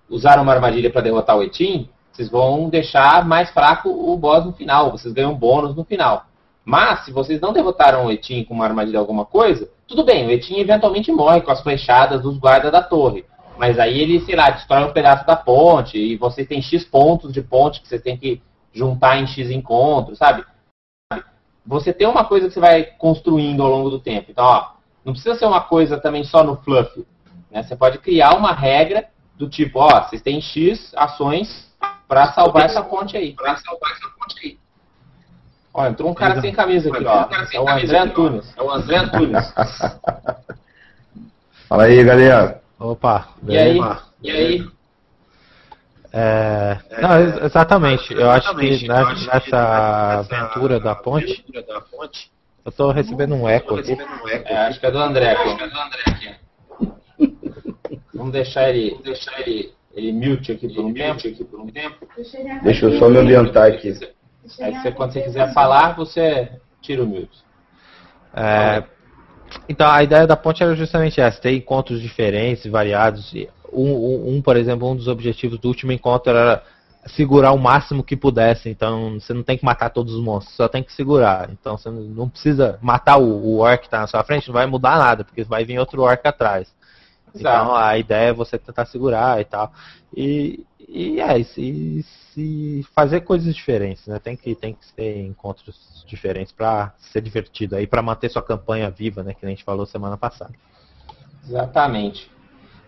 usaram 0.09 0.43
uma 0.43 0.53
armadilha 0.53 0.89
para 0.89 1.01
derrotar 1.01 1.37
o 1.37 1.43
Etim, 1.43 1.89
vocês 2.15 2.29
vão 2.29 2.69
deixar 2.69 3.25
mais 3.25 3.49
fraco 3.49 3.89
o 3.89 4.15
boss 4.17 4.45
no 4.45 4.53
final, 4.53 4.89
vocês 4.91 5.13
ganham 5.13 5.35
bônus 5.35 5.75
no 5.75 5.83
final. 5.83 6.25
Mas, 6.63 7.03
se 7.03 7.11
vocês 7.11 7.41
não 7.41 7.51
derrotaram 7.51 8.05
o 8.05 8.11
Etim 8.11 8.43
com 8.45 8.53
uma 8.53 8.65
armadilha 8.65 8.97
alguma 8.97 9.25
coisa, 9.25 9.69
tudo 9.85 10.05
bem, 10.05 10.25
o 10.25 10.31
Etim 10.31 10.55
eventualmente 10.55 11.11
morre 11.11 11.41
com 11.41 11.51
as 11.51 11.61
flechadas 11.61 12.21
dos 12.21 12.37
guardas 12.37 12.71
da 12.71 12.81
torre. 12.81 13.25
Mas 13.57 13.77
aí 13.77 13.99
ele, 13.99 14.21
sei 14.21 14.35
lá, 14.35 14.49
destrói 14.49 14.85
um 14.85 14.93
pedaço 14.93 15.27
da 15.27 15.35
ponte 15.35 15.97
e 15.97 16.15
você 16.15 16.45
tem 16.45 16.61
X 16.61 16.85
pontos 16.85 17.33
de 17.33 17.41
ponte 17.41 17.81
que 17.81 17.87
você 17.87 17.99
tem 17.99 18.17
que 18.17 18.41
juntar 18.73 19.17
em 19.17 19.27
X 19.27 19.51
encontros, 19.51 20.17
sabe? 20.17 20.45
Você 21.65 21.91
tem 21.91 22.07
uma 22.07 22.23
coisa 22.23 22.47
que 22.47 22.53
você 22.53 22.59
vai 22.59 22.83
construindo 22.83 23.61
ao 23.61 23.69
longo 23.69 23.89
do 23.89 23.99
tempo. 23.99 24.31
Então, 24.31 24.45
ó, 24.45 24.71
não 25.03 25.11
precisa 25.11 25.35
ser 25.35 25.45
uma 25.45 25.61
coisa 25.61 25.99
também 25.99 26.23
só 26.23 26.43
no 26.43 26.55
fluff. 26.57 27.05
Né? 27.51 27.61
Você 27.61 27.75
pode 27.75 27.97
criar 27.99 28.35
uma 28.35 28.53
regra 28.53 29.05
do 29.35 29.49
tipo, 29.49 29.79
ó, 29.79 30.03
vocês 30.03 30.21
têm 30.21 30.39
X 30.39 30.93
ações 30.95 31.64
para 32.07 32.31
salvar 32.33 32.65
essa 32.65 32.83
ponte 32.83 33.17
aí. 33.17 33.33
Para 33.33 33.57
salvar 33.57 33.91
essa 33.91 34.07
ponte 34.17 34.39
aí. 34.43 34.57
Ó, 35.73 35.85
entrou 35.85 36.11
um 36.11 36.13
cara 36.13 36.39
sem 36.39 36.53
camisa 36.53 36.89
aqui, 36.89 37.05
ó. 37.05 37.27
É 37.51 37.59
o 37.59 37.67
André 37.67 37.99
Antunes. 37.99 38.53
É 38.55 38.63
o 38.63 38.71
André 38.71 38.97
Antunes. 38.97 39.53
Fala 41.67 41.83
aí, 41.83 42.01
galera. 42.03 42.61
Opa. 42.79 43.27
E 43.47 43.57
aí? 43.57 43.79
E 44.21 44.31
aí? 44.31 44.75
É, 46.17 46.77
não, 47.01 47.45
exatamente. 47.45 48.13
Eu 48.13 48.31
acho 48.31 48.55
que 48.55 48.87
nessa 48.87 50.19
aventura 50.19 50.79
da 50.79 50.95
ponte, 50.95 51.43
eu 51.53 51.61
estou 52.69 52.91
recebendo 52.91 53.35
um 53.35 53.49
eco 53.49 53.75
aqui. 53.75 53.97
É, 54.45 54.67
acho 54.67 54.79
que 54.79 54.85
é 54.85 54.91
do 54.91 54.97
André. 54.97 55.33
Acho 55.33 55.57
que 55.57 55.63
é 55.63 55.67
do 55.67 55.77
André 55.77 56.03
aqui. 56.07 56.33
Vamos 58.13 58.31
deixar 58.31 58.69
ele, 58.69 58.97
deixar 59.03 59.41
ele, 59.41 59.73
ele 59.95 60.11
mute 60.11 60.51
aqui 60.51 60.67
por 60.67 60.83
um 60.83 60.93
tempo. 60.93 61.27
Aqui 61.27 61.43
por 61.43 61.59
um 61.59 61.67
tempo. 61.67 62.07
Deixa 62.63 62.85
eu 62.85 62.99
só 62.99 63.09
me 63.09 63.17
ambientar 63.17 63.71
aqui. 63.71 63.97
Aí 64.59 64.73
você, 64.75 64.91
quando 64.91 65.13
você 65.13 65.21
quiser 65.21 65.53
falar, 65.53 65.95
você 65.95 66.51
tira 66.81 67.03
o 67.03 67.07
mute. 67.07 67.43
É, 68.35 68.83
então 69.69 69.89
a 69.89 70.03
ideia 70.03 70.27
da 70.27 70.35
ponte 70.35 70.61
era 70.61 70.75
justamente 70.75 71.21
essa, 71.21 71.41
ter 71.41 71.53
encontros 71.55 72.01
diferentes, 72.01 72.69
variados. 72.69 73.33
Um, 73.71 73.93
um, 73.93 74.35
um, 74.35 74.41
por 74.41 74.57
exemplo, 74.57 74.89
um 74.89 74.95
dos 74.95 75.07
objetivos 75.07 75.57
do 75.57 75.67
último 75.69 75.93
encontro 75.93 76.31
era 76.31 76.61
segurar 77.07 77.53
o 77.53 77.57
máximo 77.57 78.03
que 78.03 78.17
pudesse. 78.17 78.69
Então 78.69 79.17
você 79.19 79.33
não 79.33 79.43
tem 79.43 79.57
que 79.57 79.63
matar 79.63 79.89
todos 79.89 80.13
os 80.13 80.21
monstros, 80.21 80.57
só 80.57 80.67
tem 80.67 80.83
que 80.83 80.91
segurar. 80.91 81.49
Então 81.49 81.77
você 81.77 81.89
não 81.89 82.27
precisa 82.27 82.77
matar 82.81 83.17
o, 83.17 83.23
o 83.23 83.59
orc 83.59 83.79
que 83.79 83.87
está 83.87 84.01
na 84.01 84.07
sua 84.07 84.23
frente, 84.23 84.47
não 84.47 84.53
vai 84.53 84.65
mudar 84.65 84.97
nada, 84.97 85.23
porque 85.23 85.43
vai 85.45 85.63
vir 85.63 85.79
outro 85.79 86.01
orc 86.01 86.27
atrás. 86.27 86.73
Então 87.35 87.75
a 87.75 87.97
ideia 87.97 88.29
é 88.29 88.33
você 88.33 88.57
tentar 88.57 88.85
segurar 88.85 89.39
e 89.41 89.45
tal. 89.45 89.71
E, 90.15 90.65
e 90.87 91.19
é, 91.19 91.37
e 91.37 92.03
se 92.03 92.85
fazer 92.95 93.21
coisas 93.21 93.53
diferentes, 93.53 94.07
né? 94.07 94.19
Tem 94.19 94.35
que, 94.35 94.55
tem 94.55 94.73
que 94.73 94.93
ter 94.93 95.21
encontros 95.25 96.03
diferentes 96.07 96.53
para 96.53 96.93
ser 96.97 97.21
divertido 97.21 97.75
aí, 97.75 97.85
para 97.85 98.01
manter 98.01 98.29
sua 98.29 98.41
campanha 98.41 98.89
viva, 98.89 99.23
né? 99.23 99.33
Que 99.33 99.45
a 99.45 99.49
gente 99.49 99.63
falou 99.63 99.85
semana 99.85 100.17
passada. 100.17 100.53
Exatamente. 101.43 102.31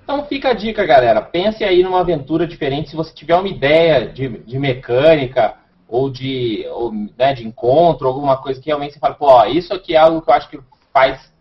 Então 0.04 0.26
fica 0.26 0.50
a 0.50 0.54
dica, 0.54 0.86
galera. 0.86 1.22
Pense 1.22 1.64
aí 1.64 1.84
numa 1.84 2.00
aventura 2.00 2.48
diferente. 2.48 2.90
Se 2.90 2.96
você 2.96 3.14
tiver 3.14 3.36
uma 3.36 3.50
ideia 3.50 4.08
de, 4.08 4.30
de 4.30 4.58
mecânica 4.58 5.56
ou 5.88 6.10
de, 6.10 6.66
ou, 6.72 6.94
né, 7.18 7.34
de 7.34 7.46
encontro, 7.46 8.08
alguma 8.08 8.38
coisa 8.38 8.62
que 8.62 8.68
realmente 8.68 8.94
você 8.94 9.00
fala, 9.00 9.16
pô, 9.16 9.44
isso 9.46 9.74
aqui 9.74 9.96
é 9.96 9.98
algo 9.98 10.22
que 10.22 10.30
eu 10.30 10.34
acho 10.34 10.50
que 10.50 10.60
faz, 10.94 11.34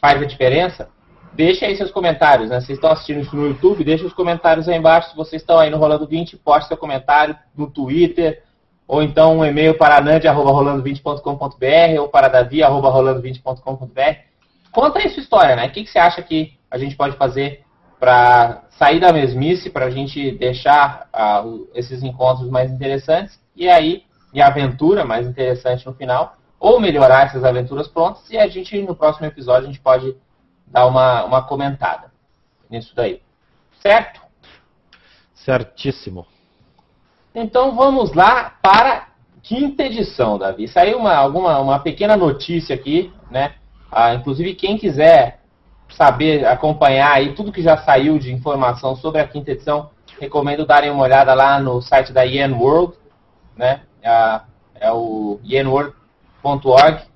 faz 0.00 0.20
a 0.20 0.26
diferença 0.26 0.88
Deixe 1.32 1.64
aí 1.64 1.76
seus 1.76 1.90
comentários, 1.90 2.50
né? 2.50 2.60
Vocês 2.60 2.76
estão 2.76 2.90
assistindo 2.90 3.20
isso 3.20 3.36
no 3.36 3.46
YouTube, 3.46 3.84
deixe 3.84 4.04
os 4.04 4.12
comentários 4.12 4.68
aí 4.68 4.76
embaixo. 4.76 5.10
Se 5.10 5.16
vocês 5.16 5.42
estão 5.42 5.58
aí 5.58 5.70
no 5.70 5.78
Rolando 5.78 6.06
20, 6.06 6.36
poste 6.38 6.68
seu 6.68 6.76
comentário 6.76 7.36
no 7.56 7.70
Twitter, 7.70 8.42
ou 8.86 9.02
então 9.02 9.38
um 9.38 9.44
e-mail 9.44 9.78
para 9.78 10.00
nand.rolando20.com.br 10.00 12.00
ou 12.00 12.08
para 12.08 12.28
davi.rolando20.com.br. 12.28 14.16
Conta 14.72 14.98
aí 14.98 15.08
sua 15.10 15.22
história, 15.22 15.54
né? 15.54 15.66
O 15.66 15.70
que, 15.70 15.84
que 15.84 15.90
você 15.90 15.98
acha 15.98 16.22
que 16.22 16.58
a 16.70 16.76
gente 16.76 16.96
pode 16.96 17.16
fazer 17.16 17.64
para 18.00 18.62
sair 18.70 18.98
da 18.98 19.12
mesmice, 19.12 19.70
para 19.70 19.86
a 19.86 19.90
gente 19.90 20.32
deixar 20.32 21.06
uh, 21.14 21.68
esses 21.74 22.02
encontros 22.02 22.48
mais 22.48 22.72
interessantes 22.72 23.38
e 23.54 23.68
aí, 23.68 24.04
e 24.32 24.40
a 24.40 24.46
aventura 24.46 25.04
mais 25.04 25.26
interessante 25.26 25.86
no 25.86 25.92
final, 25.92 26.34
ou 26.58 26.80
melhorar 26.80 27.26
essas 27.26 27.44
aventuras 27.44 27.86
prontas 27.86 28.28
e 28.30 28.38
a 28.38 28.48
gente, 28.48 28.80
no 28.82 28.96
próximo 28.96 29.26
episódio, 29.26 29.68
a 29.68 29.70
gente 29.70 29.80
pode 29.80 30.16
dar 30.70 30.86
uma, 30.86 31.24
uma 31.24 31.42
comentada 31.42 32.10
nisso 32.70 32.94
daí. 32.94 33.20
Certo? 33.82 34.20
Certíssimo. 35.34 36.26
Então 37.34 37.74
vamos 37.74 38.12
lá 38.14 38.56
para 38.62 39.08
quinta 39.42 39.82
edição, 39.84 40.38
Davi. 40.38 40.68
Saiu 40.68 40.98
uma, 40.98 41.14
alguma, 41.14 41.58
uma 41.58 41.78
pequena 41.78 42.16
notícia 42.16 42.74
aqui, 42.74 43.12
né? 43.30 43.54
Ah, 43.90 44.14
inclusive 44.14 44.54
quem 44.54 44.78
quiser 44.78 45.40
saber, 45.88 46.46
acompanhar 46.46 47.12
aí 47.12 47.34
tudo 47.34 47.52
que 47.52 47.62
já 47.62 47.76
saiu 47.78 48.18
de 48.18 48.32
informação 48.32 48.94
sobre 48.94 49.20
a 49.20 49.26
quinta 49.26 49.50
edição, 49.50 49.90
recomendo 50.20 50.64
darem 50.64 50.90
uma 50.90 51.02
olhada 51.02 51.34
lá 51.34 51.58
no 51.58 51.80
site 51.80 52.12
da 52.12 52.22
Yen 52.22 52.52
World, 52.52 52.94
né? 53.56 53.82
Ah, 54.04 54.44
é 54.74 54.92
o 54.92 55.40
yenworld.org 55.44 57.09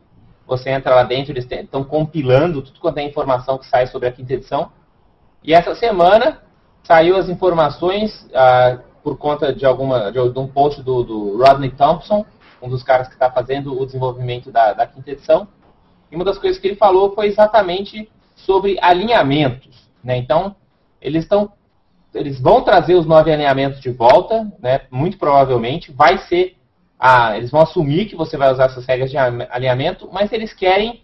você 0.46 0.70
entra 0.70 0.94
lá 0.94 1.02
dentro, 1.02 1.32
eles 1.32 1.46
estão 1.50 1.82
compilando 1.82 2.62
tudo 2.62 2.78
quanto 2.80 2.98
é 2.98 3.02
informação 3.02 3.58
que 3.58 3.66
sai 3.66 3.86
sobre 3.86 4.08
a 4.08 4.12
quinta 4.12 4.34
edição. 4.34 4.70
E 5.42 5.54
essa 5.54 5.74
semana 5.74 6.42
saiu 6.82 7.16
as 7.16 7.28
informações 7.28 8.28
ah, 8.34 8.78
por 9.02 9.16
conta 9.18 9.52
de 9.52 9.64
alguma 9.64 10.10
de, 10.10 10.18
um 10.18 10.46
post 10.46 10.82
do, 10.82 11.02
do, 11.02 11.38
Rodney 11.38 11.70
Thompson, 11.70 12.24
um 12.62 12.68
dos 12.68 12.82
caras 12.82 13.08
que 13.08 13.14
está 13.14 13.30
fazendo 13.30 13.78
o 13.78 13.84
desenvolvimento 13.84 14.50
da, 14.50 14.72
da, 14.72 14.86
quinta 14.86 15.10
edição. 15.10 15.48
E 16.10 16.16
uma 16.16 16.24
das 16.24 16.38
coisas 16.38 16.60
que 16.60 16.68
ele 16.68 16.76
falou 16.76 17.14
foi 17.14 17.26
exatamente 17.26 18.10
sobre 18.36 18.78
alinhamentos. 18.80 19.90
Né? 20.02 20.16
Então, 20.16 20.56
eles 21.00 21.24
estão 21.24 21.52
eles 22.14 22.40
vão 22.40 22.62
trazer 22.62 22.94
os 22.94 23.06
nove 23.06 23.32
alinhamentos 23.32 23.80
de 23.80 23.90
volta, 23.90 24.50
né? 24.62 24.82
muito 24.88 25.18
provavelmente. 25.18 25.90
Vai 25.90 26.18
ser 26.18 26.56
eles 27.36 27.50
vão 27.50 27.60
assumir 27.60 28.06
que 28.06 28.16
você 28.16 28.36
vai 28.36 28.50
usar 28.50 28.66
essas 28.66 28.86
regras 28.86 29.10
de 29.10 29.18
alinhamento, 29.18 30.08
mas 30.10 30.32
eles 30.32 30.54
querem 30.54 31.02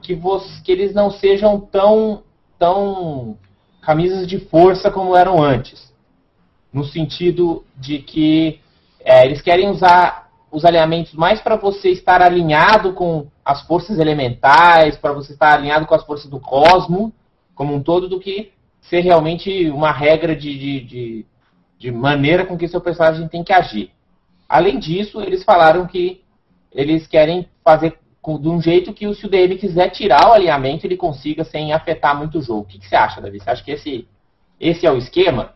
que, 0.00 0.16
que 0.64 0.72
eles 0.72 0.94
não 0.94 1.10
sejam 1.10 1.58
tão, 1.60 2.22
tão 2.58 3.36
camisas 3.80 4.26
de 4.26 4.38
força 4.38 4.90
como 4.90 5.16
eram 5.16 5.42
antes. 5.42 5.92
No 6.72 6.84
sentido 6.84 7.64
de 7.76 7.98
que 7.98 8.60
é, 9.00 9.24
eles 9.24 9.42
querem 9.42 9.68
usar 9.68 10.30
os 10.50 10.64
alinhamentos 10.64 11.12
mais 11.14 11.40
para 11.40 11.56
você 11.56 11.90
estar 11.90 12.22
alinhado 12.22 12.92
com 12.92 13.26
as 13.44 13.62
forças 13.62 13.98
elementais, 13.98 14.96
para 14.96 15.12
você 15.12 15.32
estar 15.32 15.54
alinhado 15.54 15.86
com 15.86 15.94
as 15.94 16.04
forças 16.04 16.30
do 16.30 16.38
cosmo 16.38 17.12
como 17.54 17.74
um 17.74 17.82
todo, 17.82 18.08
do 18.08 18.20
que 18.20 18.52
ser 18.80 19.00
realmente 19.00 19.68
uma 19.70 19.92
regra 19.92 20.34
de, 20.34 20.58
de, 20.58 20.80
de, 20.80 21.26
de 21.78 21.90
maneira 21.90 22.46
com 22.46 22.56
que 22.56 22.68
seu 22.68 22.80
personagem 22.80 23.28
tem 23.28 23.44
que 23.44 23.52
agir. 23.52 23.90
Além 24.52 24.78
disso, 24.78 25.22
eles 25.22 25.42
falaram 25.42 25.86
que 25.86 26.22
eles 26.70 27.06
querem 27.06 27.48
fazer 27.64 27.98
de 28.22 28.48
um 28.48 28.60
jeito 28.60 28.92
que 28.92 29.12
se 29.14 29.24
o 29.24 29.30
DM 29.30 29.56
quiser 29.56 29.88
tirar 29.88 30.28
o 30.28 30.32
alinhamento, 30.34 30.86
ele 30.86 30.96
consiga 30.96 31.42
sem 31.42 31.72
afetar 31.72 32.14
muito 32.16 32.38
o 32.38 32.42
jogo. 32.42 32.60
O 32.60 32.64
que, 32.66 32.78
que 32.78 32.86
você 32.86 32.94
acha, 32.94 33.18
Davi? 33.18 33.40
Você 33.40 33.48
acha 33.48 33.64
que 33.64 33.70
esse, 33.70 34.06
esse 34.60 34.86
é 34.86 34.92
o 34.92 34.98
esquema? 34.98 35.54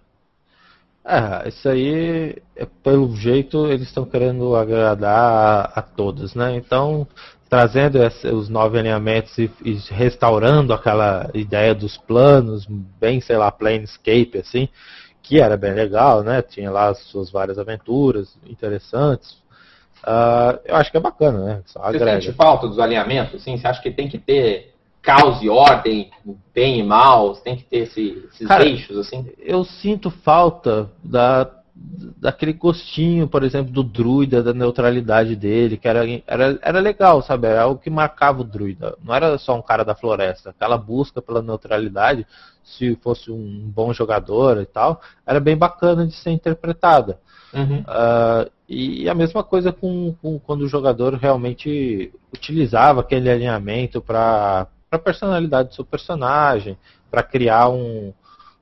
É, 1.05 1.47
isso 1.47 1.69
aí, 1.69 2.37
é, 2.57 2.67
pelo 2.83 3.15
jeito, 3.15 3.67
eles 3.67 3.87
estão 3.87 4.07
querendo 4.07 4.57
agradar 4.57 5.15
a, 5.15 5.81
a, 5.81 5.83
todos, 5.83 6.35
né? 6.35 6.57
Então, 6.57 7.07
trazendo 7.51 7.99
os 8.33 8.49
nove 8.49 8.79
alinhamentos 8.79 9.37
e, 9.37 9.51
e, 9.63 9.75
restaurando 9.91 10.73
aquela 10.73 11.31
ideia 11.35 11.75
dos 11.75 11.99
planos, 11.99 12.67
bem, 12.99 13.21
sei 13.21 13.37
lá, 13.37 13.53
Planescape, 13.53 14.39
assim, 14.39 14.71
que 15.27 15.41
era 15.41 15.57
bem 15.57 15.75
legal, 15.75 16.23
né? 16.23 16.41
Tinha 16.41 16.71
lá 16.71 16.89
as 16.89 16.99
suas 16.99 17.31
várias 17.31 17.59
aventuras 17.59 18.39
interessantes. 18.47 19.33
Uh, 20.05 20.61
eu 20.65 20.77
acho 20.77 20.91
que 20.91 20.97
é 20.97 21.01
bacana, 21.01 21.45
né? 21.45 21.63
Só 21.67 21.81
Você 21.81 21.97
agrega. 21.97 22.23
sente 22.23 22.33
falta 22.37 22.69
dos 22.69 22.79
alinhamentos? 22.79 23.35
Assim? 23.35 23.59
Você 23.59 23.67
acha 23.67 23.83
que 23.83 23.91
tem 23.91 24.09
que 24.09 24.19
ter 24.19 24.73
caos 25.03 25.43
e 25.43 25.49
ordem, 25.49 26.11
bem 26.55 26.79
e 26.79 26.83
mal? 26.85 27.35
Tem 27.35 27.57
que 27.57 27.65
ter 27.65 27.79
esse, 27.79 28.25
esses 28.33 28.47
Cara, 28.47 28.65
eixos, 28.65 28.97
assim? 28.99 29.29
Eu 29.37 29.65
sinto 29.65 30.11
falta 30.11 30.89
da, 31.03 31.51
daquele 32.19 32.53
gostinho, 32.53 33.29
por 33.29 33.43
exemplo, 33.43 33.73
do 33.73 33.83
druida, 33.83 34.43
da 34.43 34.53
neutralidade 34.53 35.37
dele, 35.37 35.77
que 35.77 35.87
era, 35.87 36.05
era, 36.27 36.59
era 36.63 36.81
legal, 36.81 37.23
sabe? 37.23 37.47
Era 37.47 37.67
o 37.67 37.77
que 37.77 37.91
marcava 37.91 38.41
o 38.41 38.45
druida. 38.45 38.97
Não 39.05 39.15
era 39.15 39.37
só 39.39 39.57
um 39.57 39.63
cara 39.63 39.85
da 39.85 39.95
floresta. 39.95 40.51
Aquela 40.51 40.79
busca 40.79 41.21
pela 41.21 41.43
neutralidade, 41.43 42.27
se 42.65 42.97
fosse 42.97 43.31
um 43.31 43.71
bom 43.71 43.93
jogador 43.93 44.61
e 44.61 44.67
tal, 44.67 45.01
era 45.27 45.39
bem 45.39 45.57
bacana 45.57 46.07
de 46.07 46.15
ser 46.15 46.31
interpretada. 46.31 47.19
Uhum. 47.53 47.81
Uh, 47.81 48.51
e 48.69 49.09
a 49.09 49.15
mesma 49.15 49.45
coisa 49.45 49.73
com, 49.73 50.15
com, 50.21 50.39
quando 50.39 50.63
o 50.63 50.69
jogador 50.69 51.15
realmente 51.15 52.13
utilizava 52.33 53.01
aquele 53.01 53.31
alinhamento 53.31 54.01
para 54.01 54.67
a 54.91 54.99
personalidade 54.99 55.69
do 55.69 55.75
seu 55.75 55.85
personagem, 55.85 56.77
para 57.11 57.23
criar 57.23 57.69
um 57.69 58.13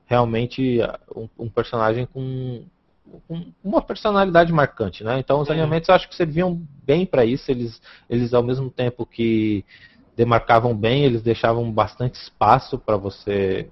realmente 0.05 0.79
um, 1.15 1.27
um 1.39 1.49
personagem 1.49 2.05
com, 2.05 2.63
uma 3.63 3.81
personalidade 3.81 4.51
marcante, 4.51 5.03
né? 5.03 5.19
Então 5.19 5.39
os 5.39 5.49
alinhamentos 5.49 5.89
eu 5.89 5.95
acho 5.95 6.09
que 6.09 6.15
serviam 6.15 6.61
bem 6.83 7.05
para 7.05 7.25
isso. 7.25 7.49
Eles, 7.49 7.81
eles 8.09 8.33
ao 8.33 8.43
mesmo 8.43 8.69
tempo 8.69 9.05
que 9.05 9.63
demarcavam 10.15 10.75
bem, 10.75 11.03
eles 11.03 11.21
deixavam 11.21 11.71
bastante 11.71 12.15
espaço 12.15 12.77
para 12.77 12.97
você 12.97 13.69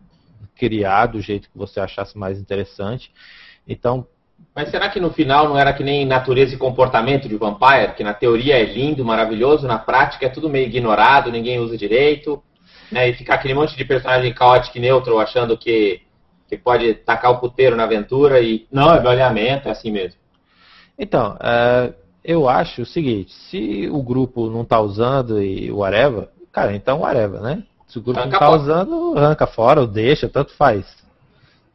criar 0.56 1.08
do 1.08 1.22
jeito 1.22 1.50
que 1.50 1.58
você 1.58 1.80
achasse 1.80 2.18
mais 2.18 2.40
interessante. 2.40 3.12
Então 3.68 4.08
mas 4.56 4.70
será 4.70 4.90
que 4.90 5.00
no 5.00 5.12
final 5.12 5.48
não 5.48 5.58
era 5.58 5.74
que 5.74 5.84
nem 5.84 6.06
natureza 6.06 6.54
e 6.54 6.58
comportamento 6.58 7.28
de 7.28 7.38
Vampire, 7.38 7.94
que 7.96 8.04
na 8.04 8.14
teoria 8.14 8.60
é 8.60 8.64
lindo, 8.64 9.04
maravilhoso, 9.04 9.68
na 9.68 9.80
prática 9.80 10.26
é 10.26 10.30
tudo 10.30 10.50
meio 10.50 10.68
ignorado, 10.68 11.32
ninguém 11.32 11.60
usa 11.60 11.78
direito, 11.78 12.42
né? 12.92 13.10
E 13.10 13.14
ficar 13.14 13.36
aquele 13.36 13.56
monte 13.56 13.76
de 13.76 13.84
personagem 13.84 14.32
caótico 14.34 14.78
e 14.78 14.82
neutro 14.82 15.20
achando 15.20 15.58
que, 15.58 16.02
que 16.58 16.64
pode 16.64 16.94
tacar 16.94 17.32
o 17.32 17.40
puteiro 17.40 17.76
na 17.76 17.84
aventura 17.84 18.40
e 18.40 18.68
não, 18.72 18.94
é 18.94 19.00
do 19.00 19.10
alinhamento, 19.10 19.68
é 19.68 19.72
assim 19.72 19.92
mesmo. 19.92 20.20
Então, 20.98 21.36
uh, 21.36 21.94
eu 22.24 22.48
acho 22.48 22.84
o 22.84 22.86
seguinte, 22.86 23.34
se 23.34 23.90
o 23.92 24.02
grupo 24.02 24.50
não 24.50 24.62
está 24.62 24.80
usando 24.80 25.42
e 25.42 25.72
whatever, 25.72 26.30
cara, 26.52 26.76
então 26.76 27.02
whatever, 27.02 27.42
né? 27.42 27.64
Se 27.88 27.98
o 27.98 28.02
grupo 28.02 28.20
arranca 28.20 28.40
não 28.40 28.56
está 28.56 28.64
usando, 28.64 29.18
arranca 29.18 29.48
fora 29.48 29.82
ou 29.82 29.88
deixa, 29.88 30.30
tanto 30.30 30.54
faz. 30.56 30.86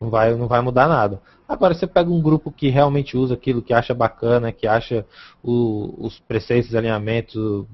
Não 0.00 0.10
vai, 0.10 0.34
não 0.34 0.46
vai 0.46 0.60
mudar 0.60 0.88
nada. 0.88 1.20
Agora, 1.48 1.74
você 1.74 1.86
pega 1.86 2.10
um 2.10 2.20
grupo 2.20 2.52
que 2.52 2.68
realmente 2.68 3.16
usa 3.16 3.34
aquilo, 3.34 3.62
que 3.62 3.72
acha 3.72 3.94
bacana, 3.94 4.52
que 4.52 4.66
acha 4.66 5.04
o, 5.42 5.94
os 5.98 6.18
preceitos 6.20 6.70
de 6.70 6.76
alinhamento 6.76 7.66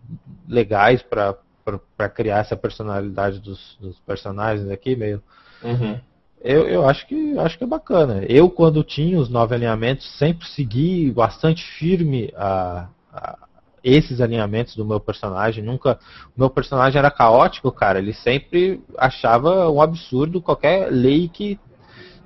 legais 0.49 1.03
para 1.03 2.09
criar 2.09 2.39
essa 2.39 2.57
personalidade 2.57 3.41
dos, 3.41 3.77
dos, 3.81 3.99
personagens 4.01 4.71
aqui, 4.71 4.95
meio. 4.95 5.23
Uhum. 5.63 5.99
Eu, 6.45 6.69
eu 6.69 6.87
acho 6.87 7.07
que 7.07 7.39
acho 7.39 7.57
que 7.57 7.65
é 7.65 7.67
bacana. 7.67 8.23
Eu, 8.29 8.51
quando 8.51 8.85
tinha 8.85 9.19
os 9.19 9.31
nove 9.31 9.55
alinhamentos, 9.55 10.07
sempre 10.19 10.47
segui 10.47 11.11
bastante 11.11 11.65
firme 11.79 12.31
a, 12.37 12.89
a 13.11 13.39
esses 13.83 14.21
alinhamentos 14.21 14.77
do 14.77 14.85
meu 14.85 15.01
personagem. 15.01 15.65
Nunca. 15.65 15.99
O 16.37 16.41
meu 16.41 16.51
personagem 16.51 16.99
era 16.99 17.11
caótico, 17.11 17.73
cara. 17.73 17.99
Ele 17.99 18.13
sempre 18.13 18.83
achava 18.99 19.71
um 19.71 19.81
absurdo 19.81 20.43
qualquer 20.43 20.91
lei 20.93 21.29
que 21.29 21.59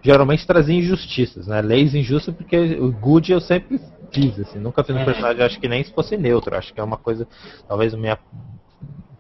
geralmente 0.03 0.47
trazia 0.47 0.77
injustiças, 0.77 1.47
né? 1.47 1.63
Leis 1.63 1.95
injustas, 1.95 2.35
porque 2.35 2.57
o 2.75 2.91
good 2.91 3.31
eu 3.31 3.41
sempre 3.41 3.81
fiz, 4.13 4.39
assim, 4.41 4.59
nunca 4.59 4.83
fiz 4.83 4.97
um 4.97 5.01
uhum. 5.01 5.05
personagem, 5.05 5.43
acho 5.43 5.61
que 5.61 5.69
nem 5.69 5.85
se 5.85 5.93
fosse 5.93 6.17
neutro, 6.17 6.57
acho 6.57 6.73
que 6.73 6.81
é 6.81 6.83
uma 6.83 6.97
coisa, 6.97 7.27
talvez 7.69 7.93
a 7.93 7.97
minha 7.97 8.19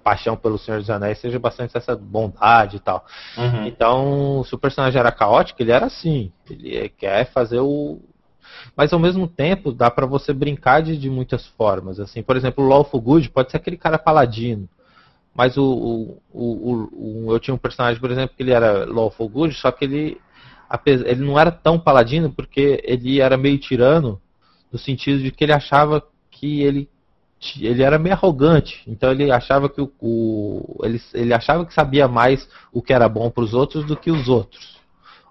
paixão 0.08 0.38
pelo 0.38 0.56
Senhor 0.56 0.80
dos 0.80 0.88
Anéis 0.88 1.18
seja 1.18 1.38
bastante 1.38 1.76
essa 1.76 1.94
bondade 1.94 2.76
e 2.76 2.80
tal. 2.80 3.04
Uhum. 3.36 3.66
Então, 3.66 4.42
se 4.42 4.54
o 4.54 4.58
personagem 4.58 4.98
era 4.98 5.12
caótico, 5.12 5.60
ele 5.60 5.70
era 5.70 5.84
assim, 5.84 6.32
ele 6.48 6.88
quer 6.88 7.30
fazer 7.30 7.60
o 7.60 8.00
mas 8.74 8.92
ao 8.92 8.98
mesmo 8.98 9.28
tempo 9.28 9.70
dá 9.70 9.90
para 9.90 10.06
você 10.06 10.32
brincar 10.32 10.82
de, 10.82 10.96
de 10.96 11.10
muitas 11.10 11.46
formas, 11.46 12.00
assim, 12.00 12.22
por 12.22 12.36
exemplo, 12.36 12.64
o 12.64 12.68
Lawful 12.68 13.00
Good 13.00 13.28
pode 13.28 13.50
ser 13.50 13.58
aquele 13.58 13.76
cara 13.76 13.98
paladino, 13.98 14.66
mas 15.34 15.58
o, 15.58 15.62
o, 15.62 16.22
o, 16.32 17.26
o, 17.26 17.32
eu 17.32 17.38
tinha 17.38 17.54
um 17.54 17.58
personagem, 17.58 18.00
por 18.00 18.10
exemplo, 18.10 18.34
que 18.34 18.42
ele 18.42 18.52
era 18.52 18.86
Lawful 18.86 19.28
Good, 19.28 19.54
só 19.54 19.70
que 19.70 19.84
ele 19.84 20.20
ele 21.06 21.24
não 21.24 21.38
era 21.38 21.50
tão 21.50 21.78
paladino 21.78 22.30
porque 22.30 22.82
ele 22.84 23.20
era 23.20 23.38
meio 23.38 23.58
tirano 23.58 24.20
no 24.70 24.78
sentido 24.78 25.22
de 25.22 25.30
que 25.30 25.44
ele 25.44 25.52
achava 25.52 26.02
que 26.30 26.62
ele 26.62 26.90
ele 27.60 27.82
era 27.82 27.98
meio 27.98 28.14
arrogante, 28.14 28.82
então 28.86 29.12
ele 29.12 29.30
achava 29.30 29.68
que 29.68 29.80
o, 29.80 29.92
o 30.00 30.80
ele, 30.84 31.00
ele 31.14 31.32
achava 31.32 31.64
que 31.64 31.72
sabia 31.72 32.08
mais 32.08 32.48
o 32.72 32.82
que 32.82 32.92
era 32.92 33.08
bom 33.08 33.30
para 33.30 33.44
os 33.44 33.54
outros 33.54 33.84
do 33.84 33.96
que 33.96 34.10
os 34.10 34.28
outros. 34.28 34.78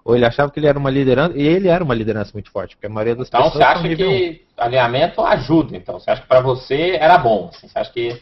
Ou 0.04 0.16
ele 0.16 0.24
achava 0.24 0.50
que 0.50 0.58
ele 0.58 0.66
era 0.66 0.78
uma 0.78 0.90
liderança, 0.90 1.36
e 1.36 1.46
ele 1.46 1.68
era 1.68 1.84
uma 1.84 1.94
liderança 1.94 2.30
muito 2.32 2.50
forte, 2.50 2.74
porque 2.74 2.86
a 2.86 2.90
maioria 2.90 3.14
das 3.14 3.28
então, 3.28 3.42
pessoas. 3.42 3.62
Então 3.62 3.82
você 3.82 3.86
acha 3.86 3.96
que 3.96 4.46
alinhamento 4.56 5.20
ajuda, 5.20 5.76
então? 5.76 6.00
Você 6.00 6.10
acha 6.10 6.22
que 6.22 6.28
para 6.28 6.40
você 6.40 6.96
era 6.98 7.18
bom? 7.18 7.50
Assim, 7.52 7.68
você 7.68 7.78
acha 7.78 7.92
que 7.92 8.20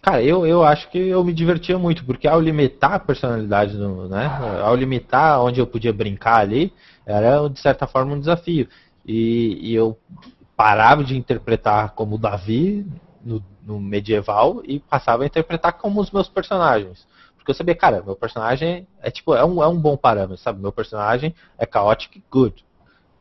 Cara, 0.00 0.22
eu, 0.22 0.46
eu 0.46 0.64
acho 0.64 0.90
que 0.90 0.98
eu 0.98 1.22
me 1.24 1.32
divertia 1.32 1.78
muito, 1.78 2.04
porque 2.04 2.26
ao 2.26 2.40
limitar 2.40 2.94
a 2.94 2.98
personalidade, 2.98 3.76
do, 3.76 4.08
né? 4.08 4.26
Ao 4.62 4.74
limitar 4.74 5.42
onde 5.42 5.60
eu 5.60 5.66
podia 5.66 5.92
brincar 5.92 6.40
ali, 6.40 6.72
era 7.06 7.48
de 7.48 7.60
certa 7.60 7.86
forma 7.86 8.14
um 8.14 8.20
desafio. 8.20 8.68
E, 9.06 9.58
e 9.60 9.74
eu 9.74 9.98
parava 10.56 11.02
de 11.02 11.16
interpretar 11.16 11.94
como 11.94 12.18
Davi 12.18 12.86
no, 13.24 13.42
no, 13.62 13.80
medieval 13.80 14.62
e 14.64 14.78
passava 14.78 15.22
a 15.22 15.26
interpretar 15.26 15.72
como 15.74 16.00
os 16.00 16.10
meus 16.10 16.28
personagens. 16.28 17.06
Porque 17.36 17.50
eu 17.50 17.54
sabia, 17.54 17.74
cara, 17.74 18.02
meu 18.02 18.16
personagem 18.16 18.86
é 19.00 19.10
tipo, 19.10 19.34
é 19.34 19.44
um, 19.44 19.62
é 19.62 19.68
um 19.68 19.78
bom 19.78 19.96
parâmetro, 19.96 20.42
sabe? 20.42 20.60
Meu 20.60 20.72
personagem 20.72 21.34
é 21.58 21.66
chaotic 21.70 22.22
good. 22.30 22.64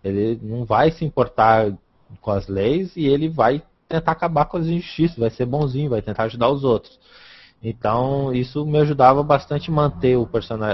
Ele 0.03 0.39
não 0.41 0.65
vai 0.65 0.91
se 0.91 1.03
importar 1.03 1.73
com 2.21 2.31
as 2.31 2.47
leis 2.47 2.95
e 2.95 3.05
ele 3.05 3.29
vai 3.29 3.61
tentar 3.87 4.11
acabar 4.11 4.45
com 4.45 4.57
as 4.57 4.65
injustiças, 4.65 5.17
vai 5.17 5.29
ser 5.29 5.45
bonzinho, 5.45 5.89
vai 5.89 6.01
tentar 6.01 6.23
ajudar 6.23 6.49
os 6.49 6.63
outros. 6.63 6.99
Então, 7.63 8.33
isso 8.33 8.65
me 8.65 8.77
ajudava 8.79 9.23
bastante 9.23 9.69
a 9.69 9.73
manter 9.73 10.17
o, 10.17 10.29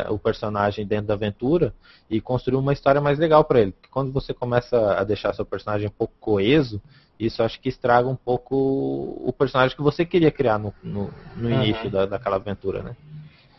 o 0.10 0.18
personagem 0.20 0.88
dentro 0.88 1.06
da 1.06 1.14
aventura 1.14 1.72
e 2.10 2.20
construir 2.20 2.58
uma 2.58 2.74
história 2.74 3.00
mais 3.00 3.20
legal 3.20 3.44
para 3.44 3.60
ele. 3.62 3.74
Porque 3.74 3.90
quando 3.92 4.12
você 4.12 4.34
começa 4.34 4.96
a 5.00 5.04
deixar 5.04 5.34
seu 5.34 5.46
personagem 5.46 5.88
um 5.88 5.92
pouco 5.92 6.16
coeso, 6.20 6.82
isso 7.20 7.44
acho 7.44 7.60
que 7.60 7.70
estraga 7.70 8.08
um 8.08 8.16
pouco 8.16 8.56
o 8.56 9.32
personagem 9.38 9.76
que 9.76 9.84
você 9.84 10.04
queria 10.04 10.32
criar 10.32 10.58
no, 10.58 10.74
no, 10.82 11.14
no 11.36 11.52
início 11.52 11.86
uhum. 11.86 11.92
da, 11.92 12.06
daquela 12.08 12.38
aventura, 12.38 12.82
né? 12.82 12.96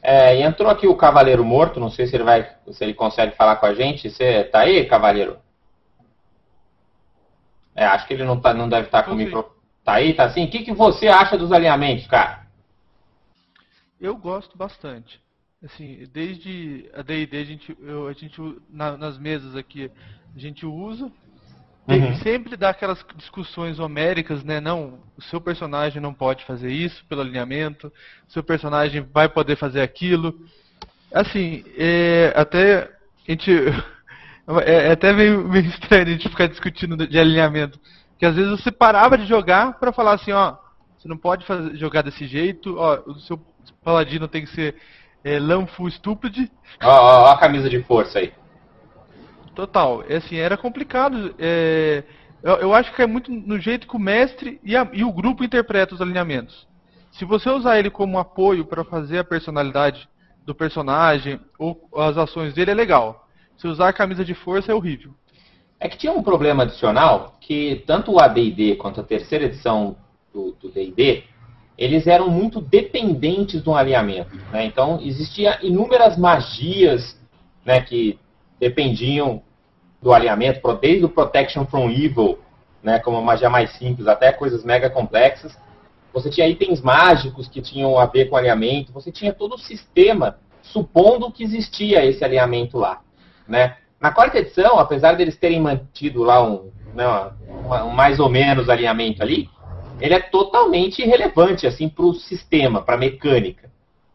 É, 0.03 0.41
entrou 0.41 0.69
aqui 0.69 0.89
o 0.89 0.97
Cavaleiro 0.97 1.45
Morto, 1.45 1.79
não 1.79 1.91
sei 1.91 2.07
se 2.07 2.17
ele 2.17 2.25
vai, 2.25 2.51
se 2.73 2.83
ele 2.83 2.95
consegue 2.95 3.37
falar 3.37 3.57
com 3.57 3.67
a 3.67 3.75
gente. 3.75 4.11
Você 4.11 4.43
tá 4.45 4.61
aí, 4.61 4.85
Cavaleiro? 4.87 5.37
É, 7.77 7.85
acho 7.85 8.09
que 8.09 8.15
ele 8.15 8.25
não, 8.25 8.41
tá, 8.41 8.53
não 8.53 8.69
deve 8.69 8.87
estar 8.87 9.03
tá 9.03 9.09
com 9.09 9.15
o 9.15 9.17
microfone. 9.17 9.55
Tá 9.85 9.93
aí, 9.95 10.15
tá 10.15 10.25
assim? 10.25 10.47
O 10.47 10.51
que, 10.51 10.65
que 10.65 10.73
você 10.73 11.07
acha 11.07 11.39
dos 11.39 11.53
alinhamentos, 11.53 12.07
cara? 12.09 12.50
Eu 14.01 14.17
gosto 14.17 14.57
bastante. 14.57 15.21
Assim, 15.63 16.09
desde 16.13 16.89
a 16.95 17.03
D&D 17.03 17.37
a 17.37 17.45
gente, 17.45 17.77
eu, 17.81 18.09
a 18.09 18.13
gente 18.13 18.41
na, 18.71 18.97
nas 18.97 19.19
mesas 19.19 19.55
aqui 19.55 19.91
a 20.35 20.39
gente 20.39 20.65
usa. 20.65 21.11
Uhum. 21.89 22.15
sempre 22.17 22.57
dá 22.57 22.71
aquelas 22.71 23.05
discussões 23.17 23.81
homéricas, 23.81 24.45
né? 24.45 24.61
Não, 24.61 25.01
o 25.17 25.23
seu 25.23 25.41
personagem 25.41 26.01
não 26.01 26.15
pode 26.15 26.45
fazer 26.45 26.71
isso 26.71 27.05
pelo 27.07 27.23
alinhamento, 27.23 27.93
o 28.29 28.33
seu 28.33 28.45
personagem 28.45 29.01
vai 29.13 29.29
poder 29.29 29.57
fazer 29.57 29.81
aquilo. 29.81 30.39
Assim, 31.13 31.65
é, 31.77 32.33
até 32.37 32.83
a 32.85 33.31
gente 33.31 33.51
É, 34.65 34.89
é 34.89 34.93
até 34.93 35.13
meio, 35.13 35.47
meio 35.47 35.67
estranho 35.67 36.07
a 36.07 36.11
gente 36.11 36.29
ficar 36.29 36.49
discutindo 36.49 36.97
de 37.07 37.19
alinhamento. 37.19 37.79
Que 38.19 38.27
às 38.27 38.35
vezes 38.35 38.51
você 38.51 38.71
parava 38.71 39.17
de 39.17 39.25
jogar 39.27 39.79
para 39.79 39.93
falar 39.93 40.15
assim, 40.15 40.33
ó, 40.33 40.57
você 40.99 41.09
não 41.09 41.17
pode 41.17 41.47
fazer, 41.47 41.77
jogar 41.77 42.03
desse 42.03 42.27
jeito, 42.27 42.77
ó, 42.77 43.01
o 43.07 43.15
seu 43.21 43.39
paladino 43.85 44.29
tem 44.29 44.45
que 44.45 44.51
ser 44.51 44.77
é, 45.25 45.39
Lanfu 45.39 45.91
Stupid. 45.91 46.51
Ó, 46.83 46.89
ó, 46.89 47.23
ó, 47.23 47.33
a 47.33 47.39
camisa 47.39 47.69
de 47.69 47.83
força 47.83 48.19
aí. 48.19 48.33
Total, 49.55 50.05
é 50.09 50.17
assim, 50.17 50.37
era 50.37 50.57
complicado. 50.57 51.35
É, 51.39 52.05
eu, 52.43 52.55
eu, 52.57 52.75
acho 52.75 52.95
que 52.95 53.03
é 53.03 53.07
muito 53.07 53.31
no 53.31 53.59
jeito 53.59 53.87
que 53.87 53.97
o 53.97 54.01
mestre 54.01 54.61
e, 54.65 54.77
a, 54.77 54.89
e 54.93 55.05
o 55.05 55.13
grupo 55.13 55.45
interpretam 55.45 55.95
os 55.95 56.01
alinhamentos. 56.01 56.67
Se 57.13 57.25
você 57.25 57.51
usar 57.51 57.79
ele 57.79 57.91
como 57.91 58.19
apoio 58.19 58.65
para 58.65 58.85
fazer 58.85 59.19
a 59.19 59.25
personalidade 59.25 60.09
do 60.45 60.55
personagem 60.55 61.41
ou 61.59 61.89
as 61.97 62.17
ações 62.17 62.55
dele, 62.55 62.71
é 62.71 62.75
legal. 62.75 63.29
Se 63.59 63.67
usar 63.67 63.89
a 63.89 63.93
camisa 63.93 64.25
de 64.25 64.33
força 64.33 64.73
é 64.73 64.75
horrível. 64.75 65.13
É 65.79 65.89
que 65.89 65.99
tinha 65.99 66.13
um 66.13 66.23
problema 66.23 66.63
adicional 66.63 67.37
que 67.41 67.83
tanto 67.87 68.13
o 68.13 68.21
AD&D 68.21 68.77
quanto 68.77 69.01
a 69.01 69.05
terceira 69.05 69.47
edição 69.47 69.97
do 70.33 70.71
D&D, 70.73 71.25
eles 71.77 72.07
eram 72.07 72.29
muito 72.29 72.61
dependentes 72.61 73.63
do 73.63 73.75
alinhamento. 73.75 74.37
Né? 74.53 74.65
Então, 74.65 75.01
existia 75.03 75.59
inúmeras 75.63 76.17
magias 76.17 77.19
né, 77.65 77.81
que 77.81 78.19
dependiam 78.59 79.43
do 80.03 80.13
alinhamento, 80.13 80.61
desde 80.81 81.05
o 81.05 81.09
Protection 81.09 81.67
from 81.67 81.91
Evil 81.91 82.39
né, 82.83 82.99
como 82.99 83.23
magia 83.23 83.51
mais 83.51 83.73
simples, 83.73 84.07
até 84.07 84.33
coisas 84.33 84.65
mega 84.65 84.89
complexas. 84.89 85.57
Você 86.13 86.31
tinha 86.31 86.49
itens 86.49 86.81
mágicos 86.81 87.49
que 87.49 87.61
tinham 87.61 87.99
a 87.99 88.07
ver 88.07 88.27
com 88.27 88.37
alinhamento, 88.37 88.93
você 88.93 89.13
tinha 89.13 89.33
todo 89.33 89.55
o 89.55 89.59
sistema 89.59 90.39
supondo 90.63 91.31
que 91.31 91.45
existia 91.45 92.05
esse 92.05 92.25
alinhamento 92.25 92.79
lá. 92.79 93.01
Né? 93.47 93.77
Na 94.01 94.11
quarta 94.11 94.39
edição, 94.39 94.79
apesar 94.79 95.13
deles 95.15 95.37
terem 95.37 95.61
mantido 95.61 96.23
lá 96.23 96.43
um, 96.43 96.71
né, 96.95 97.07
uma, 97.65 97.85
um 97.85 97.91
mais 97.91 98.19
ou 98.19 98.29
menos 98.29 98.69
alinhamento 98.69 99.23
ali, 99.23 99.49
ele 100.01 100.15
é 100.15 100.21
totalmente 100.21 101.03
irrelevante 101.03 101.67
assim, 101.67 101.89
para 101.89 102.05
o 102.05 102.15
sistema, 102.15 102.83
para 102.83 102.95
a 102.95 102.99
mecânica. 102.99 103.71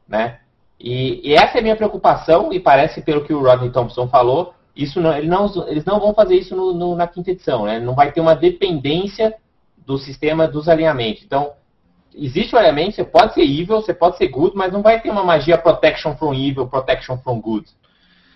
Né? 0.08 0.40
E, 0.80 1.30
e, 1.30 1.34
essa 1.34 1.58
é 1.58 1.60
a 1.60 1.64
minha 1.64 1.76
preocupação, 1.76 2.52
e 2.52 2.60
parece, 2.60 3.02
pelo 3.02 3.24
que 3.24 3.34
o 3.34 3.42
Rodney 3.42 3.72
Thompson 3.72 4.08
falou, 4.08 4.54
isso 4.76 5.00
não, 5.00 5.16
ele 5.18 5.28
não, 5.28 5.46
eles 5.68 5.86
não 5.86 6.00
vão 6.00 6.14
fazer 6.14 6.36
isso 6.36 6.56
no, 6.56 6.74
no, 6.74 6.96
na 6.96 7.08
quinta 7.08 7.32
edição. 7.32 7.66
Né? 7.66 7.80
Não 7.80 7.96
vai 7.96 8.12
ter 8.12 8.20
uma 8.20 8.36
dependência 8.36 9.36
do 9.78 9.98
sistema 9.98 10.48
dos 10.48 10.68
alinhamentos. 10.68 11.24
Então, 11.24 11.54
existe 12.14 12.56
o 12.56 12.58
alinhamento, 12.58 12.96
você 12.96 13.04
pode 13.04 13.34
ser 13.34 13.44
evil, 13.44 13.78
você 13.78 13.94
pode 13.94 14.18
ser 14.18 14.28
good, 14.28 14.56
mas 14.56 14.74
não 14.74 14.82
vai 14.82 15.00
ter 15.00 15.10
uma 15.10 15.24
magia 15.24 15.58
protection 15.58 16.16
from 16.18 16.34
evil, 16.34 16.68
protection 16.68 17.18
from 17.18 17.40
good. 17.40 17.66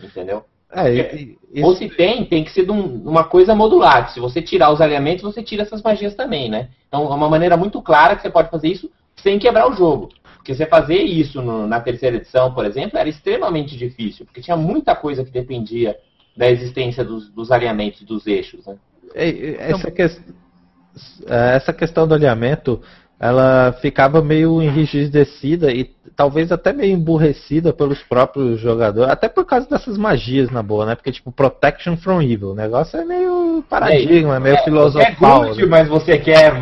Entendeu? 0.01 0.45
É, 0.71 1.15
e, 1.15 1.37
isso... 1.53 1.65
Ou 1.65 1.75
se 1.75 1.89
tem, 1.89 2.25
tem 2.25 2.43
que 2.43 2.51
ser 2.51 2.65
de 2.65 2.71
um, 2.71 3.01
uma 3.03 3.23
coisa 3.23 3.55
modular. 3.55 4.11
Se 4.11 4.19
você 4.19 4.41
tirar 4.41 4.71
os 4.71 4.81
alinhamentos, 4.81 5.23
você 5.23 5.41
tira 5.41 5.63
essas 5.63 5.81
magias 5.81 6.15
também, 6.15 6.49
né? 6.49 6.69
Então 6.87 7.11
é 7.11 7.15
uma 7.15 7.29
maneira 7.29 7.57
muito 7.57 7.81
clara 7.81 8.15
que 8.15 8.21
você 8.21 8.29
pode 8.29 8.49
fazer 8.49 8.67
isso 8.67 8.89
sem 9.15 9.39
quebrar 9.39 9.69
o 9.69 9.73
jogo. 9.73 10.09
Porque 10.37 10.53
você 10.53 10.65
fazer 10.65 11.01
isso 11.01 11.41
no, 11.41 11.67
na 11.67 11.79
terceira 11.79 12.17
edição, 12.17 12.53
por 12.53 12.65
exemplo, 12.65 12.97
era 12.97 13.09
extremamente 13.09 13.75
difícil, 13.75 14.25
porque 14.25 14.41
tinha 14.41 14.55
muita 14.55 14.95
coisa 14.95 15.23
que 15.23 15.31
dependia 15.31 15.97
da 16.37 16.49
existência 16.49 17.03
dos, 17.03 17.29
dos 17.29 17.51
alinhamentos 17.51 18.03
dos 18.03 18.25
eixos. 18.25 18.65
Né? 18.65 18.77
Essa, 19.13 19.91
que... 19.91 20.01
É, 20.01 21.55
essa 21.55 21.73
questão 21.73 22.07
do 22.07 22.13
alinhamento 22.13 22.81
ela 23.19 23.73
ficava 23.81 24.21
meio 24.21 24.61
enrijecida 24.61 25.71
e 25.71 25.91
talvez 26.15 26.51
até 26.51 26.71
meio 26.71 26.93
emburrecida 26.93 27.73
pelos 27.73 28.01
próprios 28.03 28.59
jogadores, 28.61 29.11
até 29.11 29.27
por 29.27 29.45
causa 29.45 29.69
dessas 29.69 29.97
magias 29.97 30.49
na 30.49 30.63
boa, 30.63 30.85
né? 30.85 30.95
Porque 30.95 31.11
tipo 31.11 31.31
protection 31.31 31.97
from 31.97 32.21
evil, 32.21 32.51
o 32.51 32.55
negócio 32.55 32.97
é 32.97 33.03
meio 33.03 33.63
paradigma, 33.69 34.37
é 34.37 34.39
meio 34.39 34.55
é, 34.55 34.63
filosofal. 34.63 35.43
É 35.43 35.47
good, 35.49 35.61
né? 35.61 35.67
mas 35.67 35.87
você 35.89 36.17
quer 36.17 36.53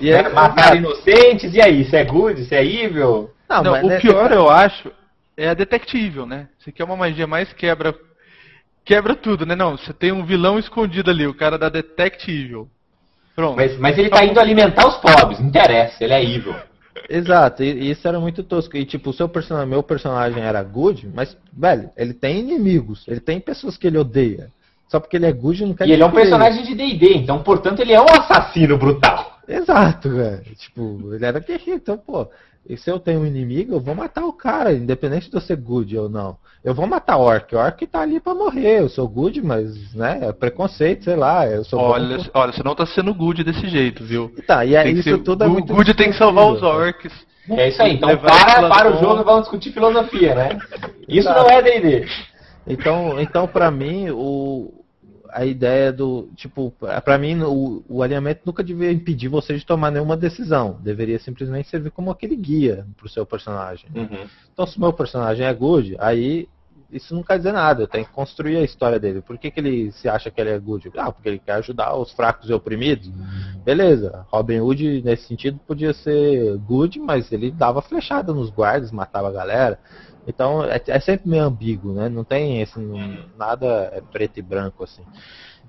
e 0.00 0.10
né, 0.12 0.28
matar 0.28 0.76
inocentes 0.76 1.52
e 1.52 1.60
aí, 1.60 1.82
isso 1.82 1.96
é 1.96 2.04
good, 2.04 2.42
isso 2.42 2.54
é 2.54 2.64
evil? 2.64 3.30
Não, 3.48 3.62
Não 3.64 3.86
o 3.86 4.00
pior 4.00 4.30
eu 4.30 4.48
acho 4.48 4.92
é 5.36 5.48
a 5.48 5.54
detectível, 5.54 6.26
né? 6.26 6.48
Você 6.58 6.70
quer 6.70 6.84
uma 6.84 6.96
magia 6.96 7.26
mais 7.26 7.52
quebra 7.52 7.94
quebra 8.84 9.14
tudo, 9.16 9.44
né? 9.44 9.56
Não, 9.56 9.76
você 9.76 9.92
tem 9.92 10.12
um 10.12 10.24
vilão 10.24 10.58
escondido 10.58 11.10
ali, 11.10 11.26
o 11.26 11.34
cara 11.34 11.58
da 11.58 11.68
detectível. 11.68 12.68
Pronto. 13.38 13.54
Mas, 13.54 13.78
mas 13.78 13.96
ele 13.96 14.10
tá 14.10 14.24
indo 14.24 14.40
alimentar 14.40 14.84
os 14.88 14.96
pobres, 14.96 15.38
não 15.38 15.46
interessa, 15.46 16.02
ele 16.02 16.12
é 16.12 16.24
evil. 16.24 16.56
Exato, 17.08 17.62
e 17.62 17.88
isso 17.88 18.08
era 18.08 18.18
muito 18.18 18.42
tosco. 18.42 18.76
E 18.76 18.84
tipo, 18.84 19.10
o 19.10 19.12
seu 19.12 19.28
personagem, 19.28 19.70
meu 19.70 19.80
personagem 19.80 20.42
era 20.42 20.60
good, 20.60 21.08
mas, 21.14 21.36
velho, 21.52 21.88
ele 21.96 22.12
tem 22.12 22.40
inimigos, 22.40 23.06
ele 23.06 23.20
tem 23.20 23.38
pessoas 23.38 23.76
que 23.76 23.86
ele 23.86 23.96
odeia. 23.96 24.50
Só 24.88 24.98
porque 24.98 25.16
ele 25.16 25.26
é 25.26 25.32
good 25.32 25.64
não 25.64 25.72
quer 25.72 25.86
E 25.86 25.92
ele 25.92 26.02
é 26.02 26.06
um 26.06 26.10
personagem 26.10 26.64
de 26.64 26.74
D&D, 26.74 27.14
então, 27.14 27.40
portanto, 27.44 27.78
ele 27.78 27.92
é 27.92 28.00
um 28.00 28.06
assassino 28.06 28.76
brutal. 28.76 29.38
Exato, 29.46 30.10
velho. 30.10 30.42
Tipo, 30.56 31.14
ele 31.14 31.24
era 31.24 31.38
guerreiro, 31.38 31.80
então, 31.80 31.96
pô, 31.96 32.26
e 32.68 32.76
se 32.76 32.90
eu 32.90 33.00
tenho 33.00 33.20
um 33.20 33.26
inimigo, 33.26 33.74
eu 33.74 33.80
vou 33.80 33.94
matar 33.94 34.26
o 34.26 34.32
cara, 34.32 34.74
independente 34.74 35.30
de 35.30 35.34
eu 35.34 35.40
ser 35.40 35.56
good 35.56 35.96
ou 35.96 36.08
não. 36.08 36.36
Eu 36.62 36.74
vou 36.74 36.86
matar 36.86 37.16
o 37.16 37.22
orc. 37.22 37.54
O 37.54 37.58
orc 37.58 37.86
tá 37.86 38.00
ali 38.00 38.20
pra 38.20 38.34
morrer. 38.34 38.80
Eu 38.80 38.90
sou 38.90 39.08
good, 39.08 39.40
mas, 39.40 39.94
né, 39.94 40.18
é 40.22 40.32
preconceito, 40.32 41.04
sei 41.04 41.16
lá. 41.16 41.46
Eu 41.46 41.64
sou 41.64 41.80
olha, 41.80 42.18
bom. 42.18 42.24
olha, 42.34 42.52
você 42.52 42.62
não 42.62 42.74
tá 42.74 42.84
sendo 42.84 43.14
good 43.14 43.42
desse 43.42 43.66
jeito, 43.68 44.04
viu? 44.04 44.30
Tá, 44.46 44.66
e 44.66 44.74
é, 44.74 44.86
isso 44.90 45.02
ser, 45.02 45.18
tudo 45.18 45.44
é 45.44 45.48
muito 45.48 45.72
Good 45.72 45.94
tem 45.94 46.10
que 46.10 46.18
salvar 46.18 46.52
os 46.52 46.62
orcs. 46.62 47.12
É 47.48 47.68
isso 47.68 47.80
aí. 47.80 47.94
Então 47.94 48.14
para, 48.18 48.68
para 48.68 48.94
o 48.94 49.00
jogo 49.00 49.22
e 49.22 49.24
vamos 49.24 49.42
discutir 49.42 49.72
filosofia, 49.72 50.34
né? 50.34 50.58
Isso 51.08 51.28
não 51.30 51.48
é 51.48 51.62
D&D. 51.62 52.06
Então, 52.66 53.18
então 53.18 53.46
para 53.46 53.70
mim, 53.70 54.10
o, 54.10 54.84
a 55.30 55.44
ideia 55.44 55.92
do. 55.92 56.28
Tipo, 56.36 56.72
para 57.04 57.18
mim, 57.18 57.42
o, 57.42 57.84
o, 57.88 58.02
alinhamento 58.02 58.42
nunca 58.44 58.62
devia 58.62 58.92
impedir 58.92 59.28
você 59.28 59.56
de 59.56 59.64
tomar 59.64 59.90
nenhuma 59.90 60.16
decisão. 60.16 60.78
Deveria 60.82 61.18
simplesmente 61.18 61.68
servir 61.68 61.90
como 61.90 62.10
aquele 62.10 62.36
guia 62.36 62.86
pro 62.96 63.08
seu 63.08 63.24
personagem. 63.24 63.88
Uhum. 63.94 64.26
Então, 64.52 64.66
se 64.66 64.76
o 64.76 64.80
meu 64.80 64.92
personagem 64.92 65.46
é 65.46 65.52
good, 65.52 65.96
aí 65.98 66.48
isso 66.90 67.14
não 67.14 67.22
quer 67.22 67.36
dizer 67.36 67.52
nada. 67.52 67.82
Eu 67.82 67.88
tenho 67.88 68.06
que 68.06 68.12
construir 68.12 68.56
a 68.56 68.62
história 68.62 68.98
dele. 68.98 69.20
Por 69.20 69.36
que, 69.38 69.50
que 69.50 69.60
ele 69.60 69.92
se 69.92 70.08
acha 70.08 70.30
que 70.30 70.40
ele 70.40 70.50
é 70.50 70.58
good? 70.58 70.90
Ah, 70.96 71.12
porque 71.12 71.28
ele 71.28 71.38
quer 71.38 71.52
ajudar 71.52 71.94
os 71.94 72.12
fracos 72.12 72.48
e 72.48 72.52
oprimidos. 72.52 73.08
Beleza. 73.64 74.26
Robin 74.28 74.60
Hood, 74.60 75.02
nesse 75.02 75.26
sentido, 75.26 75.60
podia 75.66 75.92
ser 75.92 76.56
good, 76.58 76.98
mas 76.98 77.30
ele 77.30 77.50
dava 77.50 77.82
flechada 77.82 78.32
nos 78.32 78.50
guardas, 78.50 78.90
matava 78.90 79.28
a 79.28 79.32
galera. 79.32 79.78
Então 80.28 80.62
é, 80.62 80.80
é, 80.86 81.00
sempre 81.00 81.26
meio 81.26 81.44
ambíguo, 81.44 81.94
né? 81.94 82.08
Não 82.10 82.22
tem 82.22 82.60
esse, 82.60 82.78
nada 83.36 83.90
é 83.94 84.02
preto 84.02 84.38
e 84.38 84.42
branco 84.42 84.84
assim. 84.84 85.02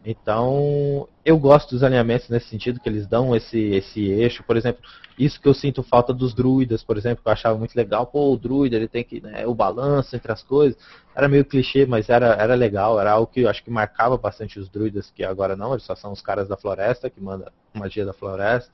Então 0.05 1.07
eu 1.23 1.37
gosto 1.37 1.71
dos 1.71 1.83
alinhamentos 1.83 2.27
nesse 2.29 2.47
sentido 2.47 2.79
que 2.79 2.89
eles 2.89 3.07
dão 3.07 3.33
esse 3.33 3.57
esse 3.57 4.01
eixo, 4.01 4.43
por 4.43 4.57
exemplo, 4.57 4.81
isso 5.17 5.39
que 5.39 5.47
eu 5.47 5.53
sinto 5.53 5.81
falta 5.81 6.13
dos 6.13 6.33
druidas, 6.33 6.83
por 6.83 6.97
exemplo, 6.97 7.23
que 7.23 7.29
eu 7.29 7.33
achava 7.33 7.57
muito 7.57 7.73
legal. 7.75 8.05
Pô, 8.05 8.33
o 8.33 8.37
druida 8.37 8.75
ele 8.75 8.87
tem 8.89 9.03
que 9.03 9.21
né, 9.21 9.47
o 9.47 9.55
balanço 9.55 10.13
entre 10.15 10.31
as 10.31 10.43
coisas. 10.43 10.77
Era 11.15 11.29
meio 11.29 11.45
clichê, 11.45 11.85
mas 11.85 12.09
era 12.09 12.27
era 12.35 12.53
legal, 12.55 12.99
era 12.99 13.11
algo 13.13 13.31
que 13.31 13.41
eu 13.41 13.49
acho 13.49 13.63
que 13.63 13.71
marcava 13.71 14.17
bastante 14.17 14.59
os 14.59 14.67
druidas, 14.69 15.09
que 15.11 15.23
agora 15.23 15.55
não, 15.55 15.71
eles 15.71 15.83
só 15.83 15.95
são 15.95 16.11
os 16.11 16.21
caras 16.21 16.49
da 16.49 16.57
floresta 16.57 17.09
que 17.09 17.21
manda 17.21 17.51
magia 17.73 18.05
da 18.05 18.13
floresta. 18.13 18.71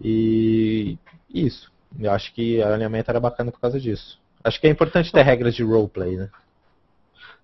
E 0.00 0.98
isso. 1.32 1.72
Eu 1.98 2.12
acho 2.12 2.32
que 2.34 2.58
o 2.58 2.66
alinhamento 2.66 3.10
era 3.10 3.20
bacana 3.20 3.50
por 3.52 3.60
causa 3.60 3.80
disso. 3.80 4.20
Acho 4.42 4.60
que 4.60 4.66
é 4.66 4.70
importante 4.70 5.12
ter 5.12 5.22
regras 5.22 5.54
de 5.54 5.62
roleplay, 5.62 6.16
né? 6.16 6.28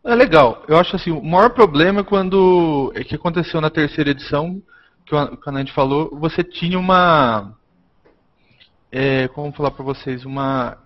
É 0.04 0.14
legal. 0.14 0.62
Eu 0.68 0.76
acho 0.76 0.94
assim, 0.96 1.10
o 1.10 1.22
maior 1.22 1.50
problema 1.50 2.00
é 2.00 2.04
quando. 2.04 2.92
É 2.94 3.02
que 3.02 3.14
aconteceu 3.14 3.60
na 3.60 3.70
terceira 3.70 4.10
edição, 4.10 4.62
que 5.06 5.14
o 5.14 5.36
Canante 5.38 5.72
falou, 5.72 6.10
você 6.18 6.44
tinha 6.44 6.78
uma. 6.78 7.54
É, 8.92 9.28
como 9.28 9.52
falar 9.52 9.70
para 9.70 9.84
vocês? 9.84 10.24
Uma. 10.24 10.78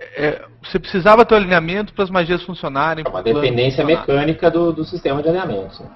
É, 0.00 0.44
você 0.62 0.78
precisava 0.78 1.24
ter 1.24 1.34
um 1.34 1.38
alinhamento 1.38 1.92
para 1.92 2.04
as 2.04 2.10
magias 2.10 2.42
funcionarem. 2.42 3.04
É 3.06 3.08
uma 3.08 3.22
dependência 3.22 3.84
mecânica 3.84 4.50
do, 4.50 4.72
do 4.72 4.84
sistema 4.84 5.22
de 5.22 5.28
alinhamento. 5.28 5.88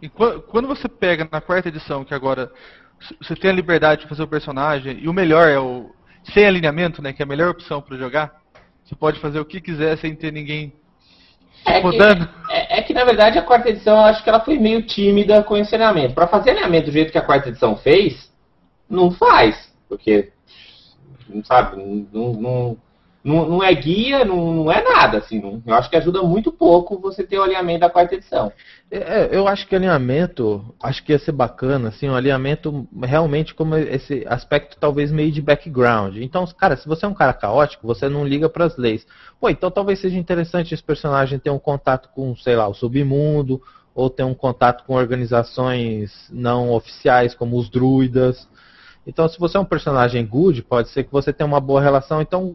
E 0.00 0.08
quando, 0.08 0.42
quando 0.42 0.68
você 0.68 0.88
pega 0.88 1.26
na 1.30 1.40
quarta 1.40 1.68
edição, 1.68 2.04
que 2.04 2.14
agora 2.14 2.50
você 3.20 3.34
tem 3.34 3.50
a 3.50 3.54
liberdade 3.54 4.02
de 4.02 4.08
fazer 4.08 4.22
o 4.22 4.28
personagem, 4.28 4.98
e 5.00 5.08
o 5.08 5.12
melhor 5.12 5.48
é 5.48 5.58
o 5.58 5.90
sem 6.32 6.44
alinhamento, 6.44 7.00
né, 7.00 7.12
que 7.12 7.22
é 7.22 7.24
a 7.24 7.28
melhor 7.28 7.50
opção 7.50 7.80
para 7.80 7.96
jogar, 7.96 8.42
você 8.86 8.94
pode 8.94 9.18
fazer 9.18 9.40
o 9.40 9.44
que 9.44 9.60
quiser 9.60 9.98
sem 9.98 10.14
ter 10.14 10.32
ninguém 10.32 10.72
é 11.64 11.80
rodando. 11.80 12.28
Que, 12.28 12.52
é, 12.52 12.78
é, 12.78 12.82
que, 12.82 12.94
na 12.94 13.04
verdade, 13.04 13.36
a 13.36 13.42
quarta 13.42 13.68
edição, 13.68 13.96
eu 13.96 14.04
acho 14.04 14.22
que 14.22 14.28
ela 14.28 14.44
foi 14.44 14.58
meio 14.58 14.82
tímida 14.82 15.42
com 15.42 15.56
esse 15.56 15.74
alinhamento. 15.74 16.14
Para 16.14 16.28
fazer 16.28 16.50
alinhamento 16.50 16.86
do 16.86 16.92
jeito 16.92 17.10
que 17.10 17.18
a 17.18 17.24
quarta 17.24 17.48
edição 17.48 17.76
fez, 17.76 18.32
não 18.88 19.10
faz. 19.10 19.74
Porque, 19.88 20.30
não 21.28 21.44
sabe, 21.44 21.76
não, 22.12 22.32
não, 22.34 22.76
não, 23.26 23.48
não 23.48 23.62
é 23.62 23.74
guia, 23.74 24.24
não, 24.24 24.54
não 24.54 24.70
é 24.70 24.80
nada, 24.84 25.18
assim. 25.18 25.40
Não, 25.40 25.60
eu 25.66 25.74
acho 25.74 25.90
que 25.90 25.96
ajuda 25.96 26.22
muito 26.22 26.52
pouco 26.52 27.00
você 27.00 27.24
ter 27.24 27.36
o 27.36 27.42
alinhamento 27.42 27.80
da 27.80 27.90
quarta 27.90 28.14
edição. 28.14 28.52
É, 28.88 28.98
é, 28.98 29.28
eu 29.32 29.48
acho 29.48 29.66
que 29.66 29.74
alinhamento, 29.74 30.64
acho 30.80 31.02
que 31.02 31.10
ia 31.10 31.18
ser 31.18 31.32
bacana, 31.32 31.88
assim, 31.88 32.08
um 32.08 32.14
alinhamento 32.14 32.86
realmente 33.02 33.52
como 33.52 33.76
esse 33.76 34.24
aspecto 34.28 34.76
talvez 34.78 35.10
meio 35.10 35.32
de 35.32 35.42
background. 35.42 36.18
Então, 36.18 36.46
cara, 36.56 36.76
se 36.76 36.86
você 36.86 37.04
é 37.04 37.08
um 37.08 37.14
cara 37.14 37.32
caótico, 37.32 37.84
você 37.84 38.08
não 38.08 38.24
liga 38.24 38.48
para 38.48 38.66
as 38.66 38.76
leis. 38.76 39.04
Pô, 39.40 39.50
então 39.50 39.72
talvez 39.72 39.98
seja 39.98 40.16
interessante 40.16 40.72
esse 40.72 40.82
personagem 40.82 41.40
ter 41.40 41.50
um 41.50 41.58
contato 41.58 42.08
com, 42.14 42.36
sei 42.36 42.54
lá, 42.54 42.68
o 42.68 42.74
submundo, 42.74 43.60
ou 43.92 44.08
ter 44.08 44.22
um 44.22 44.34
contato 44.34 44.84
com 44.84 44.94
organizações 44.94 46.28
não 46.30 46.70
oficiais 46.70 47.34
como 47.34 47.58
os 47.58 47.68
druidas. 47.68 48.46
Então, 49.06 49.28
se 49.28 49.38
você 49.38 49.56
é 49.56 49.60
um 49.60 49.64
personagem 49.64 50.26
good, 50.26 50.62
pode 50.62 50.88
ser 50.88 51.04
que 51.04 51.12
você 51.12 51.32
tenha 51.32 51.46
uma 51.46 51.60
boa 51.60 51.80
relação. 51.80 52.20
Então, 52.20 52.52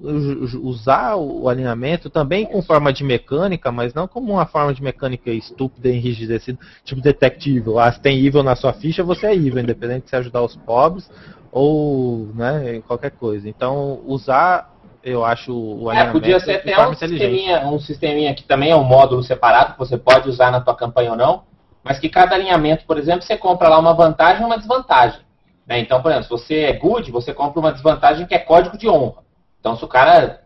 usar 0.62 1.16
o 1.16 1.48
alinhamento 1.48 2.10
também 2.10 2.46
com 2.46 2.62
forma 2.62 2.92
de 2.92 3.06
mecânica, 3.06 3.72
mas 3.72 3.94
não 3.94 4.06
como 4.06 4.34
uma 4.34 4.46
forma 4.46 4.74
de 4.74 4.84
mecânica 4.84 5.32
estúpida 5.32 5.88
e 5.88 5.98
enrijecida, 5.98 6.60
tipo 6.84 7.00
detective. 7.00 7.78
Ah, 7.80 7.90
se 7.90 8.02
tem 8.02 8.26
evil 8.26 8.44
na 8.44 8.56
sua 8.56 8.74
ficha, 8.74 9.02
você 9.02 9.28
é 9.28 9.34
evil, 9.34 9.60
independente 9.60 10.04
de 10.04 10.10
você 10.10 10.18
ajudar 10.18 10.42
os 10.42 10.58
pobres 10.58 11.10
ou 11.54 12.28
né, 12.36 12.82
qualquer 12.86 13.12
coisa. 13.12 13.48
Então, 13.48 14.02
usar, 14.06 14.74
eu 15.02 15.24
acho, 15.24 15.54
o 15.54 15.90
é, 15.90 15.96
alinhamento. 15.96 16.18
É, 16.18 16.20
podia 16.20 16.40
ser 16.42 16.56
até 16.56 16.86
um 16.86 16.94
sisteminha, 16.94 17.66
um 17.66 17.80
sisteminha 17.80 18.36
que 18.36 18.44
também 18.44 18.72
é 18.72 18.76
um 18.76 18.84
módulo 18.84 19.24
separado, 19.24 19.74
que 19.74 19.80
você 19.80 19.98
pode 19.98 20.28
usar 20.28 20.52
na 20.52 20.60
tua 20.60 20.76
campanha 20.76 21.12
ou 21.12 21.18
não, 21.18 21.44
mas 21.82 21.98
que 21.98 22.10
cada 22.10 22.36
alinhamento, 22.36 22.86
por 22.86 22.98
exemplo, 22.98 23.22
você 23.22 23.38
compra 23.38 23.70
lá 23.70 23.80
uma 23.80 23.94
vantagem 23.94 24.44
e 24.44 24.46
uma 24.46 24.58
desvantagem. 24.58 25.22
Né? 25.68 25.80
Então, 25.80 26.02
por 26.02 26.12
exemplo, 26.12 26.26
se 26.26 26.30
você 26.30 26.60
é 26.62 26.74
good, 26.74 27.12
você 27.12 27.34
compra 27.34 27.60
uma 27.60 27.72
desvantagem 27.72 28.26
que 28.26 28.36
é 28.36 28.40
código 28.40 28.78
de 28.78 28.90
honra. 28.90 29.24
Então, 29.60 29.76
se 29.76 29.86
o 29.86 29.88
cara 29.88 30.42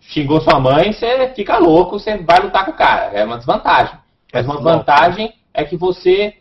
xingou 0.00 0.40
sua 0.40 0.60
mãe, 0.60 0.92
você 0.92 1.28
fica 1.34 1.58
louco, 1.58 1.98
você 1.98 2.16
vai 2.18 2.40
lutar 2.40 2.64
com 2.64 2.72
o 2.72 2.76
cara. 2.76 3.12
É 3.12 3.24
uma 3.24 3.36
desvantagem. 3.36 3.98
Mas 4.32 4.44
uma 4.44 4.60
vantagem 4.60 5.32
é 5.54 5.64
que 5.64 5.76
você 5.76 6.34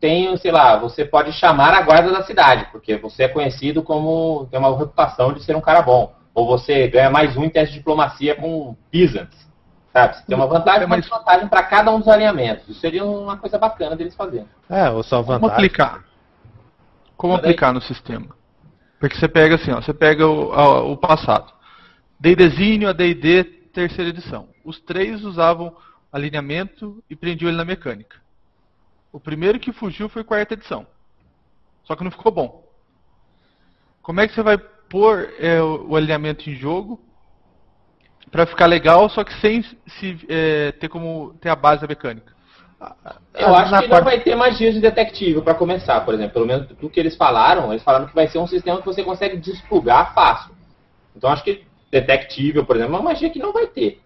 tem, 0.00 0.36
sei 0.36 0.50
lá, 0.50 0.76
você 0.76 1.04
pode 1.04 1.32
chamar 1.32 1.72
a 1.72 1.82
guarda 1.82 2.12
da 2.12 2.22
cidade, 2.22 2.66
porque 2.70 2.96
você 2.96 3.24
é 3.24 3.28
conhecido 3.28 3.82
como 3.82 4.46
tem 4.50 4.58
uma 4.58 4.76
reputação 4.76 5.32
de 5.32 5.42
ser 5.42 5.56
um 5.56 5.60
cara 5.60 5.82
bom. 5.82 6.12
Ou 6.34 6.46
você 6.46 6.88
ganha 6.88 7.08
mais 7.08 7.36
um 7.36 7.44
em 7.44 7.48
teste 7.48 7.72
de 7.72 7.78
diplomacia 7.78 8.34
com 8.34 8.76
Byzants. 8.92 9.46
Sabe? 9.92 10.16
Você 10.16 10.24
tem 10.26 10.36
uma 10.36 10.46
vantagem 10.46 10.82
e 10.82 10.84
uma 10.84 11.00
desvantagem 11.00 11.48
para 11.48 11.62
cada 11.62 11.90
um 11.90 11.98
dos 11.98 12.08
alinhamentos. 12.08 12.68
Isso 12.68 12.80
seria 12.80 13.04
uma 13.04 13.38
coisa 13.38 13.58
bacana 13.58 13.96
deles 13.96 14.14
fazerem. 14.14 14.46
É, 14.68 14.90
ou 14.90 15.02
só 15.02 15.22
vantagem. 15.22 15.54
Aplicar? 15.54 16.04
Como 17.16 17.34
aplicar 17.34 17.72
no 17.72 17.80
sistema? 17.80 18.36
Porque 19.00 19.16
você 19.16 19.28
pega 19.28 19.54
assim, 19.54 19.70
ó, 19.70 19.80
você 19.80 19.94
pega 19.94 20.26
o, 20.26 20.52
a, 20.52 20.82
o 20.84 20.96
passado. 20.96 21.52
D&Dzinho, 22.18 22.88
a 22.88 22.92
D&D, 22.92 23.44
terceira 23.72 24.10
edição. 24.10 24.48
Os 24.64 24.80
três 24.80 25.22
usavam 25.24 25.76
alinhamento 26.12 27.02
e 27.08 27.16
prendiam 27.16 27.48
ele 27.48 27.58
na 27.58 27.64
mecânica. 27.64 28.16
O 29.12 29.20
primeiro 29.20 29.60
que 29.60 29.72
fugiu 29.72 30.08
foi 30.08 30.24
quarta 30.24 30.54
edição. 30.54 30.86
Só 31.84 31.94
que 31.94 32.04
não 32.04 32.10
ficou 32.10 32.32
bom. 32.32 32.66
Como 34.02 34.20
é 34.20 34.28
que 34.28 34.34
você 34.34 34.42
vai 34.42 34.58
pôr 34.58 35.34
é, 35.38 35.60
o 35.60 35.96
alinhamento 35.96 36.48
em 36.48 36.54
jogo 36.54 37.00
para 38.30 38.46
ficar 38.46 38.66
legal, 38.66 39.08
só 39.08 39.24
que 39.24 39.32
sem 39.40 39.62
se, 39.62 40.18
é, 40.28 40.72
ter 40.72 40.88
como 40.88 41.34
ter 41.40 41.48
a 41.48 41.56
base 41.56 41.80
da 41.80 41.88
mecânica? 41.88 42.35
Eu 43.34 43.54
acho 43.54 43.80
que 43.80 43.88
não 43.88 44.04
vai 44.04 44.20
ter 44.20 44.34
magia 44.34 44.72
de 44.72 44.80
detective 44.80 45.40
para 45.40 45.54
começar, 45.54 46.04
por 46.04 46.14
exemplo. 46.14 46.34
Pelo 46.34 46.46
menos 46.46 46.66
do 46.68 46.90
que 46.90 47.00
eles 47.00 47.16
falaram, 47.16 47.72
eles 47.72 47.82
falaram 47.82 48.06
que 48.06 48.14
vai 48.14 48.28
ser 48.28 48.38
um 48.38 48.46
sistema 48.46 48.80
que 48.80 48.86
você 48.86 49.02
consegue 49.02 49.36
desplugar 49.36 50.14
fácil. 50.14 50.54
Então 51.14 51.30
acho 51.30 51.42
que 51.42 51.64
detective, 51.90 52.64
por 52.64 52.76
exemplo, 52.76 52.94
é 52.94 52.98
uma 52.98 53.10
magia 53.10 53.30
que 53.30 53.38
não 53.38 53.52
vai 53.52 53.66
ter. 53.66 54.00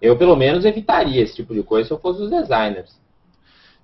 Eu, 0.00 0.16
pelo 0.16 0.36
menos, 0.36 0.64
evitaria 0.64 1.22
esse 1.22 1.34
tipo 1.36 1.54
de 1.54 1.62
coisa 1.62 1.88
se 1.88 1.92
eu 1.92 1.98
fosse 1.98 2.22
os 2.22 2.30
designers. 2.30 2.98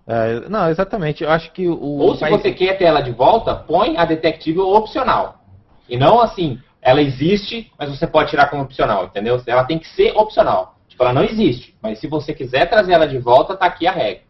É, 0.06 0.48
não, 0.48 0.68
exatamente. 0.68 1.22
Eu 1.22 1.30
acho 1.30 1.52
que 1.52 1.68
o. 1.68 1.78
Ou 1.78 2.16
se 2.16 2.28
você 2.28 2.52
quer 2.52 2.76
ter 2.76 2.84
ela 2.84 3.00
de 3.00 3.12
volta, 3.12 3.54
põe 3.54 3.96
a 3.96 4.04
detective 4.04 4.58
opcional. 4.58 5.40
E 5.88 5.96
não 5.96 6.20
assim, 6.20 6.58
ela 6.80 7.00
existe, 7.00 7.70
mas 7.78 7.90
você 7.90 8.06
pode 8.06 8.30
tirar 8.30 8.48
como 8.50 8.62
opcional, 8.62 9.04
entendeu? 9.04 9.40
Ela 9.46 9.64
tem 9.64 9.78
que 9.78 9.88
ser 9.88 10.16
opcional. 10.16 10.71
Tipo, 10.92 11.04
ela 11.04 11.14
não 11.14 11.24
existe. 11.24 11.74
Mas 11.82 11.98
se 11.98 12.06
você 12.06 12.34
quiser 12.34 12.68
trazer 12.68 12.92
ela 12.92 13.08
de 13.08 13.18
volta, 13.18 13.56
tá 13.56 13.64
aqui 13.64 13.86
a 13.86 13.92
regra. 13.92 14.22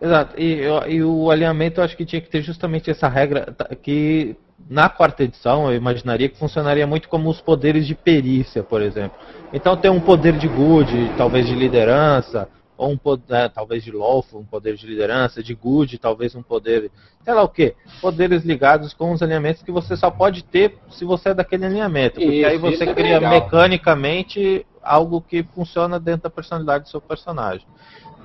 Exato. 0.00 0.34
E, 0.38 0.62
e 0.88 1.02
o 1.04 1.30
alinhamento 1.30 1.80
eu 1.80 1.84
acho 1.84 1.96
que 1.96 2.04
tinha 2.04 2.20
que 2.20 2.28
ter 2.28 2.42
justamente 2.42 2.90
essa 2.90 3.08
regra 3.08 3.54
que 3.80 4.34
na 4.68 4.88
quarta 4.88 5.22
edição 5.22 5.70
eu 5.70 5.76
imaginaria 5.76 6.28
que 6.28 6.36
funcionaria 6.36 6.86
muito 6.86 7.08
como 7.08 7.30
os 7.30 7.40
poderes 7.40 7.86
de 7.86 7.94
perícia, 7.94 8.62
por 8.62 8.82
exemplo. 8.82 9.16
Então 9.52 9.76
tem 9.76 9.90
um 9.90 10.00
poder 10.00 10.32
de 10.32 10.48
good, 10.48 11.12
talvez 11.16 11.46
de 11.46 11.54
liderança, 11.54 12.48
ou 12.80 12.92
um 12.92 12.96
poder, 12.96 13.34
é, 13.34 13.48
talvez 13.48 13.84
de 13.84 13.92
lawful, 13.92 14.40
um 14.40 14.44
poder 14.44 14.74
de 14.74 14.86
liderança, 14.86 15.42
de 15.42 15.54
good, 15.54 15.98
talvez 15.98 16.34
um 16.34 16.42
poder, 16.42 16.90
sei 17.22 17.34
lá 17.34 17.42
o 17.42 17.48
que, 17.48 17.74
poderes 18.00 18.42
ligados 18.42 18.94
com 18.94 19.12
os 19.12 19.22
alinhamentos 19.22 19.62
que 19.62 19.70
você 19.70 19.94
só 19.98 20.10
pode 20.10 20.42
ter 20.42 20.78
se 20.88 21.04
você 21.04 21.28
é 21.28 21.34
daquele 21.34 21.66
alinhamento, 21.66 22.14
porque 22.14 22.36
isso, 22.36 22.48
aí 22.48 22.56
você 22.56 22.84
é 22.84 22.94
cria 22.94 23.20
mecanicamente 23.20 24.64
algo 24.82 25.20
que 25.20 25.42
funciona 25.42 26.00
dentro 26.00 26.22
da 26.22 26.30
personalidade 26.30 26.84
do 26.84 26.90
seu 26.90 27.02
personagem. 27.02 27.66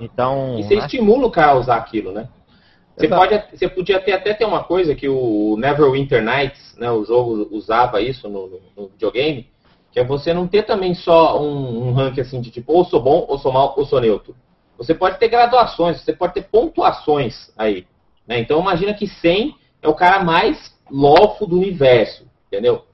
Então, 0.00 0.58
e 0.58 0.62
você 0.62 0.76
né? 0.76 0.86
estimula 0.86 1.26
o 1.26 1.30
cara 1.30 1.52
a 1.52 1.56
usar 1.56 1.76
aquilo, 1.76 2.10
né? 2.10 2.26
Você, 2.96 3.08
pode, 3.08 3.42
você 3.52 3.68
podia 3.68 4.00
ter, 4.00 4.12
até 4.12 4.32
ter 4.32 4.46
uma 4.46 4.64
coisa 4.64 4.94
que 4.94 5.06
o 5.06 5.54
Neverwinter 5.58 6.24
Nights, 6.24 6.76
né, 6.78 6.90
o 6.90 7.04
jogo 7.04 7.46
usava 7.50 8.00
isso 8.00 8.26
no, 8.26 8.58
no, 8.74 8.88
videogame, 8.88 9.50
que 9.92 10.00
é 10.00 10.04
você 10.04 10.32
não 10.32 10.46
ter 10.46 10.62
também 10.62 10.94
só 10.94 11.38
um, 11.38 11.88
um 11.88 11.92
ranking 11.92 12.22
assim 12.22 12.40
de 12.40 12.50
tipo, 12.50 12.72
ou 12.72 12.86
sou 12.86 13.02
bom, 13.02 13.26
ou 13.28 13.38
sou 13.38 13.52
mal, 13.52 13.74
ou 13.76 13.84
sou 13.84 14.00
neutro. 14.00 14.34
Você 14.78 14.94
pode 14.94 15.18
ter 15.18 15.28
graduações, 15.28 16.00
você 16.00 16.12
pode 16.12 16.34
ter 16.34 16.42
pontuações 16.42 17.50
aí. 17.56 17.86
Né? 18.26 18.38
Então 18.40 18.60
imagina 18.60 18.92
que 18.94 19.06
100 19.06 19.56
é 19.82 19.88
o 19.88 19.94
cara 19.94 20.22
mais 20.22 20.74
lofo 20.90 21.46
do 21.46 21.56
universo, 21.56 22.26
entendeu? 22.46 22.84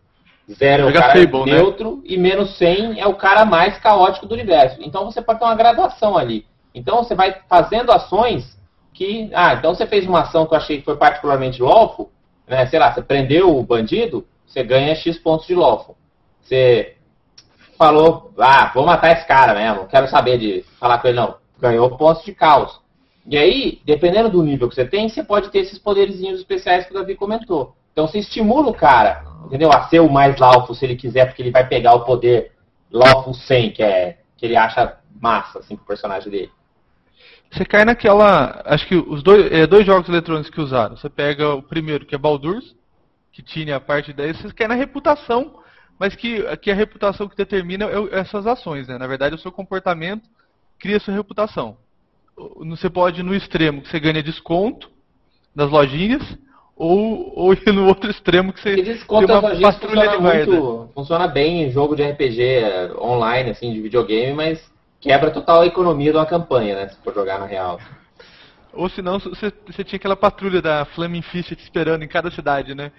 Zero 0.50 0.88
é 0.88 0.90
o 0.90 0.92
cara 0.92 1.14
Fable, 1.14 1.50
né? 1.50 1.56
neutro 1.56 1.96
né? 1.96 2.02
e 2.04 2.16
menos 2.16 2.56
100 2.56 3.00
é 3.00 3.06
o 3.06 3.14
cara 3.14 3.44
mais 3.44 3.78
caótico 3.78 4.26
do 4.26 4.34
universo. 4.34 4.78
Então 4.80 5.04
você 5.04 5.22
pode 5.22 5.38
ter 5.38 5.44
uma 5.44 5.54
graduação 5.54 6.16
ali. 6.16 6.46
Então 6.74 6.98
você 6.98 7.14
vai 7.14 7.36
fazendo 7.48 7.92
ações 7.92 8.58
que. 8.92 9.30
Ah, 9.32 9.54
então 9.54 9.74
você 9.74 9.86
fez 9.86 10.06
uma 10.06 10.20
ação 10.20 10.46
que 10.46 10.54
eu 10.54 10.58
achei 10.58 10.78
que 10.78 10.84
foi 10.84 10.96
particularmente 10.96 11.62
lofo, 11.62 12.10
né? 12.46 12.66
Sei 12.66 12.78
lá, 12.78 12.92
você 12.92 13.02
prendeu 13.02 13.56
o 13.56 13.62
bandido, 13.62 14.26
você 14.46 14.62
ganha 14.62 14.94
X 14.94 15.18
pontos 15.18 15.46
de 15.46 15.54
lofo. 15.54 15.96
Você 16.40 16.96
falou, 17.78 18.32
ah, 18.38 18.70
vou 18.74 18.84
matar 18.84 19.12
esse 19.12 19.26
cara 19.26 19.54
mesmo, 19.54 19.82
não 19.82 19.86
quero 19.86 20.08
saber 20.08 20.38
de 20.38 20.64
falar 20.78 20.98
com 20.98 21.08
ele 21.08 21.16
não 21.16 21.41
ganhou 21.62 21.96
pontos 21.96 22.24
de 22.24 22.34
caos. 22.34 22.82
E 23.24 23.38
aí, 23.38 23.80
dependendo 23.84 24.28
do 24.28 24.42
nível 24.42 24.68
que 24.68 24.74
você 24.74 24.84
tem, 24.84 25.08
você 25.08 25.22
pode 25.22 25.50
ter 25.50 25.60
esses 25.60 25.78
poderzinhos 25.78 26.40
especiais 26.40 26.84
que 26.84 26.90
o 26.90 26.94
Davi 26.94 27.14
comentou. 27.14 27.76
Então 27.92 28.08
você 28.08 28.18
estimula 28.18 28.68
o 28.68 28.74
cara, 28.74 29.24
entendeu? 29.46 29.70
A 29.72 29.84
ser 29.84 30.00
o 30.00 30.10
mais 30.10 30.36
lawful 30.38 30.74
se 30.74 30.84
ele 30.84 30.96
quiser, 30.96 31.26
porque 31.26 31.40
ele 31.40 31.52
vai 31.52 31.66
pegar 31.66 31.94
o 31.94 32.04
poder 32.04 32.50
lawful 32.90 33.32
100, 33.32 33.70
que 33.70 33.82
é 33.82 34.18
que 34.36 34.44
ele 34.44 34.56
acha 34.56 34.98
massa 35.20 35.60
assim 35.60 35.76
pro 35.76 35.86
personagem 35.86 36.30
dele. 36.30 36.50
Você 37.52 37.64
cai 37.64 37.84
naquela, 37.84 38.60
acho 38.64 38.88
que 38.88 38.96
os 38.96 39.22
dois, 39.22 39.52
é, 39.52 39.66
dois 39.66 39.86
jogos 39.86 40.08
eletrônicos 40.08 40.50
que 40.50 40.60
usaram. 40.60 40.96
Você 40.96 41.08
pega 41.08 41.54
o 41.54 41.62
primeiro, 41.62 42.04
que 42.04 42.14
é 42.14 42.18
Baldur's, 42.18 42.74
que 43.30 43.42
tinha 43.42 43.76
a 43.76 43.80
parte 43.80 44.12
daí, 44.12 44.34
você 44.34 44.52
cai 44.52 44.66
na 44.66 44.74
reputação, 44.74 45.60
mas 45.96 46.16
que, 46.16 46.42
que 46.56 46.70
a 46.72 46.74
reputação 46.74 47.28
que 47.28 47.36
determina 47.36 47.84
é 47.84 48.18
essas 48.18 48.46
ações, 48.46 48.88
né? 48.88 48.98
Na 48.98 49.06
verdade, 49.06 49.36
o 49.36 49.38
seu 49.38 49.52
comportamento 49.52 50.28
cria 50.82 50.98
sua 50.98 51.14
reputação. 51.14 51.76
Você 52.68 52.90
pode 52.90 53.20
ir 53.20 53.22
no 53.22 53.34
extremo 53.34 53.82
que 53.82 53.88
você 53.88 54.00
ganha 54.00 54.20
desconto 54.20 54.90
nas 55.54 55.70
lojinhas, 55.70 56.22
ou, 56.76 57.32
ou 57.38 57.52
ir 57.54 57.72
no 57.72 57.86
outro 57.86 58.10
extremo 58.10 58.52
que 58.52 58.60
você 58.60 58.74
e 58.74 58.82
desconto 58.82 59.28
tem 59.28 59.36
uma 59.36 59.60
patrulha 59.60 60.08
de 60.08 60.18
muito, 60.18 60.90
Funciona 60.92 61.28
bem 61.28 61.62
em 61.62 61.70
jogo 61.70 61.94
de 61.94 62.02
RPG 62.02 62.42
eh, 62.42 62.92
online, 62.98 63.50
assim, 63.50 63.72
de 63.72 63.80
videogame, 63.80 64.34
mas 64.34 64.72
quebra 65.00 65.30
total 65.30 65.60
a 65.60 65.66
economia 65.66 66.10
de 66.10 66.16
uma 66.16 66.26
campanha, 66.26 66.74
né? 66.74 66.88
Se 66.88 66.96
for 67.04 67.14
jogar 67.14 67.38
na 67.38 67.46
real. 67.46 67.78
Ou 68.72 68.88
senão 68.88 69.20
você, 69.20 69.52
você 69.66 69.84
tinha 69.84 69.98
aquela 69.98 70.16
patrulha 70.16 70.60
da 70.60 70.84
Flaming 70.86 71.22
Fish 71.22 71.46
te 71.46 71.62
esperando 71.62 72.02
em 72.02 72.08
cada 72.08 72.30
cidade, 72.30 72.74
né? 72.74 72.90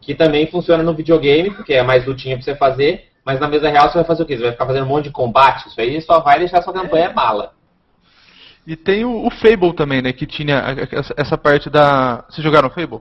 Que 0.00 0.14
também 0.14 0.46
funciona 0.46 0.82
no 0.82 0.94
videogame, 0.94 1.50
porque 1.50 1.72
é 1.72 1.82
mais 1.82 2.06
lutinha 2.06 2.36
pra 2.36 2.44
você 2.44 2.54
fazer. 2.54 3.09
Mas 3.24 3.38
na 3.38 3.48
mesa 3.48 3.68
real 3.68 3.88
você 3.88 3.94
vai 3.94 4.04
fazer 4.04 4.22
o 4.22 4.26
quê? 4.26 4.36
Você 4.36 4.42
vai 4.42 4.52
ficar 4.52 4.66
fazendo 4.66 4.84
um 4.84 4.88
monte 4.88 5.04
de 5.04 5.10
combate? 5.10 5.68
Isso 5.68 5.80
aí 5.80 6.00
só 6.00 6.20
vai 6.20 6.38
deixar 6.38 6.62
sua 6.62 6.72
campanha 6.72 7.06
é. 7.06 7.12
bala. 7.12 7.52
E 8.66 8.76
tem 8.76 9.04
o, 9.04 9.26
o, 9.26 9.30
Fable 9.30 9.74
também, 9.74 10.02
né? 10.02 10.12
Que 10.12 10.26
tinha 10.26 10.62
essa 11.16 11.36
parte 11.36 11.68
da. 11.70 12.24
Vocês 12.28 12.44
jogaram 12.44 12.70
Fable? 12.70 13.00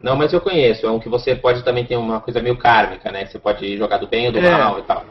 Não, 0.00 0.16
mas 0.16 0.32
eu 0.32 0.40
conheço. 0.40 0.86
É 0.86 0.90
um 0.90 0.98
que 0.98 1.08
você 1.08 1.34
pode 1.34 1.62
também 1.64 1.84
ter 1.84 1.96
uma 1.96 2.20
coisa 2.20 2.40
meio 2.40 2.56
kármica, 2.56 3.10
né? 3.10 3.26
Você 3.26 3.38
pode 3.38 3.76
jogar 3.76 3.98
do 3.98 4.06
bem 4.06 4.26
ou 4.26 4.32
do 4.32 4.38
é. 4.38 4.50
mal 4.50 4.78
e 4.78 4.82
tal. 4.82 5.04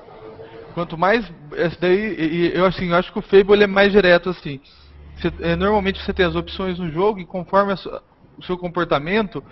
Quanto 0.73 0.97
mais. 0.97 1.29
Esse 1.53 1.79
daí, 1.79 2.51
eu 2.53 2.65
assim, 2.65 2.89
eu 2.89 2.95
acho 2.95 3.11
que 3.11 3.19
o 3.19 3.21
Fable 3.21 3.53
ele 3.53 3.63
é 3.63 3.67
mais 3.67 3.91
direto 3.91 4.29
assim. 4.29 4.59
Você, 5.17 5.31
é, 5.41 5.55
normalmente 5.55 6.01
você 6.01 6.13
tem 6.13 6.25
as 6.25 6.35
opções 6.35 6.77
no 6.77 6.89
jogo 6.91 7.19
e 7.19 7.25
conforme 7.25 7.73
a, 7.73 7.75
o 8.37 8.43
seu 8.43 8.57
comportamento, 8.57 9.43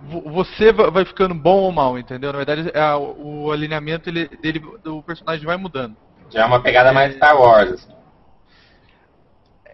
você 0.00 0.72
vai 0.72 1.04
ficando 1.04 1.34
bom 1.34 1.62
ou 1.62 1.72
mal, 1.72 1.98
entendeu? 1.98 2.32
Na 2.32 2.38
verdade, 2.38 2.70
é, 2.72 2.94
o 2.94 3.50
alinhamento 3.50 4.08
ele, 4.08 4.28
dele, 4.40 4.62
do 4.82 5.02
personagem 5.02 5.44
vai 5.44 5.56
mudando. 5.56 5.96
Já 6.30 6.42
é 6.42 6.44
uma 6.44 6.60
pegada 6.60 6.92
mais 6.92 7.14
Star 7.14 7.38
Wars. 7.40 7.72
Assim. 7.72 7.92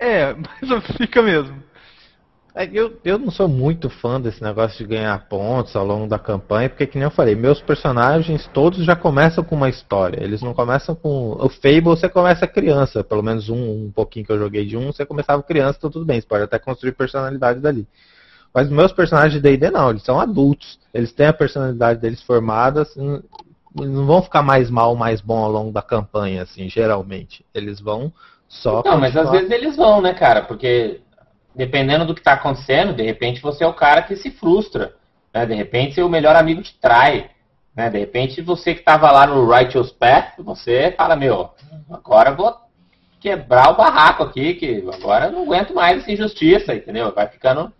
É, 0.01 0.35
mas 0.63 0.97
fica 0.97 1.23
mesmo. 1.23 1.63
É, 2.57 2.71
eu, 2.73 3.01
eu 3.05 3.19
não 3.19 3.33
sou 3.33 3.49
muito 3.49 3.91
fã 3.91 4.21
desse 4.21 4.41
negócio 4.41 4.79
de 4.79 4.85
ganhar 4.85 5.29
pontos 5.29 5.75
ao 5.75 5.85
longo 5.85 6.07
da 6.07 6.21
campanha, 6.21 6.69
porque, 6.69 6.87
que 6.87 6.97
nem 6.97 7.05
eu 7.05 7.11
falei, 7.11 7.35
meus 7.35 7.61
personagens 7.61 8.49
todos 8.55 8.85
já 8.85 8.95
começam 8.95 9.43
com 9.43 9.57
uma 9.57 9.69
história. 9.69 10.23
Eles 10.23 10.41
não 10.41 10.55
começam 10.55 10.95
com. 10.95 11.33
O 11.33 11.49
Fable 11.49 11.81
você 11.81 12.09
começa 12.09 12.47
criança, 12.47 13.03
pelo 13.03 13.25
menos 13.25 13.49
um, 13.49 13.87
um 13.87 13.93
pouquinho 13.93 14.25
que 14.25 14.31
eu 14.31 14.39
joguei 14.39 14.65
de 14.65 14.77
um, 14.77 14.93
você 14.93 15.05
começava 15.05 15.43
criança, 15.43 15.79
então 15.79 15.91
tudo 15.91 16.05
bem, 16.05 16.21
você 16.21 16.27
pode 16.29 16.45
até 16.45 16.57
construir 16.59 16.93
personalidade 16.93 17.59
dali. 17.59 17.89
Mas 18.55 18.71
meus 18.71 18.93
personagens 18.93 19.33
de 19.33 19.41
D&D 19.41 19.71
não, 19.71 19.91
eles 19.91 20.05
são 20.05 20.21
adultos. 20.21 20.79
Eles 20.95 21.13
têm 21.13 21.27
a 21.27 21.33
personalidade 21.33 22.01
deles 22.01 22.23
formada, 22.23 22.83
assim, 22.83 23.21
não 23.75 24.07
vão 24.07 24.23
ficar 24.23 24.43
mais 24.43 24.71
mal 24.71 24.91
ou 24.91 24.97
mais 24.97 25.21
bom 25.21 25.39
ao 25.39 25.51
longo 25.51 25.73
da 25.73 25.83
campanha, 25.83 26.43
assim, 26.43 26.69
geralmente. 26.69 27.45
Eles 27.53 27.81
vão 27.81 28.13
só... 28.47 28.83
Não, 28.85 28.97
mas 28.97 29.17
às 29.17 29.29
vezes 29.29 29.51
eles 29.51 29.77
vão, 29.77 30.01
né, 30.01 30.15
cara? 30.15 30.43
Porque 30.43 31.01
dependendo 31.55 32.05
do 32.05 32.15
que 32.15 32.21
está 32.21 32.35
acontecendo, 32.35 32.93
de 32.93 33.03
repente 33.03 33.43
você 33.43 33.65
é 33.65 33.67
o 33.67 33.75
cara 33.75 34.03
que 34.03 34.15
se 34.15 34.31
frustra. 34.31 34.95
Né? 35.33 35.47
De 35.47 35.55
repente 35.55 35.95
seu 35.97 36.09
melhor 36.09 36.37
amigo 36.37 36.63
te 36.63 36.79
trai. 36.79 37.31
Né? 37.75 37.91
De 37.91 37.99
repente 37.99 38.41
você 38.41 38.73
que 38.73 38.81
estava 38.81 39.11
lá 39.11 39.27
no 39.27 39.49
Righteous 39.51 39.91
Path, 39.91 40.35
você 40.39 40.95
fala, 40.97 41.17
meu, 41.17 41.51
agora 41.91 42.31
eu 42.31 42.37
vou 42.37 42.57
quebrar 43.19 43.71
o 43.71 43.77
barraco 43.77 44.23
aqui, 44.23 44.55
que 44.55 44.85
agora 44.93 45.27
eu 45.27 45.33
não 45.33 45.43
aguento 45.43 45.75
mais 45.75 45.99
essa 45.99 46.13
injustiça, 46.13 46.75
entendeu? 46.75 47.13
Vai 47.13 47.27
ficando 47.27 47.73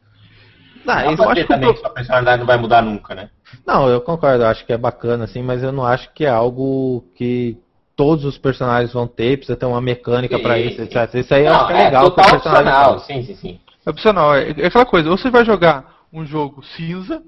não, 0.85 1.01
eu 1.01 1.31
acho 1.31 1.47
também 1.47 1.73
que 1.73 1.81
sua 1.81 1.91
personalidade 1.91 2.41
não 2.41 2.47
vai 2.47 2.57
mudar 2.57 2.83
nunca, 2.83 3.15
né? 3.15 3.31
Não, 3.67 3.89
eu 3.89 4.01
concordo, 4.01 4.45
eu 4.45 4.49
acho 4.49 4.65
que 4.65 4.73
é 4.73 4.79
bacana, 4.79 5.25
assim, 5.25 5.43
mas 5.43 5.63
eu 5.63 5.73
não 5.73 5.85
acho 5.85 6.13
que 6.13 6.25
é 6.25 6.29
algo 6.29 7.05
que 7.15 7.57
todos 7.97 8.25
os 8.25 8.37
personagens 8.39 8.93
vão 8.93 9.07
ter, 9.07 9.37
precisa 9.37 9.57
ter 9.57 9.67
uma 9.67 9.81
mecânica 9.81 10.39
para 10.39 10.59
isso, 10.59 10.83
etc. 10.83 11.15
Isso 11.15 11.35
aí 11.35 11.45
não, 11.45 11.51
eu 11.51 11.57
acho 11.57 11.67
que 11.67 11.73
é 11.73 11.85
legal 11.85 12.07
é 12.07 12.11
total 12.11 12.37
opcional, 12.37 12.99
sim, 13.01 13.23
sim, 13.23 13.35
sim. 13.35 13.61
É 13.87 13.91
opcional, 13.91 14.35
é, 14.35 14.51
é 14.51 14.67
aquela 14.67 14.87
coisa, 14.87 15.11
ou 15.11 15.17
você 15.17 15.31
vai 15.31 15.45
jogar 15.45 16.05
um 16.13 16.25
jogo 16.25 16.63
cinza, 16.77 17.23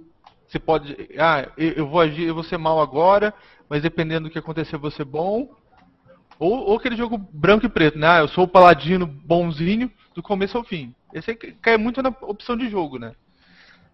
você 0.49 0.59
pode. 0.59 0.97
Ah, 1.19 1.49
eu 1.57 1.89
vou 1.89 2.01
agir, 2.01 2.23
eu 2.23 2.35
vou 2.35 2.45
ser 2.45 2.57
mal 2.57 2.81
agora, 2.81 3.35
mas 3.69 3.83
dependendo 3.83 4.29
do 4.29 4.33
que 4.33 4.39
acontecer, 4.39 4.77
eu 4.77 4.81
vou 4.81 4.91
ser 4.91 5.05
bom. 5.05 5.49
Ou, 6.39 6.69
ou 6.69 6.77
aquele 6.77 6.97
jogo 6.97 7.19
branco 7.33 7.67
e 7.67 7.69
preto, 7.69 7.99
né? 7.99 8.07
Ah, 8.09 8.19
eu 8.19 8.29
sou 8.29 8.45
o 8.45 8.49
paladino 8.49 9.07
bonzinho 9.07 9.91
do 10.15 10.23
começo 10.23 10.57
ao 10.57 10.65
fim. 10.65 10.95
Esse 11.13 11.31
aí 11.31 11.37
cai 11.37 11.77
muito 11.77 12.03
na 12.03 12.15
opção 12.23 12.57
de 12.57 12.69
jogo, 12.69 12.99
né? 12.99 13.13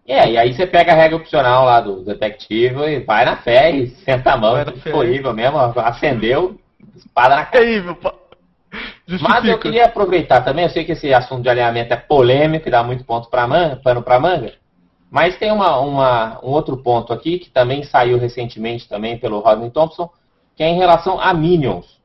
É, 0.05 0.31
e 0.31 0.37
aí 0.37 0.53
você 0.53 0.67
pega 0.67 0.91
a 0.91 0.95
regra 0.95 1.15
opcional 1.15 1.65
lá 1.65 1.79
do 1.79 2.03
detective 2.03 2.75
e 2.83 2.99
vai 2.99 3.23
na 3.23 3.37
fé 3.37 3.71
e 3.71 3.87
senta 3.87 4.33
a 4.33 4.37
mão, 4.37 4.57
é 4.57 4.65
disponível 4.65 5.33
mesmo, 5.33 5.57
acendeu, 5.57 6.59
espada 6.95 7.35
na 7.35 7.45
cara. 7.45 7.65
É. 7.65 9.17
Mas 9.21 9.45
eu 9.45 9.57
queria 9.59 9.85
aproveitar 9.85 10.41
também, 10.41 10.65
eu 10.65 10.69
sei 10.69 10.83
que 10.83 10.91
esse 10.91 11.13
assunto 11.13 11.43
de 11.43 11.49
alinhamento 11.49 11.93
é 11.93 11.97
polêmico 11.97 12.67
e 12.67 12.71
dá 12.71 12.83
muito 12.83 13.05
ponto 13.05 13.29
pra 13.29 13.47
manga, 13.47 13.77
pano 13.77 14.01
para 14.01 14.19
manga, 14.19 14.53
mas 15.09 15.37
tem 15.37 15.51
uma, 15.51 15.79
uma, 15.79 16.39
um 16.43 16.49
outro 16.49 16.75
ponto 16.77 17.13
aqui 17.13 17.37
que 17.39 17.49
também 17.49 17.83
saiu 17.83 18.17
recentemente 18.17 18.89
também 18.89 19.17
pelo 19.17 19.39
Rodney 19.39 19.69
Thompson, 19.69 20.09
que 20.55 20.63
é 20.63 20.67
em 20.67 20.77
relação 20.77 21.19
a 21.19 21.33
Minions. 21.33 22.01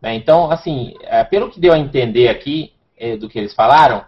Né? 0.00 0.14
Então, 0.14 0.50
assim, 0.50 0.94
é, 1.02 1.24
pelo 1.24 1.50
que 1.50 1.58
deu 1.58 1.72
a 1.72 1.78
entender 1.78 2.28
aqui 2.28 2.72
é, 2.96 3.16
do 3.16 3.28
que 3.28 3.38
eles 3.38 3.52
falaram, 3.52 4.04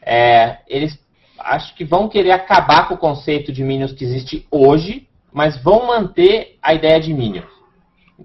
é, 0.00 0.58
eles 0.66 0.98
acho 1.44 1.74
que 1.74 1.84
vão 1.84 2.08
querer 2.08 2.32
acabar 2.32 2.88
com 2.88 2.94
o 2.94 2.98
conceito 2.98 3.52
de 3.52 3.62
Minions 3.62 3.92
que 3.92 4.04
existe 4.04 4.46
hoje, 4.50 5.06
mas 5.32 5.56
vão 5.62 5.86
manter 5.86 6.58
a 6.62 6.72
ideia 6.74 7.00
de 7.00 7.12
Minions. 7.12 7.50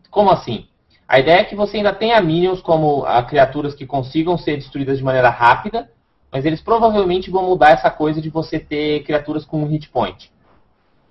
Como 0.09 0.30
assim? 0.30 0.67
A 1.07 1.20
ideia 1.20 1.41
é 1.41 1.43
que 1.43 1.55
você 1.55 1.78
ainda 1.78 1.91
tenha 1.91 2.22
Minions 2.22 2.61
como 2.61 3.03
a, 3.03 3.24
criaturas 3.24 3.74
que 3.74 3.86
consigam 3.86 4.38
ser 4.38 4.57
destruídas 4.57 4.99
de 4.99 5.03
maneira 5.03 5.30
rápida, 5.30 5.89
mas 6.32 6.45
eles 6.45 6.61
provavelmente 6.61 7.32
vão 7.32 7.43
mudar 7.43 7.72
essa 7.72 7.89
coisa 7.89 8.22
de 8.22 8.30
você 8.30 8.59
ter 8.59 9.03
criaturas 9.03 9.43
com 9.43 9.63
um 9.63 9.67
hit 9.67 9.89
point. 9.89 10.32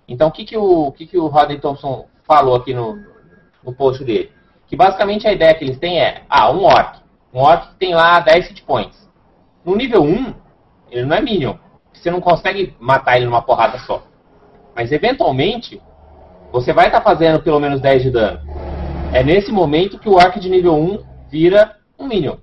Então, 0.06 0.28
o 0.28 0.30
que, 0.30 0.44
que 0.44 0.56
o, 0.56 0.86
o, 0.86 0.92
que, 0.92 1.06
que 1.06 1.18
o 1.18 1.26
Rodney 1.26 1.58
Thompson 1.58 2.06
falou 2.22 2.54
aqui 2.54 2.72
no, 2.72 2.96
no 3.62 3.74
post 3.74 4.04
dele? 4.04 4.30
Que 4.68 4.76
basicamente 4.76 5.26
a 5.26 5.32
ideia 5.32 5.54
que 5.54 5.64
eles 5.64 5.78
têm 5.78 6.00
é, 6.00 6.22
ah, 6.30 6.50
um 6.50 6.64
Orc. 6.64 7.00
Um 7.34 7.40
Orc 7.40 7.68
que 7.70 7.74
tem 7.74 7.94
lá 7.94 8.20
10 8.20 8.48
hit 8.48 8.62
points. 8.62 9.10
No 9.64 9.74
nível 9.74 10.02
1, 10.02 10.34
ele 10.90 11.04
não 11.04 11.16
é 11.16 11.20
Minion. 11.20 11.56
Você 11.98 12.10
não 12.10 12.20
consegue 12.20 12.74
matar 12.78 13.16
ele 13.16 13.26
numa 13.26 13.42
porrada 13.42 13.78
só. 13.80 14.02
Mas 14.74 14.92
eventualmente, 14.92 15.80
você 16.52 16.72
vai 16.72 16.86
estar 16.86 17.00
tá 17.00 17.04
fazendo 17.04 17.42
pelo 17.42 17.60
menos 17.60 17.80
10 17.80 18.02
de 18.02 18.10
dano. 18.10 18.40
É 19.12 19.22
nesse 19.22 19.50
momento 19.50 19.98
que 19.98 20.08
o 20.08 20.14
Orc 20.14 20.38
de 20.38 20.48
nível 20.48 20.74
1 20.74 21.02
vira 21.30 21.76
um 21.98 22.06
Minion. 22.06 22.36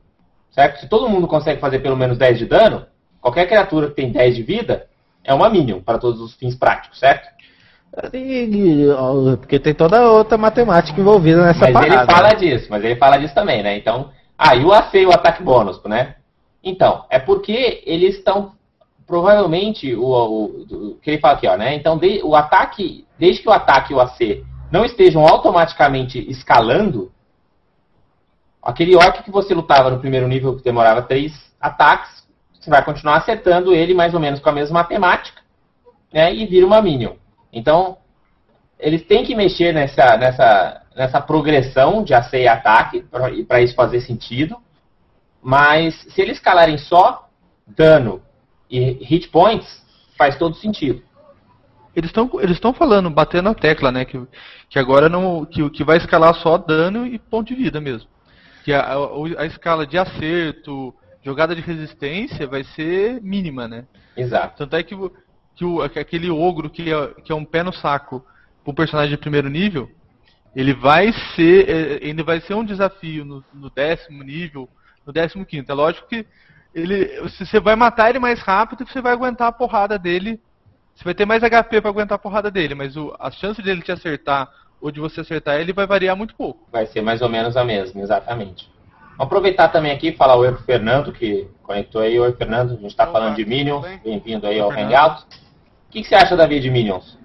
Certo? 0.52 0.80
Se 0.80 0.88
todo 0.88 1.10
mundo 1.10 1.28
consegue 1.28 1.60
fazer 1.60 1.80
pelo 1.80 1.98
menos 1.98 2.18
10 2.18 2.40
de 2.40 2.46
dano, 2.46 2.86
qualquer 3.22 3.48
criatura 3.48 3.88
que 3.88 3.96
tem 3.96 4.12
10 4.12 4.36
de 4.36 4.44
vida 4.44 4.88
é 5.24 5.34
uma 5.34 5.50
Minion, 5.50 5.82
para 5.82 5.98
todos 5.98 6.22
os 6.22 6.34
fins 6.36 6.56
práticos, 6.56 7.00
certo? 7.00 7.28
Porque 9.40 9.58
tem 9.58 9.74
toda 9.74 10.12
outra 10.12 10.38
matemática 10.38 11.00
envolvida 11.00 11.44
nessa 11.46 11.62
mas 11.62 11.74
parada. 11.74 11.96
Mas 11.96 12.04
ele 12.04 12.12
fala 12.12 12.34
disso, 12.34 12.68
mas 12.70 12.84
ele 12.84 12.96
fala 12.98 13.18
disso 13.18 13.34
também, 13.34 13.64
né? 13.64 13.78
Então, 13.78 14.12
ah, 14.38 14.56
e 14.56 14.66
o 14.66 14.74
AC 14.74 14.94
o 15.08 15.14
ataque 15.14 15.42
bônus, 15.42 15.82
né? 15.86 16.16
Então, 16.64 17.06
é 17.10 17.20
porque 17.20 17.84
eles 17.86 18.16
estão 18.16 18.52
provavelmente 19.06 19.94
o, 19.96 20.04
o, 20.04 20.46
o, 20.46 20.96
que 20.96 21.12
ele 21.12 21.20
fala 21.20 21.36
aqui, 21.36 21.48
ó, 21.48 21.56
né? 21.56 21.76
Então, 21.76 21.98
de, 21.98 22.22
o 22.24 22.36
ataque, 22.36 23.06
desde 23.20 23.42
que 23.42 23.50
o 23.50 23.54
ataque 23.54 23.94
e 23.94 23.96
o 23.96 24.02
AC 24.02 24.44
não 24.72 24.84
estejam 24.84 25.26
automaticamente 25.26 26.20
escalando, 26.30 27.12
aquele 28.62 28.96
orc 28.96 29.24
que 29.24 29.32
você 29.32 29.54
lutava 29.54 29.92
no 29.92 30.00
primeiro 30.00 30.28
nível 30.28 30.56
que 30.56 30.64
demorava 30.64 31.04
três 31.04 31.34
ataques, 31.62 32.26
você 32.60 32.70
vai 32.70 32.84
continuar 32.84 33.18
acertando 33.18 33.74
ele 33.74 33.94
mais 33.94 34.14
ou 34.14 34.20
menos 34.20 34.40
com 34.40 34.50
a 34.50 34.54
mesma 34.54 34.82
matemática, 34.82 35.42
né? 36.12 36.34
E 36.34 36.46
vira 36.48 36.66
uma 36.66 36.82
minion. 36.82 37.14
Então, 37.54 37.98
eles 38.80 39.06
têm 39.06 39.24
que 39.24 39.36
mexer 39.36 39.72
nessa, 39.72 40.18
nessa, 40.18 40.82
nessa 40.96 41.22
progressão 41.22 42.04
de 42.04 42.14
AC 42.14 42.34
e 42.34 42.48
ataque 42.48 43.06
para 43.48 43.62
isso 43.62 43.76
fazer 43.76 44.02
sentido. 44.02 44.58
Mas 45.42 45.96
se 46.10 46.22
eles 46.22 46.38
escalarem 46.38 46.78
só 46.78 47.30
dano 47.68 48.25
e 48.70 48.92
hit 49.04 49.30
points, 49.30 49.84
faz 50.18 50.38
todo 50.38 50.56
sentido. 50.56 51.02
Eles 51.96 52.10
estão 52.10 52.30
eles 52.42 52.60
falando, 52.78 53.10
batendo 53.10 53.46
na 53.46 53.54
tecla, 53.54 53.92
né? 53.92 54.04
Que, 54.04 54.22
que 54.70 54.78
agora 54.78 55.08
não. 55.08 55.46
Que, 55.46 55.70
que 55.70 55.84
vai 55.84 55.98
escalar 55.98 56.36
só 56.36 56.58
dano 56.58 57.08
e 57.08 57.18
ponto 57.18 57.48
de 57.48 57.56
vida 57.56 57.80
mesmo. 57.80 58.10
Que 58.66 58.74
a, 58.74 58.82
a, 58.82 58.98
a 59.38 59.46
escala 59.46 59.88
de 59.88 59.98
acerto, 59.98 60.94
jogada 61.24 61.56
de 61.56 61.62
resistência 61.62 62.48
vai 62.48 62.64
ser 62.64 63.22
mínima, 63.22 63.68
né? 63.68 63.86
Exato. 64.18 64.58
Tanto 64.58 64.76
é 64.76 64.84
que, 64.84 64.96
que, 65.56 65.64
o, 65.64 65.88
que 65.88 66.00
aquele 66.00 66.30
ogro 66.30 66.70
que 66.70 66.92
é, 66.92 67.08
que 67.24 67.32
é 67.32 67.36
um 67.36 67.46
pé 67.46 67.64
no 67.64 67.72
saco 67.72 68.26
para 68.64 68.72
um 68.72 68.76
personagem 68.76 69.12
de 69.12 69.18
primeiro 69.18 69.50
nível, 69.50 69.90
ele 70.54 70.74
vai 70.74 71.14
ser. 71.34 71.70
É, 71.70 72.00
ele 72.02 72.24
vai 72.24 72.42
ser 72.42 72.56
um 72.56 72.66
desafio 72.66 73.24
no, 73.24 73.44
no 73.54 73.70
décimo 73.70 74.22
nível, 74.22 74.68
no 75.06 75.14
décimo 75.14 75.46
quinto. 75.46 75.72
É 75.72 75.76
lógico 75.76 76.10
que 76.10 76.26
ele, 76.76 77.22
você 77.22 77.60
vai 77.60 77.76
matar 77.76 78.10
ele 78.10 78.20
mais 78.20 78.42
rápido 78.42 78.84
e 78.84 78.92
você 78.92 79.02
vai 79.02 79.14
aguentar 79.14 79.48
a 79.48 79.52
porrada 79.52 79.98
dele. 79.98 80.42
Você 80.94 81.06
vai 81.06 81.14
ter 81.14 81.26
mais 81.26 81.42
HP 81.42 81.80
para 81.80 81.90
aguentar 81.90 82.18
a 82.18 82.20
porrada 82.20 82.52
dele, 82.52 82.76
mas 82.76 82.98
o, 82.98 83.16
a 83.18 83.32
chance 83.32 83.62
dele 83.62 83.82
te 83.82 83.94
acertar 83.94 84.50
ou 84.82 84.92
de 84.92 85.00
você 85.00 85.22
acertar 85.22 85.60
ele 85.60 85.72
vai 85.72 85.88
variar 85.88 86.18
muito 86.18 86.36
pouco. 86.36 86.68
Vai 86.72 86.86
ser 86.86 87.02
mais 87.02 87.22
ou 87.22 87.30
menos 87.30 87.56
a 87.56 87.64
mesma, 87.64 88.02
exatamente. 88.02 88.70
Vamos 89.18 89.28
aproveitar 89.28 89.70
também 89.70 89.94
aqui 89.94 90.10
e 90.10 90.16
falar 90.16 90.36
oi 90.36 90.52
pro 90.52 90.64
Fernando, 90.64 91.14
que 91.14 91.48
conectou 91.64 92.02
aí. 92.02 92.20
Oi, 92.20 92.34
Fernando. 92.34 92.72
A 92.72 92.76
gente 92.76 92.88
está 92.88 93.08
falando 93.08 93.36
de 93.36 93.46
Minions. 93.46 93.86
Bem-vindo 94.04 94.46
aí 94.46 94.60
ao 94.60 94.70
Hangout. 94.70 95.24
O 95.24 95.92
que, 95.92 96.02
que 96.02 96.08
você 96.08 96.16
acha, 96.16 96.36
Davi, 96.36 96.60
de 96.60 96.70
Minions? 96.70 97.18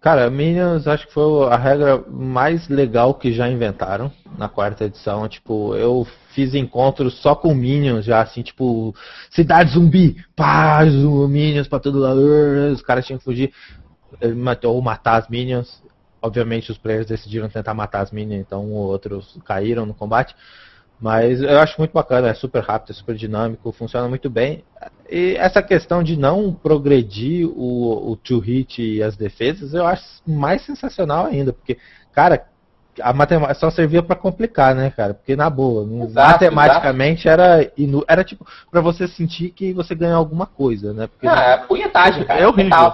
Cara, 0.00 0.28
Minions 0.28 0.88
acho 0.88 1.06
que 1.06 1.14
foi 1.14 1.46
a 1.46 1.56
regra 1.56 2.02
mais 2.08 2.68
legal 2.68 3.14
que 3.14 3.32
já 3.32 3.48
inventaram 3.48 4.10
na 4.36 4.48
quarta 4.48 4.86
edição. 4.86 5.28
Tipo, 5.28 5.76
eu 5.76 6.04
fiz 6.38 6.54
encontros 6.54 7.14
só 7.14 7.34
com 7.34 7.52
Minions 7.52 8.04
já, 8.04 8.22
assim, 8.22 8.42
tipo, 8.42 8.94
cidade 9.28 9.72
zumbi, 9.72 10.24
pá, 10.36 10.84
Minions 10.84 11.66
pra 11.66 11.80
todo 11.80 11.98
lado, 11.98 12.20
os 12.72 12.80
caras 12.80 13.04
tinham 13.04 13.18
que 13.18 13.24
fugir 13.24 13.52
ou 14.62 14.80
matar 14.80 15.16
as 15.16 15.28
Minions. 15.28 15.82
Obviamente 16.22 16.70
os 16.70 16.78
players 16.78 17.06
decidiram 17.06 17.48
tentar 17.48 17.74
matar 17.74 18.02
as 18.02 18.12
Minions, 18.12 18.40
então 18.40 18.70
ou 18.70 18.86
outros 18.86 19.36
caíram 19.44 19.84
no 19.84 19.94
combate. 19.94 20.32
Mas 21.00 21.42
eu 21.42 21.58
acho 21.58 21.76
muito 21.76 21.92
bacana, 21.92 22.28
é 22.28 22.34
super 22.34 22.62
rápido, 22.62 22.90
é 22.90 22.94
super 22.94 23.16
dinâmico, 23.16 23.72
funciona 23.72 24.08
muito 24.08 24.30
bem. 24.30 24.64
E 25.10 25.34
essa 25.36 25.60
questão 25.60 26.04
de 26.04 26.16
não 26.16 26.52
progredir 26.52 27.48
o, 27.48 28.12
o 28.12 28.16
two 28.16 28.38
hit 28.38 28.80
e 28.80 29.02
as 29.02 29.16
defesas, 29.16 29.74
eu 29.74 29.84
acho 29.84 30.04
mais 30.24 30.62
sensacional 30.62 31.26
ainda, 31.26 31.52
porque, 31.52 31.78
cara, 32.12 32.46
a 33.00 33.12
matemática 33.12 33.54
só 33.54 33.70
servia 33.70 34.02
para 34.02 34.16
complicar, 34.16 34.74
né, 34.74 34.90
cara? 34.90 35.14
Porque 35.14 35.36
na 35.36 35.48
boa, 35.48 35.84
exato, 36.04 36.44
matematicamente 36.44 37.28
exato. 37.28 37.42
era 37.42 37.72
inu... 37.76 38.04
era 38.06 38.24
tipo 38.24 38.46
para 38.70 38.80
você 38.80 39.06
sentir 39.08 39.50
que 39.50 39.72
você 39.72 39.94
ganha 39.94 40.14
alguma 40.14 40.46
coisa, 40.46 40.92
né? 40.92 41.06
Porque 41.06 41.26
ah, 41.26 41.40
é 41.40 41.56
punhetagem, 41.58 42.24
cara. 42.24 42.40
É 42.40 42.46
horrível. 42.46 42.92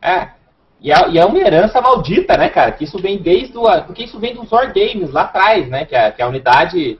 É. 0.00 0.28
E 0.80 0.90
é, 0.90 1.10
e 1.10 1.18
é, 1.18 1.24
uma 1.24 1.38
herança 1.38 1.80
maldita, 1.80 2.36
né, 2.36 2.48
cara? 2.48 2.72
Que 2.72 2.84
isso 2.84 2.98
vem 2.98 3.18
desde 3.18 3.56
o. 3.56 3.62
Porque 3.82 4.02
isso 4.02 4.18
vem 4.18 4.34
dos 4.34 4.50
War 4.50 4.72
Games 4.74 5.12
lá 5.12 5.22
atrás, 5.22 5.68
né? 5.68 5.84
Que 5.84 5.94
a, 5.94 6.10
que 6.10 6.20
a 6.20 6.26
unidade 6.26 6.98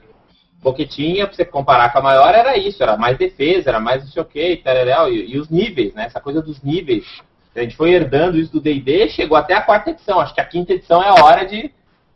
Boquetinha, 0.63 1.27
pra 1.27 1.35
você 1.35 1.43
comparar 1.43 1.91
com 1.91 1.99
a 1.99 2.01
maior, 2.01 2.33
era 2.33 2.57
isso, 2.57 2.81
era 2.81 2.95
mais 2.95 3.17
defesa, 3.17 3.69
era 3.69 3.81
mais 3.81 4.03
não 4.03 4.09
sei 4.09 4.21
o 4.21 4.25
que, 4.25 4.63
e, 4.65 5.33
e 5.33 5.37
os 5.37 5.49
níveis, 5.49 5.93
né? 5.93 6.05
Essa 6.05 6.21
coisa 6.21 6.41
dos 6.41 6.63
níveis. 6.63 7.05
A 7.53 7.59
gente 7.59 7.75
foi 7.75 7.91
herdando 7.91 8.37
isso 8.37 8.51
do 8.51 8.61
D&D, 8.61 9.09
chegou 9.09 9.37
até 9.37 9.53
a 9.53 9.61
quarta 9.61 9.91
edição. 9.91 10.19
Acho 10.19 10.33
que 10.33 10.41
a 10.41 10.45
quinta 10.45 10.73
edição 10.73 11.03
é 11.03 11.09
a 11.09 11.23
hora 11.23 11.45
de 11.45 11.71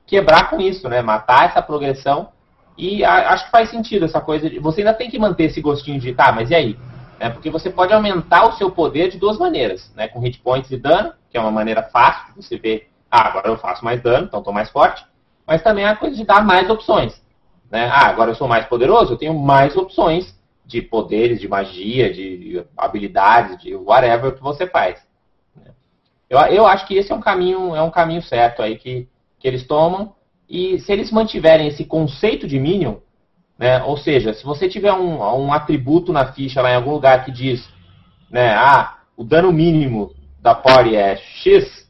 quebrar 0.08 0.50
com 0.50 0.60
isso, 0.60 0.90
né? 0.90 1.02
Matar 1.02 1.46
essa 1.46 1.62
progressão. 1.62 2.30
E 2.78 3.04
a, 3.04 3.34
acho 3.34 3.46
que 3.46 3.52
faz 3.52 3.70
sentido 3.70 4.06
essa 4.06 4.22
coisa 4.22 4.50
de. 4.50 4.58
Você 4.60 4.82
ainda 4.82 4.94
tem 4.94 5.10
que 5.10 5.20
manter 5.20 5.44
esse 5.46 5.62
gostinho 5.62 6.00
de, 6.00 6.14
tá, 6.14 6.32
mas 6.32 6.50
e 6.50 6.56
aí? 6.56 6.80
É, 7.20 7.30
porque 7.30 7.50
você 7.50 7.70
pode 7.70 7.94
aumentar 7.94 8.48
o 8.48 8.54
seu 8.54 8.72
poder 8.72 9.10
de 9.10 9.18
duas 9.18 9.38
maneiras, 9.38 9.92
né? 9.96 10.08
Com 10.08 10.20
hit 10.20 10.40
points 10.40 10.72
e 10.72 10.78
dano, 10.78 11.14
que 11.30 11.38
é 11.38 11.42
uma 11.42 11.52
maneira 11.52 11.84
fácil, 11.84 12.34
você 12.36 12.58
vê, 12.58 12.88
ah, 13.12 13.28
agora 13.28 13.50
eu 13.50 13.58
faço 13.58 13.84
mais 13.84 14.02
dano, 14.02 14.26
então 14.26 14.40
estou 14.40 14.54
mais 14.54 14.70
forte. 14.70 15.06
Mas 15.46 15.62
também 15.62 15.86
é 15.86 15.90
a 15.90 15.96
coisa 15.96 16.16
de 16.16 16.24
dar 16.24 16.46
mais 16.46 16.70
opções. 16.70 17.22
Né? 17.72 17.90
Ah, 17.92 18.08
agora 18.08 18.32
eu 18.32 18.36
sou 18.36 18.48
mais 18.48 18.66
poderoso, 18.66 19.14
eu 19.14 19.18
tenho 19.18 19.34
mais 19.34 19.76
opções 19.76 20.38
de 20.66 20.82
poderes, 20.82 21.40
de 21.40 21.48
magia, 21.48 22.14
de 22.14 22.64
habilidades, 22.78 23.58
de 23.62 23.74
whatever 23.76 24.34
que 24.34 24.44
você 24.44 24.68
faz. 24.68 25.02
Eu, 26.30 26.40
eu 26.40 26.68
acho 26.68 26.86
que 26.86 26.96
esse 26.96 27.12
é 27.12 27.16
um 27.16 27.22
caminho, 27.22 27.76
é 27.76 27.82
um 27.82 27.90
caminho 27.90 28.22
certo 28.22 28.62
aí 28.62 28.78
que, 28.78 29.08
eles 29.48 29.66
tomam. 29.66 30.14
E 30.50 30.80
se 30.80 30.92
eles 30.92 31.12
mantiverem 31.12 31.68
esse 31.68 31.86
conceito 31.86 32.48
de 32.48 32.60
Minion, 32.60 32.96
né, 33.58 33.84
ou 33.84 33.98
seja, 33.98 34.34
se 34.34 34.46
você 34.46 34.70
tiver 34.70 34.94
um, 34.94 35.20
um 35.20 35.52
atributo 35.52 36.14
na 36.14 36.32
ficha 36.32 36.62
lá 36.62 36.72
em 36.72 36.76
algum 36.76 36.92
lugar 36.92 37.26
que 37.26 37.32
diz, 37.32 37.68
né, 38.30 38.54
ah, 38.54 38.98
o 39.16 39.24
dano 39.24 39.52
mínimo 39.52 40.14
da 40.42 40.54
party 40.56 40.96
é 40.96 41.18
X, 41.18 41.90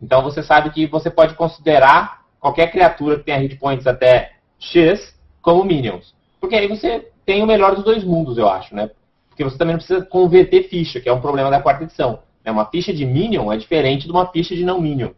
então 0.00 0.22
você 0.22 0.42
sabe 0.42 0.70
que 0.70 0.86
você 0.86 1.10
pode 1.10 1.34
considerar 1.34 2.22
qualquer 2.38 2.70
criatura 2.70 3.18
que 3.18 3.24
tenha 3.24 3.38
hit 3.38 3.56
points 3.56 3.86
até 3.86 4.32
X 4.58 5.14
como 5.42 5.64
Minions. 5.64 6.14
Porque 6.40 6.54
aí 6.54 6.68
você 6.68 7.10
tem 7.26 7.42
o 7.42 7.46
melhor 7.46 7.74
dos 7.74 7.84
dois 7.84 8.04
mundos, 8.04 8.38
eu 8.38 8.48
acho, 8.48 8.74
né? 8.74 8.90
porque 9.38 9.44
você 9.44 9.56
também 9.56 9.74
não 9.74 9.78
precisa 9.78 10.04
converter 10.04 10.64
ficha, 10.64 11.00
que 11.00 11.08
é 11.08 11.12
um 11.12 11.20
problema 11.20 11.48
da 11.48 11.62
quarta 11.62 11.84
edição. 11.84 12.18
Né? 12.44 12.50
Uma 12.50 12.66
ficha 12.66 12.92
de 12.92 13.06
Minion 13.06 13.52
é 13.52 13.56
diferente 13.56 14.04
de 14.04 14.10
uma 14.10 14.26
ficha 14.26 14.56
de 14.56 14.64
não 14.64 14.80
Minion. 14.80 15.10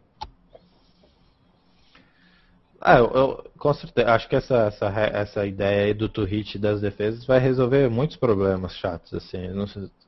Ah, 2.83 2.97
eu, 2.97 3.11
eu, 3.13 3.51
com 3.59 3.71
certeza, 3.75 4.11
acho 4.11 4.27
que 4.27 4.35
essa, 4.35 4.55
essa, 4.63 4.87
essa 4.87 5.45
ideia 5.45 5.85
aí 5.85 5.93
do 5.93 6.09
to 6.09 6.23
hit 6.23 6.57
das 6.57 6.81
defesas 6.81 7.23
vai 7.23 7.37
resolver 7.37 7.87
muitos 7.91 8.17
problemas 8.17 8.75
chatos, 8.75 9.13
assim. 9.13 9.37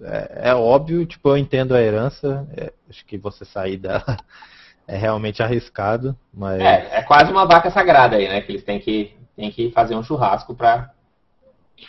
é, 0.02 0.50
é, 0.50 0.56
óbvio, 0.56 1.06
tipo, 1.06 1.30
eu 1.30 1.38
entendo 1.38 1.76
a 1.76 1.82
herança, 1.82 2.48
é, 2.58 2.74
acho 2.90 3.06
que 3.06 3.16
você 3.16 3.46
sair 3.46 3.78
dela 3.78 4.18
é 4.88 4.98
realmente 4.98 5.44
arriscado, 5.44 6.18
mas... 6.34 6.60
É, 6.60 6.98
é 6.98 7.04
quase 7.04 7.32
uma 7.32 7.46
vaca 7.46 7.70
sagrada 7.70 8.16
aí, 8.16 8.28
né, 8.28 8.42
que 8.42 8.52
eles 8.52 8.64
têm 8.64 8.80
que, 8.80 9.16
têm 9.36 9.52
que 9.52 9.70
fazer 9.70 9.94
um 9.94 10.04
churrasco 10.04 10.56
pra 10.56 10.90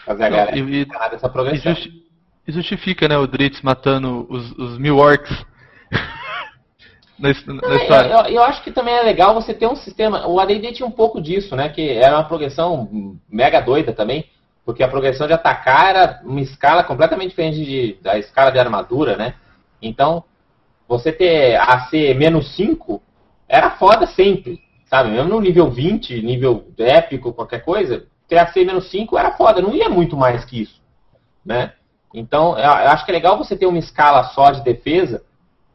fazer 0.05 0.25
a 0.25 0.31
Não, 0.31 0.37
galera 0.37 0.59
e, 0.59 0.85
dessa 0.85 1.31
progressão. 1.31 1.73
E 2.47 2.53
justifica, 2.53 3.09
né, 3.09 3.17
o 3.17 3.27
Dritz 3.27 3.63
matando 3.63 4.27
os, 4.29 4.53
os 4.53 4.77
mil 4.77 4.99
orcs 4.99 5.33
na, 7.19 7.29
na 7.29 7.77
história. 7.77 8.09
Eu, 8.11 8.35
eu, 8.35 8.43
acho 8.43 8.63
que 8.63 8.73
também 8.73 8.95
é 8.95 9.03
legal 9.03 9.35
você 9.35 9.55
ter 9.55 9.67
um 9.67 9.77
sistema. 9.77 10.27
O 10.27 10.41
ADD 10.41 10.73
tinha 10.73 10.87
um 10.87 10.91
pouco 10.91 11.21
disso, 11.21 11.55
né? 11.55 11.69
Que 11.69 11.91
era 11.91 12.17
uma 12.17 12.25
progressão 12.25 13.19
mega 13.29 13.61
doida 13.61 13.93
também. 13.93 14.27
Porque 14.65 14.83
a 14.83 14.89
progressão 14.89 15.27
de 15.27 15.33
atacar 15.33 15.91
era 15.91 16.21
uma 16.25 16.41
escala 16.41 16.83
completamente 16.83 17.31
diferente 17.31 17.65
de, 17.65 17.99
da 18.03 18.19
escala 18.19 18.51
de 18.51 18.59
armadura, 18.59 19.17
né? 19.17 19.35
Então, 19.81 20.25
você 20.89 21.13
ter 21.13 21.57
AC 21.57 21.93
menos 22.17 22.55
5 22.57 23.03
era 23.49 23.71
foda 23.73 24.07
sempre, 24.07 24.61
sabe? 24.87 25.11
Mesmo 25.11 25.29
no 25.29 25.41
nível 25.41 25.71
20, 25.71 26.23
nível 26.23 26.67
épico, 26.79 27.33
qualquer 27.33 27.63
coisa, 27.63 28.07
ter 28.27 28.39
AC 28.39 28.57
menos 28.57 28.91
5 28.91 29.19
era 29.19 29.33
foda, 29.33 29.61
não 29.61 29.75
ia 29.75 29.89
muito 29.89 30.17
mais 30.17 30.45
que 30.45 30.63
isso, 30.63 30.81
né? 31.45 31.73
Então, 32.13 32.57
eu 32.59 32.71
acho 32.71 33.05
que 33.05 33.11
é 33.11 33.15
legal 33.15 33.37
você 33.37 33.57
ter 33.57 33.67
uma 33.67 33.79
escala 33.79 34.25
só 34.25 34.51
de 34.51 34.63
defesa, 34.63 35.23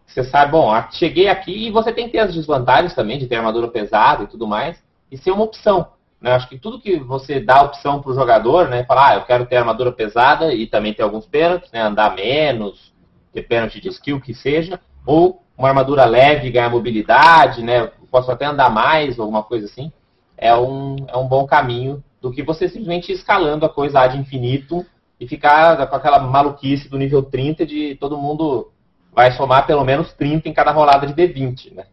você 0.10 0.24
sabe, 0.24 0.52
bom, 0.52 0.74
cheguei 0.92 1.28
aqui 1.28 1.68
e 1.68 1.72
você 1.72 1.92
tem 1.92 2.08
que 2.08 2.14
ter 2.14 2.20
as 2.20 2.34
desvantagens 2.34 2.96
também 2.96 3.20
de 3.20 3.28
ter 3.28 3.36
armadura 3.36 3.68
pesada 3.68 4.24
e 4.24 4.28
tudo 4.28 4.48
mais, 4.48 4.82
e 5.12 5.18
ser 5.18 5.32
uma 5.32 5.44
opção. 5.44 5.88
Né? 6.20 6.32
Acho 6.32 6.50
que 6.50 6.58
tudo 6.58 6.82
que 6.82 6.98
você 6.98 7.40
dá 7.40 7.62
opção 7.62 8.02
para 8.02 8.12
o 8.12 8.16
jogador, 8.16 8.68
né, 8.68 8.84
falar, 8.84 9.10
ah, 9.10 9.16
eu 9.16 9.22
quero 9.22 9.46
ter 9.46 9.58
armadura 9.58 9.92
pesada 9.92 10.54
e 10.54 10.66
também 10.66 10.94
ter 10.94 11.04
alguns 11.04 11.26
pênaltis, 11.26 11.72
né, 11.72 11.82
andar 11.82 12.16
menos, 12.16 12.92
ter 13.32 13.44
pênalti 13.44 13.80
de 13.80 13.90
skill 13.90 14.20
que 14.20 14.34
seja, 14.34 14.80
ou 15.06 15.44
uma 15.58 15.70
armadura 15.70 16.06
leve 16.06 16.50
ganhar 16.50 16.70
mobilidade, 16.70 17.64
né, 17.64 17.92
posso 18.10 18.32
até 18.32 18.46
andar 18.46 18.70
mais, 18.70 19.20
alguma 19.20 19.44
coisa 19.44 19.68
assim, 19.68 19.92
é 20.36 20.56
um, 20.56 20.96
é 21.08 21.16
um 21.18 21.28
bom 21.28 21.46
caminho 21.46 22.04
do 22.20 22.32
que 22.32 22.42
você 22.42 22.68
simplesmente 22.68 23.12
escalando 23.12 23.66
a 23.66 23.70
coisa 23.70 24.00
ad 24.00 24.18
infinito 24.18 24.86
e 25.20 25.28
ficar 25.28 25.86
com 25.88 25.96
aquela 25.96 26.20
maluquice 26.20 26.90
do 26.90 26.98
nível 26.98 27.22
30 27.22 27.66
de 27.66 27.96
todo 27.96 28.18
mundo 28.18 28.72
vai 29.20 29.34
somar 29.34 29.68
pelo 29.68 29.84
menos 29.84 30.14
30 30.14 30.48
em 30.48 30.54
cada 30.54 30.72
rolada 30.72 31.06
de 31.06 31.14
D20, 31.14 31.74
né? 31.74 31.88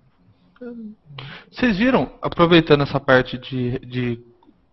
Vocês 1.51 1.77
viram, 1.77 2.13
aproveitando 2.23 2.85
essa 2.85 3.01
parte 3.01 3.37
de, 3.37 3.81
de, 3.81 4.21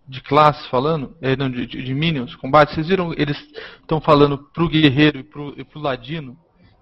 de 0.07 0.21
classe 0.21 0.69
falando, 0.69 1.17
é, 1.19 1.35
não, 1.35 1.49
de, 1.49 1.65
de, 1.65 1.93
minions, 1.95 2.35
combate, 2.35 2.75
vocês 2.75 2.89
viram, 2.89 3.11
eles 3.17 3.39
estão 3.81 3.99
falando 3.99 4.37
pro 4.53 4.69
guerreiro 4.69 5.17
e 5.17 5.23
pro, 5.23 5.55
e 5.57 5.63
pro 5.63 5.79
ladino 5.79 6.37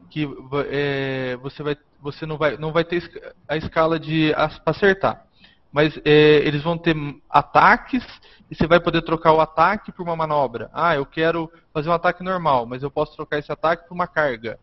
que 0.10 0.28
é, 0.70 1.38
você, 1.38 1.64
vai, 1.64 1.78
você 2.02 2.26
não, 2.26 2.38
vai, 2.38 2.58
não 2.58 2.74
vai 2.74 2.84
ter 2.84 3.02
a 3.48 3.56
escala 3.56 3.98
de 3.98 4.34
acertar. 4.66 5.24
Mas 5.72 5.98
é, 6.04 6.46
eles 6.46 6.62
vão 6.64 6.78
ter 6.78 6.98
ataques 7.30 8.04
e 8.50 8.56
você 8.56 8.68
vai 8.68 8.82
poder 8.82 9.04
trocar 9.04 9.32
o 9.32 9.40
ataque 9.40 9.94
por 9.94 10.04
uma 10.04 10.18
manobra. 10.18 10.70
Ah, 10.74 10.96
eu 10.96 11.06
quero 11.06 11.50
fazer 11.74 11.88
um 11.88 11.94
ataque 11.94 12.22
normal, 12.22 12.66
mas 12.66 12.84
eu 12.84 12.92
posso 12.92 13.16
trocar 13.16 13.40
esse 13.40 13.54
ataque 13.54 13.88
por 13.88 13.96
uma 13.96 14.06
carga 14.06 14.60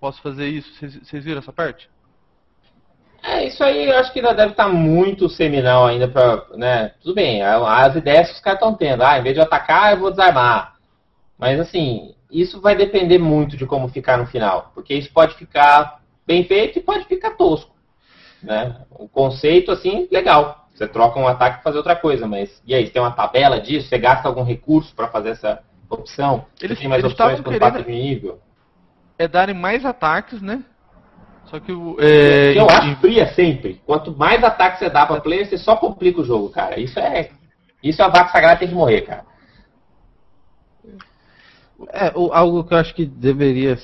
posso 0.00 0.20
fazer 0.22 0.48
isso. 0.48 0.70
Vocês 1.02 1.24
viram 1.24 1.40
essa 1.40 1.52
parte? 1.52 1.88
É, 3.22 3.46
isso 3.46 3.62
aí 3.64 3.88
eu 3.88 3.98
acho 3.98 4.12
que 4.12 4.20
ainda 4.20 4.32
deve 4.32 4.52
estar 4.52 4.68
muito 4.68 5.28
seminal 5.28 5.86
ainda 5.86 6.06
para, 6.08 6.46
né? 6.56 6.92
Tudo 7.00 7.14
bem, 7.14 7.42
as 7.42 7.96
ideias 7.96 8.28
que 8.28 8.34
os 8.34 8.40
caras 8.40 8.60
estão 8.60 8.74
tendo. 8.74 9.02
Ah, 9.02 9.18
em 9.18 9.22
vez 9.22 9.34
de 9.34 9.40
atacar, 9.40 9.92
eu 9.92 9.98
vou 9.98 10.10
desarmar. 10.10 10.76
Mas 11.36 11.58
assim, 11.58 12.14
isso 12.30 12.60
vai 12.60 12.76
depender 12.76 13.18
muito 13.18 13.56
de 13.56 13.66
como 13.66 13.88
ficar 13.88 14.16
no 14.18 14.26
final, 14.26 14.70
porque 14.74 14.94
isso 14.94 15.12
pode 15.12 15.34
ficar 15.34 16.00
bem 16.26 16.44
feito 16.44 16.78
e 16.78 16.82
pode 16.82 17.04
ficar 17.06 17.30
tosco, 17.32 17.74
né? 18.42 18.82
O 18.90 19.08
conceito 19.08 19.72
assim, 19.72 20.08
legal. 20.10 20.66
Você 20.74 20.86
troca 20.86 21.18
um 21.18 21.26
ataque 21.26 21.56
para 21.56 21.64
fazer 21.64 21.78
outra 21.78 21.96
coisa, 21.96 22.28
mas 22.28 22.62
e 22.64 22.72
aí, 22.72 22.86
você 22.86 22.92
tem 22.92 23.02
uma 23.02 23.10
tabela 23.10 23.60
disso? 23.60 23.88
Você 23.88 23.98
gasta 23.98 24.28
algum 24.28 24.44
recurso 24.44 24.94
para 24.94 25.08
fazer 25.08 25.30
essa 25.30 25.60
opção? 25.90 26.46
Eles, 26.62 26.78
você 26.78 26.82
tem 26.82 26.88
mais 26.88 27.02
opções 27.02 27.40
quando 27.40 27.58
querendo... 27.58 27.84
de 27.84 27.90
nível? 27.90 28.38
É 29.18 29.26
darem 29.26 29.54
mais 29.54 29.84
ataques, 29.84 30.40
né? 30.40 30.62
Só 31.46 31.58
que 31.58 31.72
o. 31.72 31.96
É, 31.98 32.56
eu 32.56 32.68
acho 32.68 32.96
fria 32.96 33.26
sempre. 33.34 33.80
Quanto 33.86 34.16
mais 34.16 34.42
ataques 34.44 34.78
você 34.78 34.90
dá 34.90 35.06
pra 35.06 35.20
player, 35.20 35.46
você 35.46 35.58
só 35.58 35.76
complica 35.76 36.20
o 36.20 36.24
jogo, 36.24 36.50
cara. 36.50 36.78
Isso 36.78 36.98
é. 36.98 37.30
Isso 37.82 38.02
é 38.02 38.04
a 38.04 38.08
vaca 38.08 38.30
sagrada 38.30 38.58
tem 38.58 38.68
que 38.68 38.74
morrer, 38.74 39.02
cara. 39.02 39.24
É, 41.92 42.12
o, 42.14 42.32
algo 42.32 42.64
que 42.64 42.74
eu 42.74 42.78
acho 42.78 42.94
que 42.94 43.06
deveria 43.06 43.78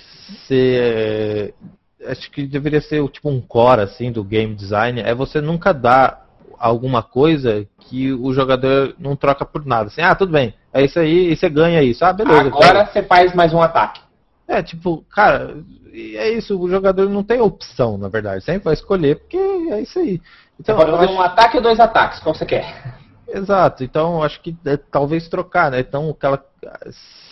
ser. 0.46 1.54
É, 2.00 2.10
acho 2.10 2.30
que 2.30 2.46
deveria 2.46 2.80
ser 2.80 3.06
tipo 3.08 3.30
um 3.30 3.40
core 3.40 3.80
assim 3.80 4.12
do 4.12 4.22
game 4.22 4.54
design 4.54 5.00
é 5.00 5.14
você 5.14 5.40
nunca 5.40 5.72
dar 5.72 6.26
alguma 6.58 7.02
coisa 7.02 7.66
que 7.78 8.12
o 8.12 8.32
jogador 8.32 8.94
não 8.98 9.16
troca 9.16 9.44
por 9.44 9.64
nada. 9.64 9.86
Assim, 9.86 10.02
ah, 10.02 10.14
tudo 10.14 10.32
bem, 10.32 10.54
é 10.72 10.84
isso 10.84 10.98
aí 10.98 11.32
e 11.32 11.36
você 11.36 11.48
ganha 11.48 11.82
isso. 11.82 12.04
Ah, 12.04 12.12
beleza. 12.12 12.40
Agora 12.40 12.86
você 12.86 13.02
faz 13.02 13.34
mais 13.34 13.54
um 13.54 13.62
ataque. 13.62 14.03
É, 14.46 14.62
tipo, 14.62 15.04
cara, 15.10 15.56
é 15.92 16.30
isso, 16.30 16.58
o 16.60 16.68
jogador 16.68 17.08
não 17.08 17.22
tem 17.22 17.40
opção, 17.40 17.96
na 17.96 18.08
verdade. 18.08 18.44
Sempre 18.44 18.64
vai 18.64 18.74
escolher, 18.74 19.16
porque 19.16 19.36
é 19.36 19.80
isso 19.80 19.98
aí. 19.98 20.20
Então, 20.60 20.76
você 20.76 20.84
pode 20.84 20.96
fazer 20.96 21.12
acho... 21.12 21.14
um 21.14 21.22
ataque 21.22 21.56
ou 21.56 21.62
dois 21.62 21.80
ataques, 21.80 22.20
qual 22.20 22.34
você 22.34 22.44
quer? 22.44 23.02
Exato, 23.26 23.82
então 23.82 24.22
acho 24.22 24.40
que 24.40 24.56
é, 24.64 24.76
talvez 24.76 25.28
trocar, 25.28 25.70
né? 25.70 25.80
Então, 25.80 26.10
aquela, 26.10 26.44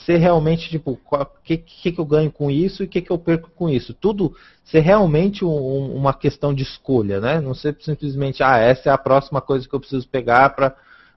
ser 0.05 0.17
realmente, 0.17 0.69
tipo, 0.69 0.99
o 1.11 1.27
que, 1.45 1.59
que, 1.59 1.93
que, 1.93 2.01
eu 2.01 2.05
ganho 2.05 2.31
com 2.31 2.51
isso 2.51 2.83
e 2.83 2.87
o 2.87 2.89
que, 2.89 3.01
que 3.01 3.11
eu 3.11 3.19
perco 3.19 3.51
com 3.51 3.69
isso. 3.69 3.95
Tudo 3.95 4.35
ser 4.65 4.81
realmente 4.81 5.45
um, 5.45 5.95
uma 5.95 6.13
questão 6.13 6.53
de 6.53 6.63
escolha, 6.63 7.21
né? 7.21 7.41
Não 7.41 7.55
ser 7.55 7.77
simplesmente, 7.81 8.43
ah, 8.43 8.59
essa 8.59 8.91
é 8.91 8.93
a 8.93 8.99
próxima 8.99 9.41
coisa 9.41 9.69
que 9.69 9.75
eu 9.75 9.81
preciso 9.81 10.09
pegar 10.09 10.51
para 10.51 10.75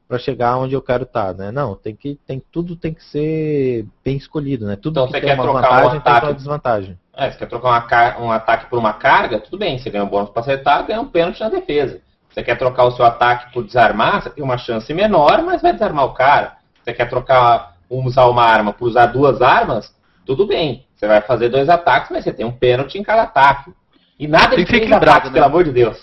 para 0.08 0.20
chegar 0.20 0.58
onde 0.58 0.74
eu 0.74 0.82
quero 0.82 1.04
estar, 1.04 1.34
tá, 1.34 1.34
né? 1.34 1.52
Não, 1.52 1.76
tem 1.76 1.96
que 1.96 2.20
tem 2.28 2.42
tudo 2.52 2.76
tem 2.76 2.94
que 2.94 3.04
ser 3.04 3.86
bem 4.04 4.18
escolhido, 4.18 4.66
né? 4.66 4.76
Tudo 4.76 5.00
então, 5.00 5.12
que 5.12 5.20
tem 5.20 5.34
uma 5.34 5.54
vantagem 5.54 5.86
um 5.86 5.98
ataque, 5.98 6.20
tem 6.20 6.30
uma 6.30 6.36
desvantagem. 6.36 7.00
É, 7.16 7.32
você 7.32 7.38
quer 7.38 7.48
trocar 7.48 8.18
uma, 8.18 8.26
um 8.26 8.32
ataque 8.32 8.70
por 8.70 8.78
uma 8.78 8.94
carga, 8.94 9.40
tudo 9.40 9.58
bem, 9.58 9.80
você 9.80 9.90
ganha 9.90 10.04
um 10.04 10.10
bônus 10.10 10.30
para 10.30 10.42
acertar, 10.42 10.86
ganha 10.86 11.02
um 11.02 11.08
pênalti 11.08 11.40
na 11.40 11.50
defesa. 11.50 12.00
Você 12.30 12.44
quer 12.44 12.58
trocar 12.58 12.84
o 12.84 12.92
seu 12.92 13.06
ataque 13.06 13.54
por 13.54 13.64
desarmar, 13.64 14.22
você 14.22 14.30
tem 14.30 14.44
uma 14.44 14.58
chance 14.58 14.94
menor, 14.94 15.42
mas 15.42 15.62
vai 15.62 15.72
desarmar 15.72 16.06
o 16.06 16.14
cara. 16.14 16.58
Você 16.84 16.94
quer 16.94 17.10
trocar 17.10 17.76
usar 17.90 18.26
uma 18.26 18.44
arma 18.44 18.74
por 18.74 18.88
usar 18.88 19.08
duas 19.08 19.42
armas, 19.42 19.96
tudo 20.26 20.46
bem. 20.46 20.86
Você 20.96 21.08
vai 21.08 21.22
fazer 21.22 21.50
dois 21.50 21.70
ataques, 21.70 22.12
mas 22.12 22.24
você 22.24 22.34
tem 22.34 22.46
um 22.46 22.52
pênalti 22.52 22.98
em 22.98 23.04
cada 23.04 23.24
ataque. 23.24 23.74
E 24.20 24.28
nada 24.28 24.56
tem 24.56 24.60
de 24.60 24.66
três 24.66 24.92
ataques, 24.92 25.30
né? 25.30 25.34
pelo 25.34 25.46
amor 25.46 25.64
de 25.64 25.72
Deus. 25.72 25.98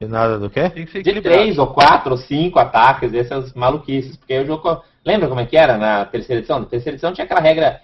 E 0.00 0.06
nada 0.06 0.38
do 0.38 0.48
quê? 0.48 0.68
De 0.68 1.20
três 1.20 1.58
ou 1.58 1.66
quatro 1.66 2.12
ou 2.12 2.18
cinco 2.18 2.58
ataques, 2.58 3.12
essas 3.12 3.52
maluquices. 3.52 4.16
Porque 4.16 4.38
o 4.38 4.46
jogo. 4.46 4.82
Lembra 5.04 5.28
como 5.28 5.40
é 5.40 5.46
que 5.46 5.56
era 5.56 5.76
na 5.76 6.04
terceira 6.04 6.40
edição? 6.40 6.60
Na 6.60 6.66
terceira 6.66 6.94
edição 6.94 7.12
tinha 7.12 7.24
aquela 7.24 7.40
regra 7.40 7.80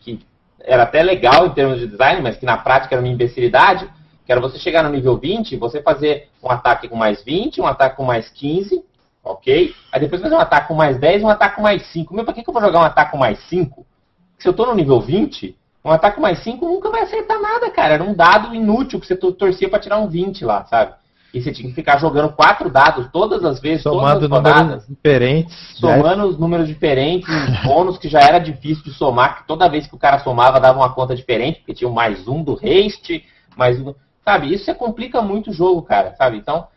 que 0.00 0.20
era 0.60 0.84
até 0.84 1.02
legal 1.02 1.46
em 1.46 1.50
termos 1.50 1.78
de 1.78 1.88
design, 1.88 2.22
mas 2.22 2.36
que 2.36 2.46
na 2.46 2.56
prática 2.56 2.94
era 2.94 3.02
uma 3.02 3.12
imbecilidade. 3.12 3.88
Que 4.24 4.32
era 4.32 4.40
você 4.40 4.58
chegar 4.58 4.82
no 4.82 4.90
nível 4.90 5.16
20, 5.18 5.56
você 5.56 5.80
fazer 5.82 6.28
um 6.42 6.50
ataque 6.50 6.88
com 6.88 6.96
mais 6.96 7.22
20, 7.22 7.60
um 7.60 7.66
ataque 7.66 7.96
com 7.96 8.04
mais 8.04 8.28
15, 8.30 8.82
ok? 9.22 9.74
Aí 9.92 10.00
depois 10.00 10.22
fazer 10.22 10.34
um 10.34 10.40
ataque 10.40 10.68
com 10.68 10.74
mais 10.74 10.98
10 10.98 11.22
um 11.22 11.28
ataque 11.28 11.56
com 11.56 11.62
mais 11.62 11.86
5. 11.92 12.14
Meu, 12.14 12.24
pra 12.24 12.34
que, 12.34 12.42
que 12.42 12.48
eu 12.48 12.54
vou 12.54 12.62
jogar 12.62 12.80
um 12.80 12.84
ataque 12.84 13.12
com 13.12 13.18
mais 13.18 13.38
5? 13.48 13.86
Se 14.38 14.48
eu 14.48 14.52
tô 14.52 14.66
no 14.66 14.74
nível 14.74 15.00
20, 15.00 15.56
um 15.84 15.90
ataque 15.90 16.16
com 16.16 16.22
mais 16.22 16.42
5 16.42 16.64
nunca 16.64 16.90
vai 16.90 17.02
acertar 17.02 17.40
nada, 17.40 17.70
cara. 17.70 17.94
Era 17.94 18.02
um 18.04 18.14
dado 18.14 18.54
inútil 18.54 18.98
que 18.98 19.06
você 19.06 19.14
torcia 19.14 19.68
para 19.68 19.78
tirar 19.78 19.98
um 19.98 20.08
20 20.08 20.44
lá, 20.44 20.64
sabe? 20.64 20.94
E 21.36 21.42
você 21.42 21.52
tinha 21.52 21.68
que 21.68 21.74
ficar 21.74 21.98
jogando 21.98 22.32
quatro 22.32 22.70
dados 22.70 23.10
todas 23.12 23.44
as 23.44 23.60
vezes, 23.60 23.82
Somando 23.82 24.26
todas 24.26 24.50
as 24.50 24.62
números 24.62 24.86
diferentes. 24.88 25.54
Somando 25.74 26.16
né? 26.16 26.24
os 26.24 26.38
números 26.38 26.66
diferentes, 26.66 27.28
os 27.28 27.60
bônus 27.62 27.98
que 27.98 28.08
já 28.08 28.20
era 28.20 28.38
difícil 28.38 28.82
de 28.82 28.94
somar, 28.94 29.36
que 29.36 29.46
toda 29.46 29.68
vez 29.68 29.86
que 29.86 29.94
o 29.94 29.98
cara 29.98 30.18
somava 30.20 30.58
dava 30.58 30.78
uma 30.78 30.94
conta 30.94 31.14
diferente, 31.14 31.58
porque 31.58 31.74
tinha 31.74 31.90
mais 31.90 32.26
um 32.26 32.42
do 32.42 32.54
haste, 32.54 33.22
mais 33.54 33.78
um. 33.78 33.94
Sabe, 34.24 34.50
isso 34.50 34.64
você 34.64 34.72
complica 34.72 35.20
muito 35.20 35.50
o 35.50 35.52
jogo, 35.52 35.82
cara, 35.82 36.14
sabe? 36.16 36.38
Então. 36.38 36.68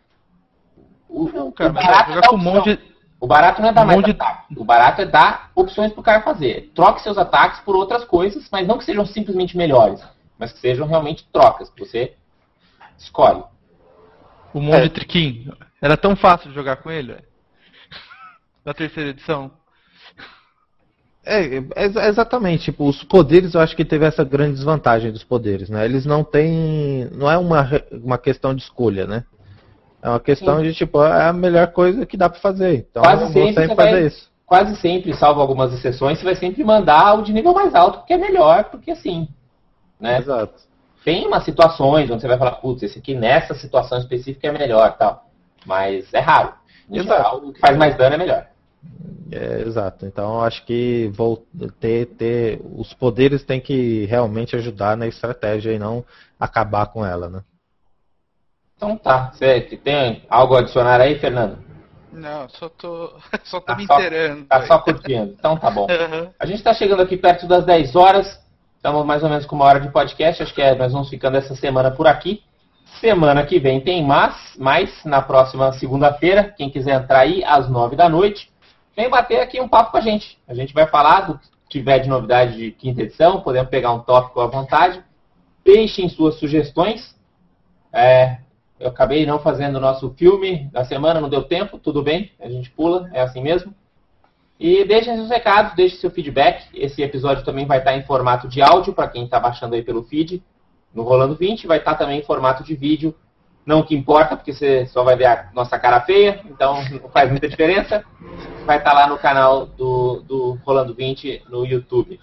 O, 1.07 1.29
não, 1.29 1.53
cara, 1.53 1.69
o 1.69 1.73
barato, 1.73 2.11
é 2.11 2.35
um 2.35 2.37
monte... 2.37 2.79
o 3.17 3.27
barato 3.27 3.61
não 3.61 3.69
é 3.69 3.71
dar 3.71 3.83
um 3.83 3.87
mais 3.87 3.99
monte... 3.99 4.11
ataque. 4.11 4.59
O 4.59 4.65
barato 4.65 5.01
é 5.01 5.05
dar 5.05 5.51
opções 5.55 5.93
pro 5.93 6.03
cara 6.03 6.21
fazer. 6.21 6.69
Troque 6.75 7.01
seus 7.01 7.17
ataques 7.17 7.61
por 7.61 7.77
outras 7.77 8.03
coisas, 8.03 8.45
mas 8.51 8.67
não 8.67 8.77
que 8.77 8.83
sejam 8.83 9.05
simplesmente 9.05 9.55
melhores, 9.55 10.03
mas 10.37 10.51
que 10.51 10.59
sejam 10.59 10.85
realmente 10.85 11.25
trocas, 11.31 11.69
que 11.69 11.79
você 11.79 12.13
escolhe. 12.97 13.41
O 14.53 14.59
monge 14.59 14.85
é. 14.85 14.89
Triquim. 14.89 15.51
Era 15.81 15.95
tão 15.95 16.15
fácil 16.15 16.49
de 16.49 16.55
jogar 16.55 16.77
com 16.77 16.91
ele. 16.91 17.15
Na 18.65 18.73
terceira 18.73 19.09
edição. 19.09 19.51
É, 21.25 21.57
é, 21.75 22.07
exatamente, 22.07 22.65
tipo, 22.65 22.87
os 22.87 23.03
poderes 23.03 23.53
eu 23.53 23.61
acho 23.61 23.75
que 23.75 23.85
teve 23.85 24.05
essa 24.05 24.23
grande 24.23 24.55
desvantagem 24.55 25.11
dos 25.11 25.23
poderes, 25.23 25.69
né? 25.69 25.85
Eles 25.85 26.05
não 26.05 26.23
têm. 26.23 27.07
Não 27.11 27.29
é 27.29 27.37
uma, 27.37 27.69
uma 27.91 28.17
questão 28.17 28.55
de 28.55 28.63
escolha, 28.63 29.05
né? 29.05 29.23
É 30.01 30.09
uma 30.09 30.19
questão 30.19 30.57
Sim. 30.57 30.63
de, 30.63 30.73
tipo, 30.73 31.03
é 31.03 31.27
a 31.27 31.33
melhor 31.33 31.67
coisa 31.67 32.05
que 32.05 32.17
dá 32.17 32.29
para 32.29 32.39
fazer. 32.39 32.87
Então 32.89 33.03
quase 33.03 33.33
sempre, 33.33 33.53
sempre 33.53 33.75
fazer 33.75 33.91
vai, 33.91 34.05
isso. 34.05 34.31
Quase 34.45 34.75
sempre, 34.77 35.13
salvo 35.13 35.41
algumas 35.41 35.73
exceções, 35.73 36.17
você 36.17 36.25
vai 36.25 36.35
sempre 36.35 36.63
mandar 36.63 37.15
o 37.15 37.21
de 37.21 37.33
nível 37.33 37.53
mais 37.53 37.75
alto, 37.75 37.99
porque 37.99 38.13
é 38.13 38.17
melhor, 38.17 38.65
porque 38.65 38.91
assim. 38.91 39.27
Né? 39.99 40.17
Exato. 40.17 40.68
Tem 41.09 41.25
umas 41.25 41.43
situações 41.43 42.07
onde 42.11 42.21
você 42.21 42.27
vai 42.27 42.37
falar, 42.37 42.51
putz, 42.57 42.83
esse 42.83 42.99
aqui 42.99 43.15
nessa 43.15 43.55
situação 43.55 43.97
específica 43.97 44.47
é 44.47 44.51
melhor 44.51 44.95
tal. 44.95 45.25
Mas 45.65 46.13
é 46.13 46.19
raro. 46.19 46.53
No 46.87 47.01
geral, 47.01 47.37
o 47.37 47.51
que 47.51 47.59
faz 47.59 47.75
mais 47.75 47.97
dano 47.97 48.13
é 48.13 48.17
melhor. 48.19 48.45
É, 49.31 49.61
exato. 49.61 50.05
Então 50.05 50.43
acho 50.43 50.63
que 50.67 51.09
vou 51.11 51.43
ter, 51.79 52.05
ter 52.05 52.61
os 52.63 52.93
poderes 52.93 53.43
tem 53.43 53.59
que 53.59 54.05
realmente 54.05 54.55
ajudar 54.55 54.95
na 54.95 55.07
estratégia 55.07 55.71
e 55.71 55.79
não 55.79 56.05
acabar 56.39 56.85
com 56.85 57.03
ela, 57.03 57.27
né? 57.27 57.41
Então 58.77 58.95
tá. 58.95 59.31
Você 59.33 59.61
tem 59.83 60.23
algo 60.29 60.55
a 60.55 60.59
adicionar 60.59 61.01
aí, 61.01 61.17
Fernando? 61.17 61.57
Não, 62.13 62.47
só 62.49 62.69
tô, 62.69 63.13
só 63.45 63.59
tô 63.59 63.65
tá 63.65 63.75
me 63.75 63.87
só, 63.87 63.95
inteirando. 63.95 64.45
Tá 64.45 64.61
só 64.67 64.77
curtindo. 64.77 65.35
Então 65.39 65.57
tá 65.57 65.71
bom. 65.71 65.87
Uhum. 65.89 66.29
A 66.39 66.45
gente 66.45 66.57
está 66.57 66.71
chegando 66.71 67.01
aqui 67.01 67.17
perto 67.17 67.47
das 67.47 67.65
10 67.65 67.95
horas. 67.95 68.47
Estamos 68.79 69.05
mais 69.05 69.21
ou 69.23 69.29
menos 69.29 69.45
com 69.45 69.57
uma 69.57 69.65
hora 69.65 69.81
de 69.81 69.89
podcast. 69.89 70.41
Acho 70.41 70.53
que 70.53 70.61
é, 70.61 70.73
nós 70.73 70.93
vamos 70.93 71.09
ficando 71.09 71.35
essa 71.35 71.53
semana 71.53 71.91
por 71.91 72.07
aqui. 72.07 72.41
Semana 73.01 73.45
que 73.45 73.59
vem 73.59 73.81
tem 73.81 74.01
mais, 74.01 74.55
mais 74.57 75.03
na 75.03 75.21
próxima 75.21 75.73
segunda-feira. 75.73 76.53
Quem 76.55 76.69
quiser 76.69 76.93
entrar 76.93 77.19
aí 77.19 77.43
às 77.43 77.69
9 77.69 77.97
da 77.97 78.07
noite 78.07 78.49
vem 78.95 79.09
bater 79.09 79.41
aqui 79.41 79.59
um 79.59 79.67
papo 79.67 79.91
com 79.91 79.97
a 79.97 80.01
gente. 80.01 80.37
A 80.47 80.53
gente 80.53 80.73
vai 80.73 80.87
falar 80.87 81.27
do 81.27 81.37
que 81.37 81.49
tiver 81.67 81.99
de 81.99 82.07
novidade 82.07 82.55
de 82.55 82.71
quinta 82.71 83.01
edição, 83.01 83.41
podemos 83.41 83.69
pegar 83.69 83.91
um 83.91 83.99
tópico 83.99 84.39
à 84.39 84.47
vontade. 84.47 85.03
Deixem 85.65 86.07
suas 86.07 86.35
sugestões. 86.35 87.13
É, 87.91 88.37
eu 88.79 88.87
acabei 88.87 89.25
não 89.25 89.39
fazendo 89.39 89.75
o 89.75 89.81
nosso 89.81 90.09
filme 90.11 90.69
da 90.71 90.85
semana, 90.85 91.19
não 91.19 91.27
deu 91.27 91.43
tempo, 91.43 91.77
tudo 91.77 92.01
bem, 92.01 92.31
a 92.39 92.49
gente 92.49 92.69
pula, 92.69 93.09
é 93.11 93.19
assim 93.19 93.43
mesmo. 93.43 93.75
E 94.59 94.83
deixem 94.83 95.15
seus 95.15 95.29
recados, 95.29 95.73
deixem 95.73 95.99
seu 95.99 96.11
feedback. 96.11 96.65
Esse 96.73 97.01
episódio 97.01 97.45
também 97.45 97.65
vai 97.65 97.77
estar 97.77 97.95
em 97.95 98.03
formato 98.03 98.47
de 98.47 98.61
áudio 98.61 98.93
para 98.93 99.07
quem 99.07 99.23
está 99.23 99.39
baixando 99.39 99.75
aí 99.75 99.81
pelo 99.81 100.03
feed 100.03 100.43
no 100.93 101.03
Rolando 101.03 101.35
20, 101.35 101.67
vai 101.67 101.77
estar 101.77 101.95
também 101.95 102.19
em 102.19 102.23
formato 102.23 102.63
de 102.63 102.75
vídeo 102.75 103.15
não 103.69 103.83
que 103.83 103.95
importa, 103.95 104.35
porque 104.35 104.51
você 104.51 104.87
só 104.87 105.03
vai 105.03 105.15
ver 105.15 105.27
a 105.27 105.49
nossa 105.53 105.77
cara 105.77 106.01
feia, 106.01 106.41
então 106.45 106.83
não 106.89 107.07
faz 107.09 107.29
muita 107.29 107.47
diferença. 107.47 108.03
Vai 108.65 108.79
estar 108.79 108.93
lá 108.93 109.05
no 109.05 109.15
canal 109.15 109.67
do, 109.67 110.21
do 110.21 110.59
Rolando 110.65 110.95
20 110.95 111.43
no 111.47 111.67
YouTube. 111.67 112.19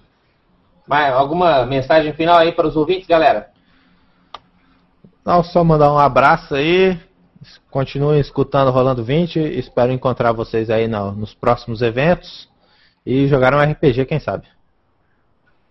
Mas 0.89 1.15
alguma 1.15 1.65
mensagem 1.65 2.13
final 2.15 2.39
aí 2.39 2.51
para 2.51 2.67
os 2.67 2.75
ouvintes, 2.75 3.07
galera? 3.07 3.51
Não, 5.25 5.45
só 5.45 5.63
mandar 5.63 5.93
um 5.93 5.99
abraço 5.99 6.53
aí. 6.53 6.99
Continuem 7.71 8.21
escutando 8.21 8.71
Rolando 8.71 9.05
20. 9.05 9.39
Espero 9.39 9.93
encontrar 9.93 10.33
vocês 10.33 10.71
aí 10.71 10.89
no, 10.89 11.13
nos 11.13 11.35
próximos 11.35 11.83
eventos. 11.83 12.49
E 13.05 13.27
jogar 13.29 13.55
um 13.55 13.61
RPG, 13.61 14.07
quem 14.07 14.19
sabe. 14.19 14.47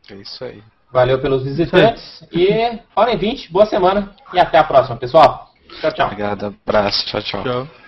É 0.10 0.16
isso 0.16 0.44
aí. 0.44 0.64
Valeu 0.92 1.20
pelos 1.20 1.44
visitantes. 1.44 2.24
e 2.32 2.80
Rolando 2.96 3.18
20, 3.18 3.52
boa 3.52 3.66
semana. 3.66 4.16
E 4.34 4.40
até 4.40 4.58
a 4.58 4.64
próxima, 4.64 4.96
pessoal. 4.96 5.52
Tchau, 5.82 5.92
tchau. 5.92 6.06
Obrigado, 6.08 6.46
abraço, 6.66 7.06
tchau, 7.06 7.22
tchau. 7.22 7.44
tchau. 7.44 7.85